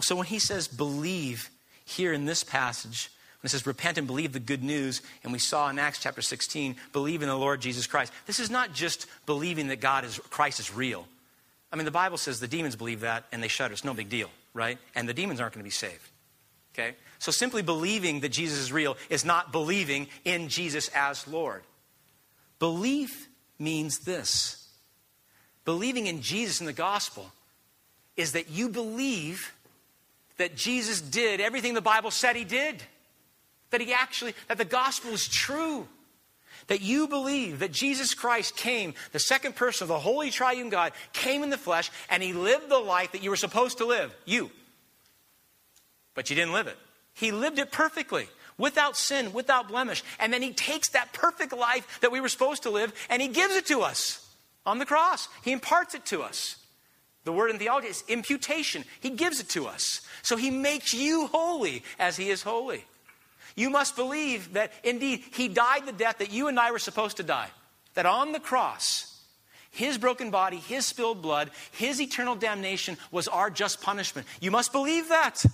So 0.00 0.16
when 0.16 0.26
he 0.26 0.40
says 0.40 0.66
believe 0.66 1.48
here 1.84 2.12
in 2.12 2.24
this 2.24 2.42
passage, 2.42 3.08
when 3.44 3.48
it 3.48 3.50
says 3.50 3.66
repent 3.66 3.98
and 3.98 4.06
believe 4.06 4.32
the 4.32 4.40
good 4.40 4.64
news, 4.64 5.02
and 5.22 5.30
we 5.30 5.38
saw 5.38 5.68
in 5.68 5.78
Acts 5.78 5.98
chapter 5.98 6.22
16, 6.22 6.76
believe 6.94 7.20
in 7.20 7.28
the 7.28 7.36
Lord 7.36 7.60
Jesus 7.60 7.86
Christ, 7.86 8.10
this 8.24 8.40
is 8.40 8.48
not 8.48 8.72
just 8.72 9.06
believing 9.26 9.68
that 9.68 9.82
God 9.82 10.06
is, 10.06 10.18
Christ 10.30 10.60
is 10.60 10.74
real. 10.74 11.06
I 11.70 11.76
mean, 11.76 11.84
the 11.84 11.90
Bible 11.90 12.16
says 12.16 12.40
the 12.40 12.48
demons 12.48 12.74
believe 12.74 13.00
that 13.00 13.24
and 13.32 13.42
they 13.42 13.48
shudder. 13.48 13.74
It's 13.74 13.84
no 13.84 13.92
big 13.92 14.08
deal, 14.08 14.30
right? 14.54 14.78
And 14.94 15.06
the 15.06 15.12
demons 15.12 15.42
aren't 15.42 15.52
going 15.52 15.60
to 15.60 15.64
be 15.64 15.70
saved. 15.70 16.08
Okay? 16.72 16.96
So 17.18 17.30
simply 17.30 17.60
believing 17.60 18.20
that 18.20 18.30
Jesus 18.30 18.58
is 18.60 18.72
real 18.72 18.96
is 19.10 19.26
not 19.26 19.52
believing 19.52 20.06
in 20.24 20.48
Jesus 20.48 20.88
as 20.94 21.28
Lord. 21.28 21.64
Belief 22.58 23.28
means 23.58 23.98
this 23.98 24.66
Believing 25.66 26.06
in 26.06 26.22
Jesus 26.22 26.60
in 26.60 26.66
the 26.66 26.72
gospel 26.72 27.30
is 28.16 28.32
that 28.32 28.48
you 28.48 28.70
believe 28.70 29.52
that 30.38 30.56
Jesus 30.56 31.02
did 31.02 31.42
everything 31.42 31.74
the 31.74 31.82
Bible 31.82 32.10
said 32.10 32.36
he 32.36 32.44
did. 32.44 32.82
That 33.74 33.80
he 33.80 33.92
actually, 33.92 34.36
that 34.46 34.56
the 34.56 34.64
gospel 34.64 35.10
is 35.10 35.26
true. 35.26 35.88
That 36.68 36.80
you 36.80 37.08
believe 37.08 37.58
that 37.58 37.72
Jesus 37.72 38.14
Christ 38.14 38.56
came, 38.56 38.94
the 39.10 39.18
second 39.18 39.56
person 39.56 39.86
of 39.86 39.88
the 39.88 39.98
Holy 39.98 40.30
Triune 40.30 40.68
God, 40.68 40.92
came 41.12 41.42
in 41.42 41.50
the 41.50 41.58
flesh 41.58 41.90
and 42.08 42.22
he 42.22 42.32
lived 42.32 42.68
the 42.68 42.78
life 42.78 43.10
that 43.10 43.24
you 43.24 43.30
were 43.30 43.36
supposed 43.36 43.78
to 43.78 43.84
live. 43.84 44.14
You. 44.26 44.52
But 46.14 46.30
you 46.30 46.36
didn't 46.36 46.52
live 46.52 46.68
it. 46.68 46.78
He 47.14 47.32
lived 47.32 47.58
it 47.58 47.72
perfectly, 47.72 48.28
without 48.58 48.96
sin, 48.96 49.32
without 49.32 49.66
blemish. 49.66 50.04
And 50.20 50.32
then 50.32 50.40
he 50.40 50.52
takes 50.52 50.90
that 50.90 51.12
perfect 51.12 51.52
life 51.52 51.98
that 52.00 52.12
we 52.12 52.20
were 52.20 52.28
supposed 52.28 52.62
to 52.62 52.70
live 52.70 52.92
and 53.10 53.20
he 53.20 53.26
gives 53.26 53.56
it 53.56 53.66
to 53.66 53.80
us 53.80 54.24
on 54.64 54.78
the 54.78 54.86
cross. 54.86 55.28
He 55.42 55.50
imparts 55.50 55.96
it 55.96 56.06
to 56.06 56.22
us. 56.22 56.58
The 57.24 57.32
word 57.32 57.50
in 57.50 57.58
theology 57.58 57.88
is 57.88 58.04
imputation. 58.06 58.84
He 59.00 59.10
gives 59.10 59.40
it 59.40 59.48
to 59.48 59.66
us. 59.66 60.00
So 60.22 60.36
he 60.36 60.50
makes 60.50 60.94
you 60.94 61.26
holy 61.26 61.82
as 61.98 62.16
he 62.16 62.30
is 62.30 62.42
holy. 62.42 62.84
You 63.54 63.70
must 63.70 63.96
believe 63.96 64.54
that 64.54 64.72
indeed 64.82 65.22
he 65.32 65.48
died 65.48 65.86
the 65.86 65.92
death 65.92 66.18
that 66.18 66.32
you 66.32 66.48
and 66.48 66.58
I 66.58 66.70
were 66.72 66.78
supposed 66.78 67.18
to 67.18 67.22
die. 67.22 67.48
That 67.94 68.06
on 68.06 68.32
the 68.32 68.40
cross, 68.40 69.22
his 69.70 69.98
broken 69.98 70.30
body, 70.30 70.56
his 70.56 70.86
spilled 70.86 71.22
blood, 71.22 71.50
his 71.72 72.00
eternal 72.00 72.34
damnation 72.34 72.96
was 73.10 73.28
our 73.28 73.50
just 73.50 73.80
punishment. 73.80 74.26
You 74.40 74.50
must 74.50 74.72
believe 74.72 75.08
that. 75.08 75.44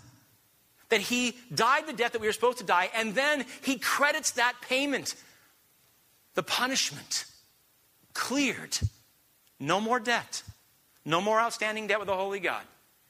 That 0.88 1.00
he 1.00 1.36
died 1.54 1.86
the 1.86 1.92
death 1.92 2.12
that 2.12 2.20
we 2.20 2.26
were 2.26 2.32
supposed 2.32 2.58
to 2.58 2.64
die, 2.64 2.90
and 2.94 3.14
then 3.14 3.44
he 3.62 3.78
credits 3.78 4.32
that 4.32 4.54
payment, 4.62 5.14
the 6.34 6.42
punishment, 6.42 7.26
cleared. 8.12 8.78
No 9.60 9.80
more 9.80 10.00
debt. 10.00 10.42
No 11.04 11.20
more 11.20 11.38
outstanding 11.40 11.86
debt 11.86 11.98
with 11.98 12.08
the 12.08 12.16
Holy 12.16 12.40
God 12.40 12.62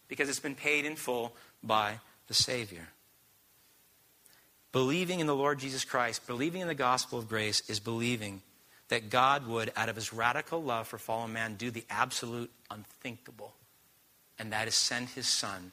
because 0.08 0.28
it's 0.28 0.40
been 0.40 0.54
paid 0.54 0.84
in 0.84 0.96
full 0.96 1.34
by 1.62 2.00
the 2.28 2.34
Savior. 2.34 2.88
Believing 4.72 5.20
in 5.20 5.26
the 5.26 5.34
Lord 5.34 5.58
Jesus 5.58 5.84
Christ, 5.84 6.26
believing 6.26 6.60
in 6.60 6.68
the 6.68 6.74
gospel 6.74 7.18
of 7.18 7.28
grace, 7.28 7.68
is 7.68 7.80
believing 7.80 8.42
that 8.88 9.10
God 9.10 9.46
would, 9.46 9.72
out 9.76 9.88
of 9.88 9.96
his 9.96 10.12
radical 10.12 10.62
love 10.62 10.86
for 10.86 10.98
fallen 10.98 11.32
man, 11.32 11.54
do 11.54 11.70
the 11.70 11.84
absolute 11.90 12.50
unthinkable, 12.70 13.54
and 14.38 14.52
that 14.52 14.68
is 14.68 14.74
send 14.74 15.08
his 15.10 15.26
son 15.26 15.72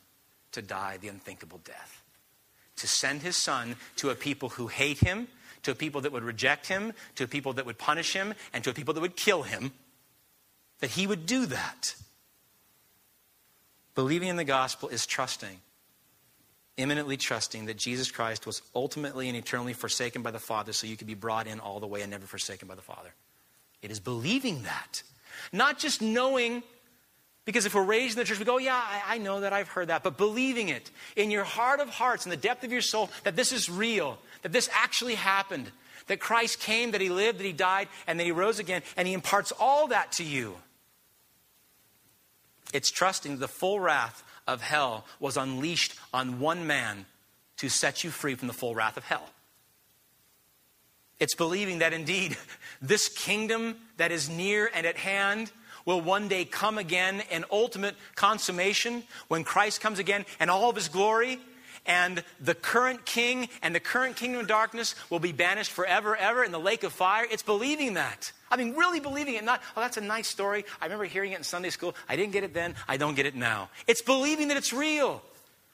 to 0.52 0.62
die 0.62 0.98
the 0.98 1.08
unthinkable 1.10 1.60
death. 1.64 2.04
To 2.78 2.88
send 2.88 3.22
his 3.22 3.38
son 3.38 3.76
to 3.98 4.10
a 4.10 4.16
people 4.16 4.50
who 4.50 4.68
hate 4.68 5.00
him, 5.00 5.28
to 5.64 5.72
a 5.72 5.76
people 5.76 6.02
that 6.02 6.12
would 6.12 6.24
reject 6.24 6.68
him, 6.68 6.94
to 7.16 7.24
a 7.24 7.28
people 7.28 7.54
that 7.54 7.66
would 7.66 7.78
punish 7.78 8.14
him, 8.14 8.34
and 8.54 8.64
to 8.64 8.70
a 8.70 8.74
people 8.74 8.94
that 8.94 9.02
would 9.02 9.16
kill 9.16 9.44
him, 9.44 9.74
that 10.80 10.92
he 10.92 11.06
would 11.06 11.26
do 11.26 11.46
that. 11.48 11.96
Believing 13.96 14.30
in 14.30 14.36
the 14.38 14.44
gospel 14.44 14.90
is 14.90 15.06
trusting 15.06 15.60
imminently 16.78 17.18
trusting 17.18 17.66
that 17.66 17.78
Jesus 17.78 18.12
Christ 18.12 18.46
was 18.46 18.62
ultimately 18.76 19.28
and 19.28 19.38
eternally 19.38 19.74
forsaken 19.74 20.22
by 20.22 20.32
the 20.32 20.40
Father 20.40 20.72
so 20.72 20.88
you 20.88 20.96
could 20.96 21.08
be 21.08 21.16
brought 21.16 21.48
in 21.48 21.60
all 21.60 21.80
the 21.80 21.88
way 21.88 22.02
and 22.02 22.12
never 22.12 22.26
forsaken 22.26 22.68
by 22.68 22.76
the 22.76 22.82
Father. 22.82 23.10
It 23.82 23.92
is 23.92 24.00
believing 24.00 24.64
that. 24.64 25.02
Not 25.52 25.80
just 25.80 26.02
knowing, 26.02 26.64
because 27.46 27.66
if 27.66 27.74
we're 27.74 27.84
raised 27.84 28.18
in 28.18 28.20
the 28.20 28.26
church, 28.26 28.40
we 28.40 28.46
go, 28.46 28.58
yeah, 28.60 28.76
I, 28.76 29.16
I 29.16 29.18
know 29.18 29.42
that, 29.42 29.54
I've 29.54 29.68
heard 29.68 29.88
that, 29.88 30.04
but 30.04 30.18
believing 30.18 30.70
it 30.70 30.90
in 31.16 31.32
your 31.32 31.44
heart 31.44 31.80
of 31.80 31.90
hearts, 31.90 32.26
in 32.26 32.30
the 32.30 32.38
depth 32.38 32.64
of 32.64 32.72
your 32.72 32.82
soul, 32.82 33.10
that 33.24 33.36
this 33.36 33.52
is 33.52 33.70
real, 33.70 34.18
that 34.44 34.52
this 34.52 34.70
actually 34.74 35.16
happened, 35.16 35.72
that 36.08 36.20
Christ 36.20 36.60
came, 36.60 36.92
that 36.92 37.02
he 37.02 37.10
lived, 37.10 37.40
that 37.40 37.46
he 37.46 37.54
died, 37.54 37.88
and 38.06 38.20
that 38.20 38.24
he 38.24 38.32
rose 38.32 38.60
again, 38.60 38.82
and 38.96 39.08
he 39.08 39.14
imparts 39.14 39.52
all 39.60 39.88
that 39.88 40.12
to 40.14 40.24
you. 40.24 40.56
It's 42.74 42.92
trusting 42.92 43.38
the 43.38 43.48
full 43.48 43.80
wrath 43.80 44.24
of 44.48 44.62
hell 44.62 45.06
was 45.20 45.38
unleashed 45.38 45.96
on 46.14 46.40
one 46.40 46.66
man 46.66 47.06
to 47.58 47.70
set 47.70 48.04
you 48.04 48.10
free 48.10 48.36
from 48.36 48.48
the 48.48 48.54
full 48.54 48.76
wrath 48.76 48.98
of 48.98 49.04
hell. 49.04 49.30
It's 51.20 51.36
believing 51.36 51.80
that 51.80 51.94
indeed 51.94 52.38
this 52.82 53.10
kingdom 53.10 53.76
that 53.98 54.12
is 54.12 54.30
near 54.30 54.70
and 54.74 54.86
at 54.86 54.98
hand 54.98 55.52
will 55.86 56.02
one 56.02 56.28
day 56.28 56.46
come 56.46 56.78
again 56.78 57.24
in 57.32 57.46
ultimate 57.52 57.96
consummation 58.16 59.04
when 59.30 59.44
Christ 59.44 59.82
comes 59.82 60.00
again 60.00 60.26
and 60.40 60.52
all 60.52 60.70
of 60.70 60.76
his 60.76 60.90
glory 60.90 61.40
and 61.88 62.24
the 62.40 62.54
current 62.54 63.06
king 63.06 63.50
and 63.64 63.74
the 63.74 63.80
current 63.80 64.18
kingdom 64.18 64.42
of 64.42 64.48
darkness 64.48 64.94
will 65.10 65.20
be 65.20 65.32
banished 65.32 65.72
forever, 65.72 66.16
ever 66.16 66.44
in 66.44 66.52
the 66.52 66.60
lake 66.60 66.84
of 66.84 66.94
fire. 66.94 67.26
It's 67.30 67.42
believing 67.42 67.96
that. 67.96 68.32
I 68.52 68.58
mean, 68.58 68.76
really 68.76 69.00
believing 69.00 69.36
it, 69.36 69.44
not, 69.44 69.62
oh, 69.76 69.82
that's 69.82 69.98
a 69.98 70.02
nice 70.02 70.28
story. 70.28 70.66
I 70.82 70.86
remember 70.86 71.06
hearing 71.06 71.32
it 71.32 71.38
in 71.38 71.44
Sunday 71.44 71.70
school. 71.70 71.96
I 72.08 72.16
didn't 72.16 72.34
get 72.34 72.44
it 72.44 72.54
then. 72.54 72.76
I 72.88 72.98
don't 72.98 73.16
get 73.16 73.26
it 73.26 73.36
now. 73.36 73.70
It's 73.88 74.02
believing 74.02 74.50
that 74.50 74.58
it's 74.58 74.74
real. 74.74 75.24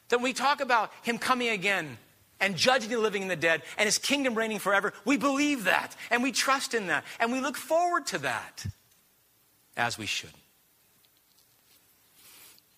That 0.09 0.17
when 0.17 0.25
we 0.25 0.33
talk 0.33 0.61
about 0.61 0.91
him 1.01 1.17
coming 1.17 1.49
again 1.49 1.97
and 2.39 2.55
judging 2.55 2.89
the 2.89 2.99
living 2.99 3.23
and 3.23 3.31
the 3.31 3.35
dead 3.35 3.63
and 3.77 3.85
his 3.85 3.97
kingdom 3.97 4.35
reigning 4.35 4.59
forever, 4.59 4.93
we 5.05 5.17
believe 5.17 5.65
that 5.65 5.95
and 6.11 6.21
we 6.21 6.31
trust 6.31 6.73
in 6.73 6.87
that 6.87 7.03
and 7.19 7.31
we 7.31 7.41
look 7.41 7.57
forward 7.57 8.05
to 8.07 8.19
that 8.19 8.65
as 9.75 9.97
we 9.97 10.05
should. 10.05 10.29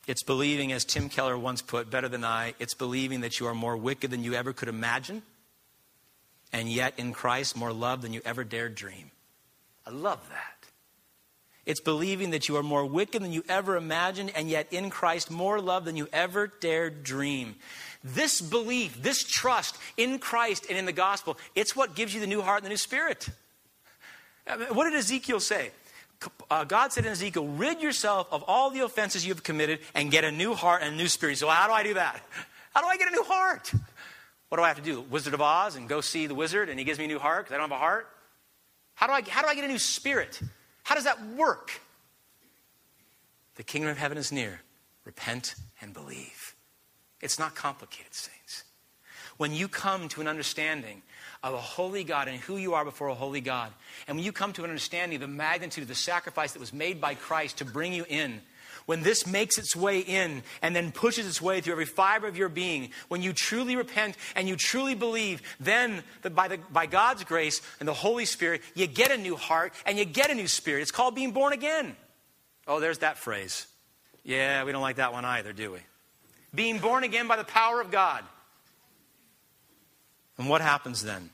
It's 0.07 0.23
believing, 0.23 0.71
as 0.71 0.85
Tim 0.85 1.09
Keller 1.09 1.37
once 1.37 1.61
put 1.61 1.89
better 1.89 2.07
than 2.07 2.23
I, 2.23 2.53
it's 2.59 2.75
believing 2.75 3.21
that 3.21 3.39
you 3.39 3.47
are 3.47 3.55
more 3.55 3.75
wicked 3.75 4.11
than 4.11 4.23
you 4.23 4.35
ever 4.35 4.53
could 4.53 4.69
imagine, 4.69 5.23
and 6.53 6.69
yet 6.69 6.93
in 6.97 7.11
Christ 7.11 7.57
more 7.57 7.73
loved 7.73 8.03
than 8.03 8.13
you 8.13 8.21
ever 8.23 8.43
dared 8.43 8.75
dream. 8.75 9.11
I 9.85 9.89
love 9.89 10.27
that. 10.29 10.51
It's 11.65 11.79
believing 11.79 12.29
that 12.29 12.47
you 12.47 12.57
are 12.57 12.63
more 12.63 12.85
wicked 12.85 13.23
than 13.23 13.31
you 13.31 13.43
ever 13.49 13.75
imagined, 13.75 14.31
and 14.35 14.47
yet 14.47 14.67
in 14.71 14.91
Christ 14.91 15.31
more 15.31 15.59
loved 15.59 15.87
than 15.87 15.97
you 15.97 16.07
ever 16.13 16.47
dared 16.47 17.03
dream. 17.03 17.55
This 18.03 18.39
belief, 18.39 19.01
this 19.01 19.23
trust 19.23 19.75
in 19.97 20.19
Christ 20.19 20.67
and 20.69 20.77
in 20.77 20.85
the 20.85 20.91
gospel, 20.91 21.37
it's 21.55 21.75
what 21.75 21.95
gives 21.95 22.13
you 22.13 22.21
the 22.21 22.27
new 22.27 22.41
heart 22.41 22.59
and 22.59 22.65
the 22.65 22.69
new 22.69 22.77
spirit. 22.77 23.27
What 24.69 24.83
did 24.83 24.93
Ezekiel 24.93 25.39
say? 25.39 25.71
Uh, 26.49 26.63
God 26.63 26.91
said 26.93 27.05
in 27.05 27.11
Ezekiel, 27.11 27.47
rid 27.47 27.81
yourself 27.81 28.27
of 28.31 28.43
all 28.47 28.69
the 28.69 28.81
offenses 28.81 29.25
you've 29.25 29.43
committed 29.43 29.79
and 29.93 30.11
get 30.11 30.23
a 30.23 30.31
new 30.31 30.53
heart 30.53 30.81
and 30.83 30.93
a 30.93 30.97
new 30.97 31.07
spirit. 31.07 31.37
So, 31.37 31.47
how 31.47 31.67
do 31.67 31.73
I 31.73 31.83
do 31.83 31.93
that? 31.95 32.21
How 32.73 32.81
do 32.81 32.87
I 32.87 32.97
get 32.97 33.07
a 33.07 33.11
new 33.11 33.23
heart? 33.23 33.71
What 34.49 34.57
do 34.57 34.63
I 34.63 34.67
have 34.67 34.77
to 34.77 34.83
do? 34.83 35.01
Wizard 35.01 35.33
of 35.33 35.41
Oz 35.41 35.75
and 35.75 35.89
go 35.89 36.01
see 36.01 36.27
the 36.27 36.35
wizard 36.35 36.69
and 36.69 36.77
he 36.77 36.85
gives 36.85 36.99
me 36.99 37.05
a 37.05 37.07
new 37.07 37.19
heart 37.19 37.45
because 37.45 37.55
I 37.55 37.57
don't 37.57 37.69
have 37.69 37.77
a 37.77 37.79
heart? 37.79 38.07
How 38.95 39.07
do, 39.07 39.13
I, 39.13 39.21
how 39.27 39.41
do 39.41 39.47
I 39.47 39.55
get 39.55 39.63
a 39.63 39.67
new 39.67 39.79
spirit? 39.79 40.39
How 40.83 40.95
does 40.95 41.05
that 41.05 41.25
work? 41.35 41.71
The 43.55 43.63
kingdom 43.63 43.89
of 43.89 43.97
heaven 43.97 44.17
is 44.17 44.31
near. 44.31 44.61
Repent 45.03 45.55
and 45.81 45.93
believe. 45.93 46.55
It's 47.21 47.39
not 47.39 47.55
complicated, 47.55 48.13
saints. 48.13 48.64
When 49.37 49.53
you 49.53 49.67
come 49.67 50.07
to 50.09 50.21
an 50.21 50.27
understanding 50.27 51.01
of 51.45 51.53
a 51.53 51.57
holy 51.57 52.03
God 52.03 52.27
and 52.27 52.39
who 52.39 52.57
you 52.57 52.73
are 52.73 52.83
before 52.83 53.07
a 53.07 53.13
holy 53.13 53.41
God. 53.41 53.71
And 54.07 54.17
when 54.17 54.25
you 54.25 54.31
come 54.31 54.51
to 54.53 54.63
an 54.63 54.69
understanding 54.71 55.17
of 55.17 55.21
the 55.21 55.27
magnitude 55.27 55.83
of 55.83 55.87
the 55.87 55.95
sacrifice 55.95 56.53
that 56.53 56.59
was 56.59 56.73
made 56.73 56.99
by 56.99 57.13
Christ 57.13 57.59
to 57.59 57.65
bring 57.65 57.93
you 57.93 58.03
in, 58.09 58.41
when 58.87 59.03
this 59.03 59.27
makes 59.27 59.57
its 59.57 59.75
way 59.75 59.99
in 59.99 60.43
and 60.61 60.75
then 60.75 60.91
pushes 60.91 61.27
its 61.27 61.41
way 61.41 61.61
through 61.61 61.73
every 61.73 61.85
fiber 61.85 62.27
of 62.27 62.37
your 62.37 62.49
being, 62.49 62.89
when 63.09 63.21
you 63.21 63.31
truly 63.31 63.75
repent 63.75 64.17
and 64.35 64.47
you 64.47 64.55
truly 64.55 64.95
believe, 64.95 65.41
then 65.59 66.03
by, 66.33 66.47
the, 66.47 66.57
by 66.71 66.87
God's 66.87 67.23
grace 67.23 67.61
and 67.79 67.87
the 67.87 67.93
Holy 67.93 68.25
Spirit, 68.25 68.61
you 68.73 68.87
get 68.87 69.11
a 69.11 69.17
new 69.17 69.35
heart 69.35 69.73
and 69.85 69.99
you 69.99 70.05
get 70.05 70.31
a 70.31 70.35
new 70.35 70.47
spirit. 70.47 70.81
It's 70.81 70.91
called 70.91 71.13
being 71.13 71.31
born 71.31 71.53
again. 71.53 71.95
Oh, 72.67 72.79
there's 72.79 72.99
that 72.99 73.17
phrase. 73.17 73.67
Yeah, 74.23 74.63
we 74.63 74.71
don't 74.71 74.81
like 74.81 74.95
that 74.95 75.13
one 75.13 75.25
either, 75.25 75.53
do 75.53 75.71
we? 75.71 75.79
Being 76.53 76.79
born 76.79 77.03
again 77.03 77.27
by 77.27 77.35
the 77.35 77.43
power 77.43 77.81
of 77.81 77.91
God. 77.91 78.23
And 80.37 80.49
what 80.49 80.61
happens 80.61 81.03
then? 81.03 81.29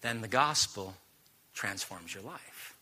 then 0.00 0.20
the 0.20 0.28
gospel 0.28 0.94
transforms 1.54 2.14
your 2.14 2.22
life. 2.22 2.76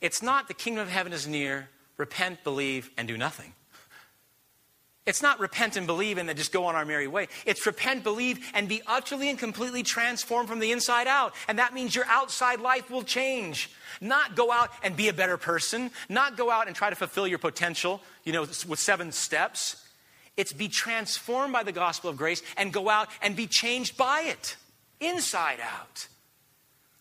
It's 0.00 0.22
not 0.22 0.48
the 0.48 0.54
kingdom 0.54 0.82
of 0.82 0.90
heaven 0.90 1.12
is 1.12 1.26
near, 1.26 1.68
repent, 1.96 2.44
believe, 2.44 2.90
and 2.96 3.08
do 3.08 3.16
nothing. 3.16 3.52
It's 5.06 5.20
not 5.20 5.38
repent 5.38 5.76
and 5.76 5.86
believe 5.86 6.16
and 6.16 6.26
then 6.26 6.36
just 6.36 6.50
go 6.50 6.64
on 6.64 6.74
our 6.74 6.86
merry 6.86 7.06
way. 7.06 7.28
It's 7.44 7.66
repent, 7.66 8.04
believe, 8.04 8.50
and 8.54 8.66
be 8.66 8.80
utterly 8.86 9.28
and 9.28 9.38
completely 9.38 9.82
transformed 9.82 10.48
from 10.48 10.60
the 10.60 10.72
inside 10.72 11.06
out. 11.06 11.34
And 11.46 11.58
that 11.58 11.74
means 11.74 11.94
your 11.94 12.06
outside 12.06 12.60
life 12.60 12.90
will 12.90 13.02
change. 13.02 13.70
Not 14.00 14.34
go 14.34 14.50
out 14.50 14.70
and 14.82 14.96
be 14.96 15.08
a 15.08 15.12
better 15.12 15.36
person, 15.36 15.90
not 16.08 16.38
go 16.38 16.50
out 16.50 16.68
and 16.68 16.74
try 16.74 16.88
to 16.88 16.96
fulfill 16.96 17.28
your 17.28 17.38
potential, 17.38 18.00
you 18.24 18.32
know, 18.32 18.42
with 18.42 18.78
seven 18.78 19.12
steps. 19.12 19.83
It's 20.36 20.52
be 20.52 20.68
transformed 20.68 21.52
by 21.52 21.62
the 21.62 21.72
gospel 21.72 22.10
of 22.10 22.16
grace 22.16 22.42
and 22.56 22.72
go 22.72 22.88
out 22.88 23.08
and 23.22 23.36
be 23.36 23.46
changed 23.46 23.96
by 23.96 24.22
it 24.22 24.56
inside 25.00 25.60
out. 25.60 26.08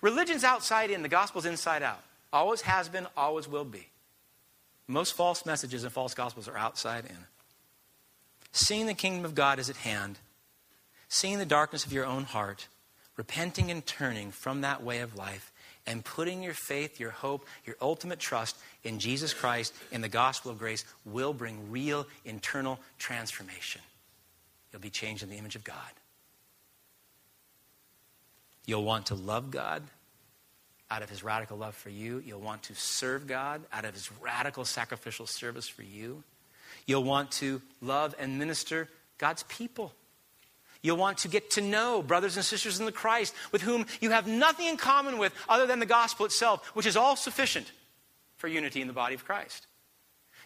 Religion's 0.01 0.43
outside 0.43 0.91
in, 0.91 1.01
the 1.01 1.09
gospel's 1.09 1.45
inside 1.45 1.81
out. 1.81 2.03
Always 2.31 2.61
has 2.61 2.89
been, 2.89 3.07
always 3.15 3.47
will 3.47 3.63
be. 3.63 3.87
Most 4.87 5.13
false 5.13 5.45
messages 5.45 5.83
and 5.83 5.93
false 5.93 6.13
gospels 6.13 6.47
are 6.47 6.57
outside 6.57 7.05
in. 7.05 7.17
Seeing 8.51 8.85
the 8.85 8.93
kingdom 8.93 9.23
of 9.23 9.33
God 9.33 9.59
is 9.59 9.69
at 9.69 9.77
hand, 9.77 10.19
seeing 11.07 11.39
the 11.39 11.45
darkness 11.45 11.85
of 11.85 11.93
your 11.93 12.05
own 12.05 12.25
heart, 12.25 12.67
repenting 13.15 13.71
and 13.71 13.85
turning 13.85 14.31
from 14.31 14.61
that 14.61 14.83
way 14.83 14.99
of 14.99 15.15
life, 15.15 15.52
and 15.85 16.03
putting 16.03 16.41
your 16.41 16.53
faith, 16.53 16.99
your 16.99 17.11
hope, 17.11 17.45
your 17.65 17.75
ultimate 17.81 18.19
trust 18.19 18.57
in 18.83 18.99
Jesus 18.99 19.33
Christ, 19.33 19.73
in 19.91 20.01
the 20.01 20.09
gospel 20.09 20.51
of 20.51 20.59
grace, 20.59 20.85
will 21.05 21.33
bring 21.33 21.71
real 21.71 22.07
internal 22.25 22.79
transformation. 22.97 23.81
You'll 24.71 24.81
be 24.81 24.89
changed 24.89 25.23
in 25.23 25.29
the 25.29 25.37
image 25.37 25.55
of 25.55 25.63
God. 25.63 25.77
You'll 28.65 28.85
want 28.85 29.07
to 29.07 29.15
love 29.15 29.51
God 29.51 29.83
out 30.89 31.01
of 31.01 31.09
his 31.09 31.23
radical 31.23 31.57
love 31.57 31.75
for 31.75 31.89
you. 31.89 32.23
You'll 32.25 32.39
want 32.39 32.63
to 32.63 32.75
serve 32.75 33.27
God 33.27 33.61
out 33.73 33.83
of 33.83 33.93
his 33.93 34.09
radical 34.21 34.63
sacrificial 34.63 35.27
service 35.27 35.67
for 35.67 35.83
you. 35.83 36.23
You'll 36.85 37.03
want 37.03 37.31
to 37.33 37.61
love 37.81 38.15
and 38.19 38.39
minister 38.39 38.89
God's 39.17 39.43
people. 39.43 39.93
You'll 40.83 40.97
want 40.97 41.19
to 41.19 41.29
get 41.29 41.51
to 41.51 41.61
know 41.61 42.03
brothers 42.03 42.35
and 42.35 42.45
sisters 42.45 42.79
in 42.79 42.85
the 42.85 42.91
Christ 42.91 43.33
with 43.51 43.61
whom 43.61 43.85
you 44.01 44.11
have 44.11 44.27
nothing 44.27 44.67
in 44.67 44.77
common 44.77 45.17
with 45.17 45.33
other 45.47 45.65
than 45.65 45.79
the 45.79 45.85
gospel 45.85 46.25
itself, 46.25 46.67
which 46.75 46.85
is 46.85 46.97
all 46.97 47.15
sufficient 47.15 47.71
for 48.35 48.49
unity 48.49 48.81
in 48.81 48.87
the 48.87 48.93
body 48.93 49.15
of 49.15 49.23
Christ. 49.23 49.65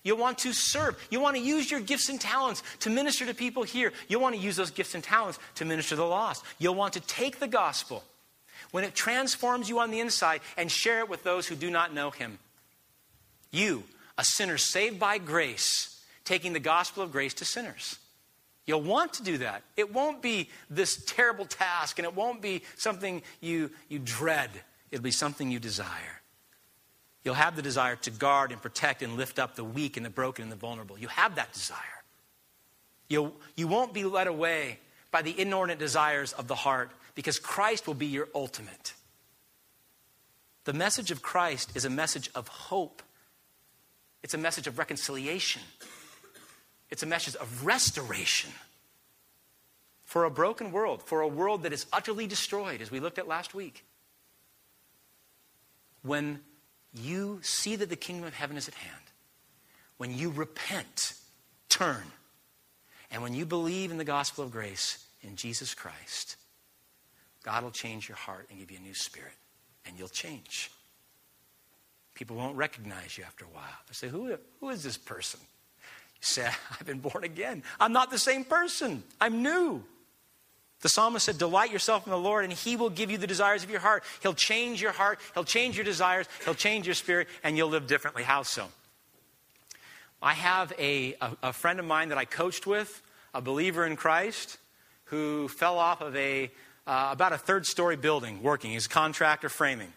You'll 0.04 0.20
want 0.20 0.38
to 0.40 0.54
serve. 0.54 0.96
You'll 1.10 1.24
want 1.24 1.36
to 1.38 1.42
use 1.42 1.70
your 1.70 1.80
gifts 1.80 2.08
and 2.08 2.22
talents 2.22 2.62
to 2.82 2.92
minister 2.92 3.26
to 3.26 3.34
people 3.34 3.64
here. 3.64 3.92
You'll 4.08 4.22
want 4.22 4.36
to 4.36 4.42
use 4.42 4.56
those 4.56 4.70
gifts 4.70 4.94
and 4.94 5.04
talents 5.04 5.40
to 5.56 5.66
minister 5.66 5.96
to 5.96 5.96
the 5.98 6.06
lost. 6.06 6.46
You'll 6.60 6.76
want 6.76 6.94
to 6.94 7.00
take 7.02 7.40
the 7.40 7.48
gospel 7.48 8.04
when 8.72 8.84
it 8.84 8.94
transforms 8.94 9.68
you 9.68 9.80
on 9.80 9.90
the 9.90 10.00
inside 10.00 10.42
and 10.56 10.72
share 10.72 11.00
it 11.00 11.10
with 11.10 11.24
those 11.24 11.48
who 11.48 11.56
do 11.56 11.72
not 11.72 11.96
know 11.96 12.12
Him. 12.12 12.38
You, 13.50 13.84
a 14.20 14.24
sinner 14.24 14.60
saved 14.60 15.00
by 15.00 15.18
grace, 15.18 16.00
taking 16.26 16.54
the 16.54 16.60
gospel 16.60 17.02
of 17.02 17.12
grace 17.12 17.34
to 17.36 17.46
sinners. 17.46 17.98
You'll 18.68 18.82
want 18.82 19.14
to 19.14 19.24
do 19.24 19.40
that. 19.40 19.64
It 19.78 19.94
won't 19.94 20.22
be 20.22 20.50
this 20.70 21.02
terrible 21.06 21.46
task 21.46 21.98
and 21.98 22.06
it 22.06 22.14
won't 22.14 22.42
be 22.42 22.64
something 22.76 23.24
you, 23.40 23.72
you 23.88 23.98
dread. 23.98 24.52
It'll 24.92 25.04
be 25.04 25.12
something 25.12 25.50
you 25.50 25.58
desire. 25.58 26.22
You'll 27.24 27.36
have 27.36 27.56
the 27.56 27.62
desire 27.62 27.96
to 27.96 28.12
guard 28.12 28.52
and 28.52 28.62
protect 28.62 29.02
and 29.02 29.16
lift 29.16 29.40
up 29.40 29.56
the 29.56 29.64
weak 29.64 29.96
and 29.98 30.06
the 30.06 30.10
broken 30.10 30.44
and 30.44 30.52
the 30.52 30.58
vulnerable. 30.58 31.00
You 31.00 31.08
have 31.08 31.36
that 31.36 31.54
desire. 31.54 31.80
You'll, 33.08 33.34
you 33.56 33.68
won't 33.68 33.94
be 33.94 34.04
led 34.04 34.28
away 34.28 34.80
by 35.12 35.22
the 35.22 35.40
inordinate 35.40 35.80
desires 35.80 36.34
of 36.34 36.48
the 36.48 36.56
heart 36.56 36.92
because 37.16 37.40
Christ 37.40 37.88
will 37.88 37.94
be 37.94 38.06
your 38.06 38.28
ultimate. 38.36 38.94
The 40.66 40.74
message 40.74 41.12
of 41.12 41.22
Christ 41.22 41.72
is 41.76 41.86
a 41.86 41.90
message 41.90 42.30
of 42.36 42.50
hope, 42.50 43.02
it's 44.24 44.34
a 44.34 44.38
message 44.38 44.68
of 44.68 44.78
reconciliation, 44.78 45.62
it's 46.90 47.04
a 47.04 47.08
message 47.08 47.36
of 47.36 47.66
restoration 47.66 48.52
for 50.04 50.24
a 50.24 50.32
broken 50.32 50.72
world, 50.72 51.04
for 51.04 51.22
a 51.22 51.28
world 51.28 51.64
that 51.64 51.74
is 51.74 51.86
utterly 51.92 52.28
destroyed, 52.28 52.82
as 52.82 52.90
we 52.90 53.00
looked 53.00 53.20
at 53.20 53.28
last 53.28 53.54
week. 53.54 53.84
When 56.02 56.40
you 56.94 57.40
see 57.44 57.76
that 57.76 57.90
the 57.90 57.98
kingdom 57.98 58.26
of 58.26 58.34
heaven 58.34 58.56
is 58.56 58.70
at 58.70 58.74
hand, 58.74 59.02
when 59.98 60.18
you 60.18 60.30
repent, 60.30 61.14
turn, 61.68 62.04
and 63.12 63.22
when 63.22 63.34
you 63.34 63.46
believe 63.46 63.92
in 63.92 63.98
the 63.98 64.06
gospel 64.06 64.46
of 64.46 64.52
grace 64.52 65.06
in 65.22 65.36
Jesus 65.36 65.74
Christ, 65.74 66.38
God 67.44 67.64
will 67.64 67.72
change 67.72 68.08
your 68.08 68.18
heart 68.18 68.48
and 68.50 68.60
give 68.60 68.72
you 68.72 68.78
a 68.78 68.82
new 68.82 68.94
spirit, 68.94 69.36
and 69.86 69.98
you'll 69.98 70.08
change. 70.08 70.72
People 72.14 72.38
won't 72.38 72.56
recognize 72.56 73.18
you 73.18 73.24
after 73.26 73.46
a 73.46 73.50
while. 73.50 73.64
They'll 73.88 73.94
say, 73.94 74.08
Who, 74.08 74.38
who 74.60 74.70
is 74.70 74.84
this 74.84 74.98
person? 74.98 75.40
Say, 76.20 76.48
I've 76.72 76.86
been 76.86 77.00
born 77.00 77.24
again. 77.24 77.64
I'm 77.80 77.94
not 77.94 78.12
the 78.12 78.20
same 78.20 78.44
person. 78.44 79.04
I'm 79.20 79.42
new. 79.42 79.84
The 80.82 80.90
psalmist 80.90 81.26
said, 81.26 81.38
Delight 81.38 81.72
yourself 81.72 82.06
in 82.06 82.12
the 82.12 82.18
Lord, 82.18 82.44
and 82.44 82.54
He 82.54 82.76
will 82.76 82.90
give 82.90 83.10
you 83.10 83.18
the 83.18 83.28
desires 83.28 83.64
of 83.64 83.70
your 83.70 83.80
heart. 83.80 84.04
He'll 84.22 84.34
change 84.34 84.82
your 84.82 84.92
heart, 84.92 85.20
He'll 85.34 85.44
change 85.44 85.76
your 85.76 85.86
desires, 85.86 86.28
He'll 86.46 86.54
change 86.54 86.86
your 86.86 86.96
spirit, 86.96 87.28
and 87.44 87.58
you'll 87.58 87.70
live 87.70 87.88
differently. 87.88 88.24
How 88.24 88.44
so? 88.44 88.68
I 90.22 90.34
have 90.34 90.74
a, 90.80 91.16
a, 91.22 91.38
a 91.44 91.54
friend 91.54 91.80
of 91.80 91.86
mine 91.86 92.10
that 92.10 92.18
I 92.18 92.26
coached 92.26 92.68
with, 92.68 93.02
a 93.34 93.42
believer 93.42 93.86
in 93.86 93.96
Christ, 93.96 94.58
who 95.06 95.48
fell 95.48 95.78
off 95.78 96.02
of 96.02 96.16
a 96.16 96.52
uh, 96.86 97.10
about 97.12 97.34
a 97.34 97.38
third 97.38 97.66
story 97.66 97.98
building 97.98 98.42
working. 98.42 98.72
He's 98.72 98.86
a 98.86 98.90
contractor 98.90 99.50
framing. 99.50 99.92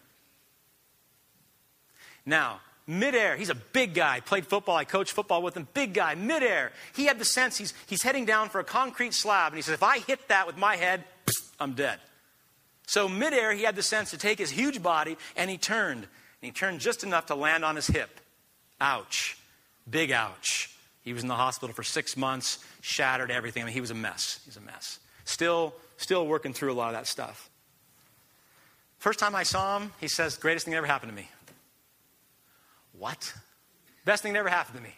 Now, 2.25 2.59
midair, 2.99 3.35
he's 3.35 3.49
a 3.49 3.55
big 3.55 3.93
guy. 3.93 4.19
Played 4.19 4.47
football, 4.47 4.75
I 4.75 4.85
coached 4.85 5.11
football 5.11 5.41
with 5.41 5.55
him. 5.55 5.67
Big 5.73 5.93
guy, 5.93 6.15
midair. 6.15 6.71
He 6.95 7.05
had 7.05 7.19
the 7.19 7.25
sense 7.25 7.57
he's, 7.57 7.73
he's 7.87 8.03
heading 8.03 8.25
down 8.25 8.49
for 8.49 8.59
a 8.59 8.63
concrete 8.63 9.13
slab, 9.13 9.51
and 9.51 9.57
he 9.57 9.61
says, 9.61 9.73
If 9.73 9.83
I 9.83 9.99
hit 9.99 10.27
that 10.27 10.47
with 10.47 10.57
my 10.57 10.75
head, 10.75 11.03
I'm 11.59 11.73
dead. 11.73 11.99
So, 12.87 13.07
midair, 13.07 13.53
he 13.53 13.63
had 13.63 13.75
the 13.75 13.83
sense 13.83 14.11
to 14.11 14.17
take 14.17 14.39
his 14.39 14.51
huge 14.51 14.83
body, 14.83 15.17
and 15.35 15.49
he 15.49 15.57
turned. 15.57 16.03
And 16.03 16.07
he 16.41 16.51
turned 16.51 16.79
just 16.79 17.03
enough 17.03 17.27
to 17.27 17.35
land 17.35 17.63
on 17.63 17.75
his 17.75 17.87
hip. 17.87 18.19
Ouch. 18.79 19.37
Big 19.89 20.11
ouch. 20.11 20.75
He 21.03 21.13
was 21.13 21.23
in 21.23 21.29
the 21.29 21.35
hospital 21.35 21.73
for 21.73 21.83
six 21.83 22.17
months, 22.17 22.59
shattered 22.81 23.31
everything. 23.31 23.63
I 23.63 23.65
mean, 23.67 23.73
he 23.73 23.81
was 23.81 23.91
a 23.91 23.95
mess. 23.95 24.39
He's 24.45 24.57
a 24.57 24.61
mess. 24.61 24.99
Still 25.25 25.73
Still 26.01 26.25
working 26.25 26.51
through 26.51 26.71
a 26.71 26.73
lot 26.73 26.87
of 26.87 26.93
that 26.93 27.05
stuff. 27.05 27.47
First 28.97 29.19
time 29.19 29.35
I 29.35 29.43
saw 29.43 29.77
him, 29.77 29.91
he 30.01 30.07
says, 30.07 30.35
Greatest 30.35 30.65
thing 30.65 30.71
that 30.71 30.79
ever 30.79 30.87
happened 30.87 31.11
to 31.11 31.15
me. 31.15 31.29
What? 33.01 33.33
Best 34.05 34.21
thing 34.21 34.33
that 34.33 34.39
ever 34.39 34.49
happened 34.49 34.77
to 34.77 34.83
me. 34.83 34.93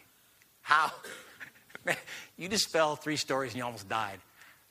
How? 0.60 0.92
Man, 1.86 1.96
you 2.36 2.50
just 2.50 2.68
fell 2.68 2.96
three 2.96 3.16
stories 3.16 3.52
and 3.52 3.58
you 3.58 3.64
almost 3.64 3.88
died. 3.88 4.18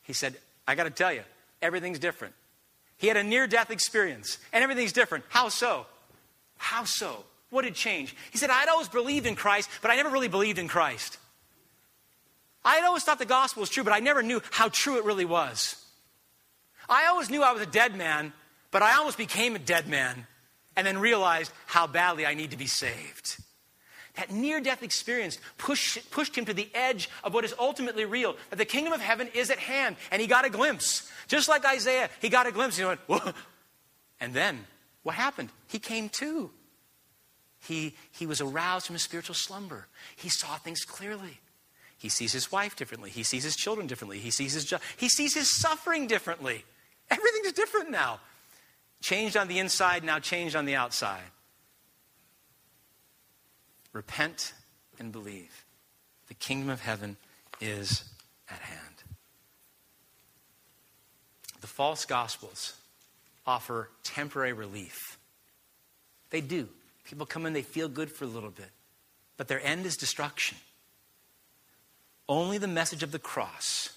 He 0.04 0.14
said, 0.14 0.36
I 0.68 0.76
got 0.76 0.84
to 0.84 0.92
tell 0.92 1.12
you, 1.12 1.24
everything's 1.60 1.98
different. 1.98 2.36
He 2.96 3.08
had 3.08 3.18
a 3.18 3.24
near 3.24 3.48
death 3.48 3.72
experience 3.72 4.38
and 4.54 4.64
everything's 4.64 4.94
different. 4.94 5.24
How 5.30 5.50
so? 5.50 5.88
How 6.58 6.84
so? 6.84 7.24
What 7.50 7.66
had 7.66 7.74
changed? 7.74 8.16
He 8.30 8.38
said, 8.38 8.52
I'd 8.52 8.70
always 8.70 8.88
believed 8.88 9.26
in 9.26 9.34
Christ, 9.36 9.68
but 9.82 9.90
I 9.90 9.96
never 9.96 10.10
really 10.10 10.28
believed 10.28 10.60
in 10.60 10.68
Christ. 10.68 11.18
I 12.64 12.76
had 12.76 12.86
always 12.86 13.04
thought 13.04 13.18
the 13.18 13.26
gospel 13.26 13.62
was 13.62 13.72
true, 13.72 13.84
but 13.84 13.94
I 13.94 14.00
never 14.00 14.22
knew 14.22 14.44
how 14.52 14.70
true 14.70 15.00
it 15.00 15.06
really 15.06 15.26
was. 15.26 15.84
I 16.88 17.08
always 17.08 17.32
knew 17.32 17.42
I 17.42 17.52
was 17.52 17.64
a 17.64 17.66
dead 17.66 17.96
man, 17.96 18.32
but 18.70 18.84
I 18.84 18.96
almost 18.98 19.18
became 19.18 19.56
a 19.56 19.60
dead 19.60 19.88
man 19.88 20.28
and 20.76 20.86
then 20.86 20.98
realized 20.98 21.52
how 21.66 21.88
badly 21.88 22.26
I 22.26 22.34
need 22.34 22.52
to 22.52 22.58
be 22.58 22.68
saved. 22.68 23.38
That 24.16 24.32
near 24.32 24.62
death 24.62 24.84
experience 24.84 25.40
pushed, 25.58 26.12
pushed 26.12 26.38
him 26.38 26.46
to 26.46 26.54
the 26.54 26.70
edge 26.76 27.10
of 27.24 27.34
what 27.34 27.46
is 27.46 27.54
ultimately 27.58 28.06
real 28.06 28.36
that 28.52 28.58
the 28.58 28.66
kingdom 28.66 28.94
of 28.94 29.02
heaven 29.02 29.28
is 29.34 29.50
at 29.50 29.58
hand. 29.58 29.96
And 30.12 30.22
he 30.22 30.28
got 30.28 30.46
a 30.46 30.50
glimpse. 30.50 31.10
Just 31.28 31.50
like 31.50 31.66
Isaiah, 31.66 32.10
he 32.22 32.30
got 32.30 32.46
a 32.46 32.52
glimpse. 32.52 32.78
He 32.78 32.86
went, 32.86 33.00
Whoa. 33.08 33.34
And 34.20 34.34
then 34.34 34.66
what 35.02 35.16
happened? 35.16 35.50
He 35.68 35.80
came 35.80 36.10
to. 36.10 36.52
He, 37.60 37.96
he 38.12 38.26
was 38.28 38.42
aroused 38.42 38.86
from 38.86 38.94
his 38.94 39.04
spiritual 39.04 39.36
slumber. 39.36 39.88
He 40.16 40.30
saw 40.30 40.56
things 40.58 40.82
clearly. 40.82 41.40
He 41.98 42.10
sees 42.10 42.34
his 42.34 42.52
wife 42.52 42.76
differently. 42.76 43.10
He 43.10 43.24
sees 43.24 43.44
his 43.44 43.56
children 43.56 43.88
differently. 43.88 44.20
He 44.20 44.32
sees 44.32 44.54
his, 44.54 44.74
he 44.98 45.08
sees 45.08 45.34
his 45.34 45.50
suffering 45.50 46.06
differently. 46.06 46.66
Everything's 47.10 47.54
different 47.54 47.90
now. 47.90 48.20
Changed 49.04 49.36
on 49.36 49.50
the 49.50 49.60
inside, 49.60 50.06
now 50.06 50.18
changed 50.20 50.56
on 50.56 50.64
the 50.64 50.76
outside. 50.76 51.30
Repent 53.92 54.54
and 54.98 55.12
believe. 55.12 55.66
The 56.30 56.34
kingdom 56.34 56.70
of 56.70 56.80
heaven 56.80 57.18
is 57.60 58.06
at 58.50 58.60
hand. 58.60 59.04
The 61.60 61.68
false 61.68 62.06
gospels 62.06 62.78
offer 63.46 63.90
temporary 64.04 64.54
relief. 64.54 65.20
They 66.30 66.40
do. 66.40 66.70
People 67.04 67.26
come 67.26 67.46
in, 67.46 67.52
they 67.52 67.62
feel 67.62 67.90
good 67.90 68.10
for 68.10 68.24
a 68.24 68.28
little 68.28 68.52
bit, 68.52 68.72
but 69.36 69.50
their 69.50 69.62
end 69.66 69.86
is 69.86 69.98
destruction. 69.98 70.58
Only 72.30 72.58
the 72.58 72.68
message 72.68 73.04
of 73.04 73.12
the 73.12 73.20
cross 73.20 73.90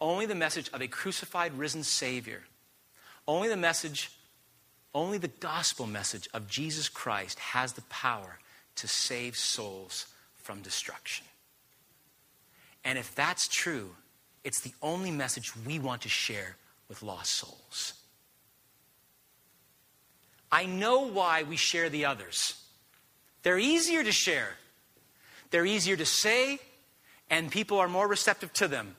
only 0.00 0.26
the 0.26 0.34
message 0.34 0.68
of 0.72 0.82
a 0.82 0.88
crucified, 0.88 1.56
risen 1.58 1.82
Savior, 1.82 2.42
only 3.26 3.48
the 3.48 3.56
message, 3.56 4.10
only 4.94 5.18
the 5.18 5.28
gospel 5.28 5.86
message 5.86 6.28
of 6.34 6.48
Jesus 6.48 6.88
Christ 6.88 7.38
has 7.38 7.72
the 7.72 7.82
power 7.82 8.38
to 8.76 8.88
save 8.88 9.36
souls 9.36 10.06
from 10.36 10.60
destruction. 10.60 11.26
And 12.84 12.98
if 12.98 13.14
that's 13.14 13.48
true, 13.48 13.90
it's 14.44 14.60
the 14.60 14.74
only 14.82 15.10
message 15.10 15.56
we 15.64 15.78
want 15.78 16.02
to 16.02 16.08
share 16.08 16.56
with 16.88 17.02
lost 17.02 17.32
souls. 17.32 17.94
I 20.52 20.66
know 20.66 21.08
why 21.08 21.42
we 21.42 21.56
share 21.56 21.88
the 21.88 22.04
others. 22.04 22.62
They're 23.42 23.58
easier 23.58 24.04
to 24.04 24.12
share, 24.12 24.50
they're 25.50 25.66
easier 25.66 25.96
to 25.96 26.06
say, 26.06 26.58
and 27.30 27.50
people 27.50 27.78
are 27.78 27.88
more 27.88 28.06
receptive 28.06 28.52
to 28.54 28.68
them. 28.68 28.96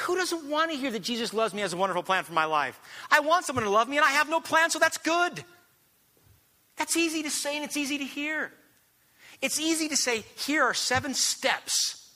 Who 0.00 0.16
doesn't 0.16 0.48
want 0.48 0.70
to 0.70 0.76
hear 0.76 0.90
that 0.90 1.02
Jesus 1.02 1.32
loves 1.32 1.54
me, 1.54 1.62
has 1.62 1.72
a 1.72 1.76
wonderful 1.76 2.02
plan 2.02 2.24
for 2.24 2.32
my 2.32 2.44
life? 2.44 2.78
I 3.10 3.20
want 3.20 3.44
someone 3.44 3.64
to 3.64 3.70
love 3.70 3.88
me, 3.88 3.96
and 3.96 4.04
I 4.04 4.10
have 4.10 4.28
no 4.28 4.40
plan, 4.40 4.70
so 4.70 4.78
that's 4.78 4.98
good. 4.98 5.44
That's 6.76 6.96
easy 6.96 7.22
to 7.22 7.30
say, 7.30 7.56
and 7.56 7.64
it's 7.64 7.76
easy 7.76 7.98
to 7.98 8.04
hear. 8.04 8.52
It's 9.40 9.60
easy 9.60 9.88
to 9.88 9.96
say, 9.96 10.24
here 10.36 10.62
are 10.64 10.74
seven 10.74 11.14
steps. 11.14 12.10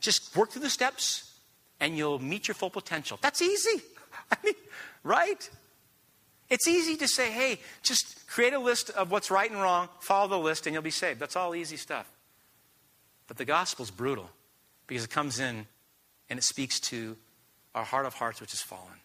Just 0.00 0.36
work 0.36 0.50
through 0.50 0.62
the 0.62 0.70
steps, 0.70 1.38
and 1.80 1.96
you'll 1.96 2.18
meet 2.18 2.48
your 2.48 2.54
full 2.54 2.70
potential. 2.70 3.18
That's 3.20 3.42
easy. 3.42 3.82
I 4.30 4.36
mean, 4.44 4.54
right? 5.02 5.50
It's 6.50 6.66
easy 6.66 6.96
to 6.96 7.08
say, 7.08 7.30
hey, 7.30 7.58
just 7.82 8.26
create 8.28 8.54
a 8.54 8.58
list 8.58 8.90
of 8.90 9.10
what's 9.10 9.30
right 9.30 9.50
and 9.50 9.60
wrong, 9.60 9.88
follow 10.00 10.28
the 10.28 10.38
list, 10.38 10.66
and 10.66 10.72
you'll 10.72 10.82
be 10.82 10.90
saved. 10.90 11.20
That's 11.20 11.36
all 11.36 11.54
easy 11.54 11.76
stuff. 11.76 12.10
But 13.26 13.36
the 13.36 13.44
gospel's 13.44 13.90
brutal 13.90 14.30
because 14.86 15.04
it 15.04 15.10
comes 15.10 15.38
in 15.38 15.66
and 16.30 16.38
it 16.38 16.42
speaks 16.42 16.80
to 16.80 17.16
our 17.74 17.84
heart 17.84 18.06
of 18.06 18.14
hearts, 18.14 18.40
which 18.40 18.52
is 18.52 18.60
fallen. 18.60 19.00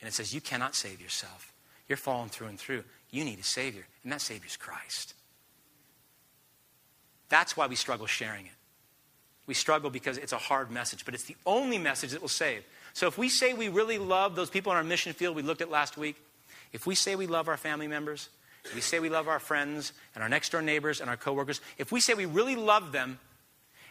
And 0.00 0.08
it 0.08 0.12
says, 0.12 0.34
You 0.34 0.40
cannot 0.40 0.74
save 0.74 1.00
yourself. 1.00 1.52
You're 1.88 1.96
fallen 1.96 2.28
through 2.28 2.48
and 2.48 2.58
through. 2.58 2.84
You 3.10 3.24
need 3.24 3.38
a 3.38 3.44
Savior, 3.44 3.86
and 4.02 4.12
that 4.12 4.20
Savior 4.20 4.46
is 4.46 4.56
Christ. 4.56 5.14
That's 7.28 7.56
why 7.56 7.66
we 7.66 7.76
struggle 7.76 8.06
sharing 8.06 8.46
it. 8.46 8.52
We 9.46 9.54
struggle 9.54 9.90
because 9.90 10.18
it's 10.18 10.32
a 10.32 10.38
hard 10.38 10.70
message, 10.70 11.04
but 11.04 11.14
it's 11.14 11.24
the 11.24 11.36
only 11.44 11.78
message 11.78 12.12
that 12.12 12.20
will 12.20 12.28
save. 12.28 12.64
So 12.94 13.06
if 13.06 13.18
we 13.18 13.28
say 13.28 13.52
we 13.52 13.68
really 13.68 13.98
love 13.98 14.36
those 14.36 14.50
people 14.50 14.72
in 14.72 14.78
our 14.78 14.84
mission 14.84 15.12
field 15.12 15.36
we 15.36 15.42
looked 15.42 15.60
at 15.60 15.70
last 15.70 15.96
week, 15.96 16.16
if 16.72 16.86
we 16.86 16.94
say 16.94 17.16
we 17.16 17.26
love 17.26 17.48
our 17.48 17.56
family 17.56 17.86
members, 17.86 18.28
if 18.64 18.74
we 18.74 18.80
say 18.80 18.98
we 18.98 19.10
love 19.10 19.28
our 19.28 19.38
friends 19.38 19.92
and 20.14 20.22
our 20.22 20.28
next 20.28 20.52
door 20.52 20.62
neighbors 20.62 21.00
and 21.00 21.10
our 21.10 21.16
coworkers, 21.16 21.60
if 21.76 21.92
we 21.92 22.00
say 22.00 22.14
we 22.14 22.24
really 22.24 22.56
love 22.56 22.92
them 22.92 23.18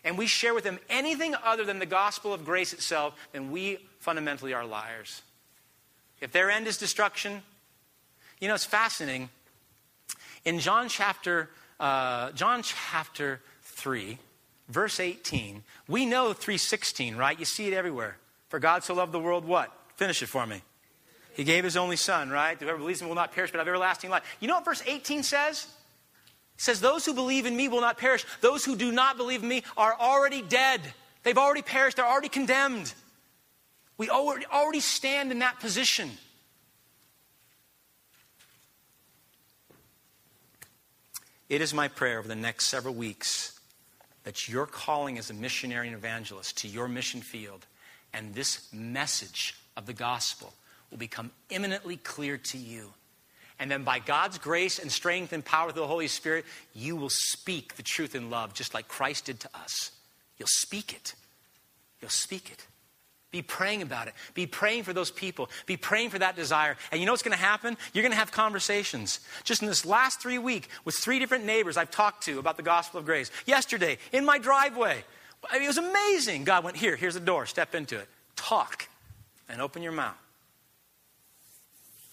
and 0.04 0.18
we 0.18 0.28
share 0.28 0.54
with 0.54 0.64
them 0.64 0.80
anything 0.90 1.36
other 1.44 1.64
than 1.64 1.80
the 1.80 1.86
gospel 1.86 2.34
of 2.34 2.46
grace 2.46 2.74
itself, 2.74 3.14
then 3.32 3.52
we 3.52 3.78
fundamentally 4.00 4.54
are 4.54 4.66
liars. 4.66 5.22
If 6.20 6.32
their 6.32 6.50
end 6.50 6.68
is 6.68 6.78
destruction, 6.78 7.42
you 8.40 8.48
know, 8.48 8.56
it's 8.56 8.66
fascinating. 8.66 9.30
In 10.46 10.60
John 10.60 10.90
chapter, 10.90 11.50
uh, 11.80 12.32
John 12.32 12.64
chapter 12.64 13.42
3, 13.62 14.18
verse 14.68 15.00
18, 15.00 15.64
we 15.88 16.06
know 16.06 16.34
316, 16.34 17.16
right? 17.16 17.38
You 17.38 17.46
see 17.46 17.68
it 17.68 17.74
everywhere. 17.74 18.18
For 18.50 18.60
God 18.60 18.84
so 18.84 18.94
loved 18.94 19.12
the 19.12 19.20
world, 19.20 19.46
what? 19.46 19.72
Finish 19.96 20.22
it 20.22 20.28
for 20.28 20.46
me. 20.46 20.62
He 21.34 21.44
gave 21.44 21.64
his 21.64 21.76
only 21.76 21.96
son, 21.96 22.30
right? 22.30 22.58
Whoever 22.60 22.78
believes 22.78 23.02
in 23.02 23.06
him 23.06 23.10
will 23.10 23.16
not 23.16 23.32
perish, 23.32 23.52
but 23.52 23.58
have 23.58 23.68
everlasting 23.68 24.10
life. 24.10 24.24
You 24.40 24.48
know 24.48 24.56
what 24.56 24.66
verse 24.66 24.84
18 24.86 25.24
says? 25.24 25.68
It 26.56 26.62
says, 26.62 26.80
Those 26.80 27.06
who 27.06 27.14
believe 27.14 27.46
in 27.46 27.56
me 27.56 27.68
will 27.68 27.82
not 27.82 27.98
perish. 27.98 28.26
Those 28.42 28.64
who 28.66 28.76
do 28.76 28.92
not 28.92 29.18
believe 29.18 29.44
in 29.44 29.50
me 29.50 29.64
are 29.76 29.96
already 30.00 30.42
dead. 30.42 30.82
They've 31.24 31.38
already 31.38 31.62
perished. 31.62 31.98
They're 31.98 32.06
already 32.06 32.30
condemned. 32.30 32.94
We 33.98 34.10
already 34.10 34.80
stand 34.80 35.32
in 35.32 35.40
that 35.40 35.60
position. 35.60 36.12
It 41.50 41.62
is 41.62 41.74
my 41.74 41.88
prayer 41.88 42.20
over 42.20 42.28
the 42.28 42.36
next 42.36 42.68
several 42.68 42.96
weeks 42.96 43.60
that 44.24 44.48
your 44.48 44.66
calling 44.66 45.18
as 45.18 45.30
a 45.30 45.34
missionary 45.34 45.88
and 45.88 45.96
evangelist 45.96 46.58
to 46.60 46.68
your 46.68 46.88
mission 46.88 47.22
field 47.22 47.66
and 48.14 48.34
this 48.34 48.68
message 48.74 49.56
of 49.76 49.86
the 49.86 49.94
gospel 49.94 50.54
will 50.90 50.98
become 50.98 51.32
eminently 51.52 51.98
clear 51.98 52.38
to 52.38 52.58
you. 52.58 52.94
And 53.60 53.70
then, 53.70 53.84
by 53.84 54.00
God's 54.00 54.38
grace 54.38 54.80
and 54.80 54.92
strength 54.92 55.32
and 55.32 55.46
power 55.46 55.72
through 55.72 55.82
the 55.82 55.88
Holy 55.88 56.08
Spirit, 56.08 56.46
you 56.74 56.96
will 56.96 57.10
speak 57.10 57.76
the 57.76 57.84
truth 57.84 58.16
in 58.16 58.30
love, 58.30 58.54
just 58.54 58.74
like 58.74 58.88
Christ 58.88 59.26
did 59.26 59.40
to 59.42 59.50
us. 59.54 59.92
You'll 60.38 60.48
speak 60.48 60.94
it. 60.94 61.14
You'll 62.02 62.10
speak 62.10 62.52
it. 62.52 62.66
Be 63.34 63.42
praying 63.42 63.82
about 63.82 64.08
it. 64.08 64.14
Be 64.36 64.46
praying 64.46 64.84
for 64.84 64.94
those 64.94 65.10
people. 65.10 65.50
Be 65.66 65.76
praying 65.76 66.12
for 66.12 66.20
that 66.20 66.36
desire. 66.36 66.78
And 66.92 67.00
you 67.00 67.08
know 67.08 67.14
what's 67.14 67.24
going 67.24 67.36
to 67.36 67.44
happen? 67.44 67.78
You're 67.92 68.04
going 68.04 68.12
to 68.12 68.18
have 68.18 68.32
conversations. 68.32 69.20
Just 69.44 69.64
in 69.64 69.68
this 69.68 69.88
last 69.88 70.22
three 70.22 70.38
week 70.38 70.70
with 70.86 70.94
three 70.96 71.18
different 71.18 71.44
neighbors 71.44 71.76
I've 71.76 71.90
talked 71.90 72.24
to 72.26 72.38
about 72.38 72.58
the 72.58 72.64
gospel 72.64 73.00
of 73.00 73.06
grace. 73.06 73.32
Yesterday, 73.48 73.98
in 74.12 74.24
my 74.24 74.38
driveway. 74.38 75.04
It 75.54 75.68
was 75.68 75.80
amazing. 75.80 76.44
God 76.44 76.64
went, 76.64 76.78
Here, 76.78 76.96
here's 76.96 77.16
the 77.16 77.20
door. 77.20 77.48
Step 77.48 77.74
into 77.74 77.98
it. 77.98 78.08
Talk 78.36 78.88
and 79.50 79.62
open 79.62 79.82
your 79.82 79.92
mouth. 79.92 80.16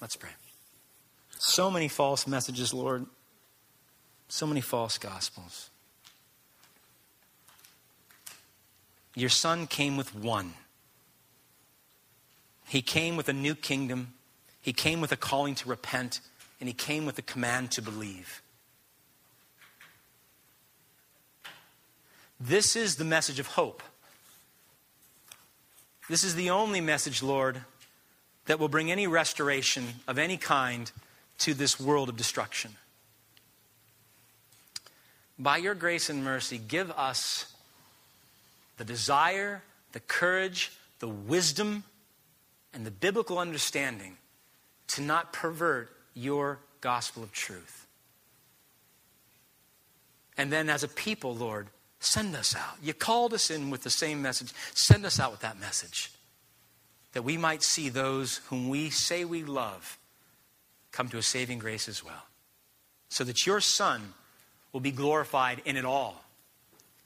Let's 0.00 0.16
pray. 0.16 0.30
So 1.42 1.70
many 1.70 1.88
false 1.88 2.26
messages, 2.26 2.74
Lord. 2.74 3.06
So 4.28 4.46
many 4.46 4.60
false 4.60 4.98
gospels. 4.98 5.70
Your 9.14 9.30
son 9.30 9.66
came 9.66 9.96
with 9.96 10.14
one. 10.14 10.52
He 12.68 12.82
came 12.82 13.16
with 13.16 13.30
a 13.30 13.32
new 13.32 13.54
kingdom, 13.54 14.12
he 14.60 14.74
came 14.74 15.00
with 15.00 15.12
a 15.12 15.16
calling 15.16 15.54
to 15.56 15.68
repent, 15.68 16.20
and 16.60 16.68
he 16.68 16.74
came 16.74 17.06
with 17.06 17.18
a 17.18 17.22
command 17.22 17.70
to 17.72 17.82
believe. 17.82 18.42
This 22.38 22.76
is 22.76 22.96
the 22.96 23.04
message 23.04 23.40
of 23.40 23.46
hope. 23.46 23.82
This 26.06 26.22
is 26.22 26.34
the 26.34 26.50
only 26.50 26.82
message, 26.82 27.22
Lord, 27.22 27.62
that 28.44 28.58
will 28.58 28.68
bring 28.68 28.92
any 28.92 29.06
restoration 29.06 29.86
of 30.06 30.18
any 30.18 30.36
kind 30.36 30.92
to 31.40 31.54
this 31.54 31.80
world 31.80 32.08
of 32.08 32.16
destruction. 32.16 32.72
By 35.38 35.56
your 35.56 35.74
grace 35.74 36.10
and 36.10 36.22
mercy, 36.22 36.58
give 36.58 36.90
us 36.92 37.52
the 38.76 38.84
desire, 38.84 39.62
the 39.92 40.00
courage, 40.00 40.72
the 40.98 41.08
wisdom, 41.08 41.84
and 42.72 42.86
the 42.86 42.90
biblical 42.90 43.38
understanding 43.38 44.16
to 44.88 45.02
not 45.02 45.32
pervert 45.32 45.90
your 46.14 46.58
gospel 46.80 47.22
of 47.22 47.32
truth. 47.32 47.86
And 50.36 50.52
then, 50.52 50.68
as 50.70 50.82
a 50.82 50.88
people, 50.88 51.34
Lord, 51.34 51.68
send 52.00 52.34
us 52.34 52.54
out. 52.56 52.76
You 52.82 52.94
called 52.94 53.34
us 53.34 53.50
in 53.50 53.70
with 53.70 53.82
the 53.82 53.90
same 53.90 54.22
message. 54.22 54.52
Send 54.74 55.04
us 55.04 55.20
out 55.20 55.30
with 55.30 55.40
that 55.40 55.60
message 55.60 56.12
that 57.12 57.22
we 57.22 57.36
might 57.36 57.62
see 57.62 57.88
those 57.88 58.38
whom 58.48 58.68
we 58.68 58.90
say 58.90 59.24
we 59.24 59.42
love 59.42 59.98
come 60.92 61.08
to 61.08 61.18
a 61.18 61.22
saving 61.22 61.58
grace 61.58 61.88
as 61.88 62.04
well. 62.04 62.26
So 63.08 63.24
that 63.24 63.46
your 63.46 63.60
Son 63.60 64.14
will 64.72 64.80
be 64.80 64.92
glorified 64.92 65.62
in 65.64 65.76
it 65.76 65.84
all, 65.84 66.22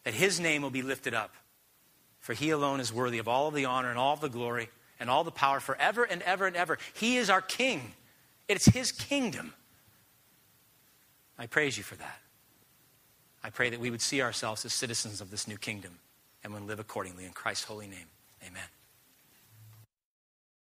that 0.04 0.14
his 0.14 0.38
name 0.38 0.62
will 0.62 0.70
be 0.70 0.82
lifted 0.82 1.14
up. 1.14 1.34
For 2.20 2.32
he 2.32 2.50
alone 2.50 2.80
is 2.80 2.92
worthy 2.92 3.18
of 3.18 3.28
all 3.28 3.48
of 3.48 3.54
the 3.54 3.66
honor 3.66 3.90
and 3.90 3.98
all 3.98 4.14
of 4.14 4.20
the 4.20 4.28
glory 4.28 4.68
and 4.98 5.10
all 5.10 5.24
the 5.24 5.30
power 5.30 5.60
forever 5.60 6.04
and 6.04 6.22
ever 6.22 6.46
and 6.46 6.56
ever. 6.56 6.78
He 6.94 7.16
is 7.16 7.28
our 7.28 7.42
King, 7.42 7.92
it's 8.48 8.66
His 8.66 8.92
kingdom. 8.92 9.54
I 11.38 11.46
praise 11.46 11.76
you 11.76 11.82
for 11.82 11.96
that. 11.96 12.18
I 13.42 13.50
pray 13.50 13.68
that 13.70 13.80
we 13.80 13.90
would 13.90 14.00
see 14.00 14.22
ourselves 14.22 14.64
as 14.64 14.72
citizens 14.72 15.20
of 15.20 15.30
this 15.30 15.48
new 15.48 15.58
kingdom 15.58 15.98
and 16.42 16.54
would 16.54 16.62
live 16.62 16.78
accordingly 16.78 17.24
in 17.24 17.32
Christ's 17.32 17.64
holy 17.64 17.86
name. 17.86 18.06
Amen. 18.46 18.62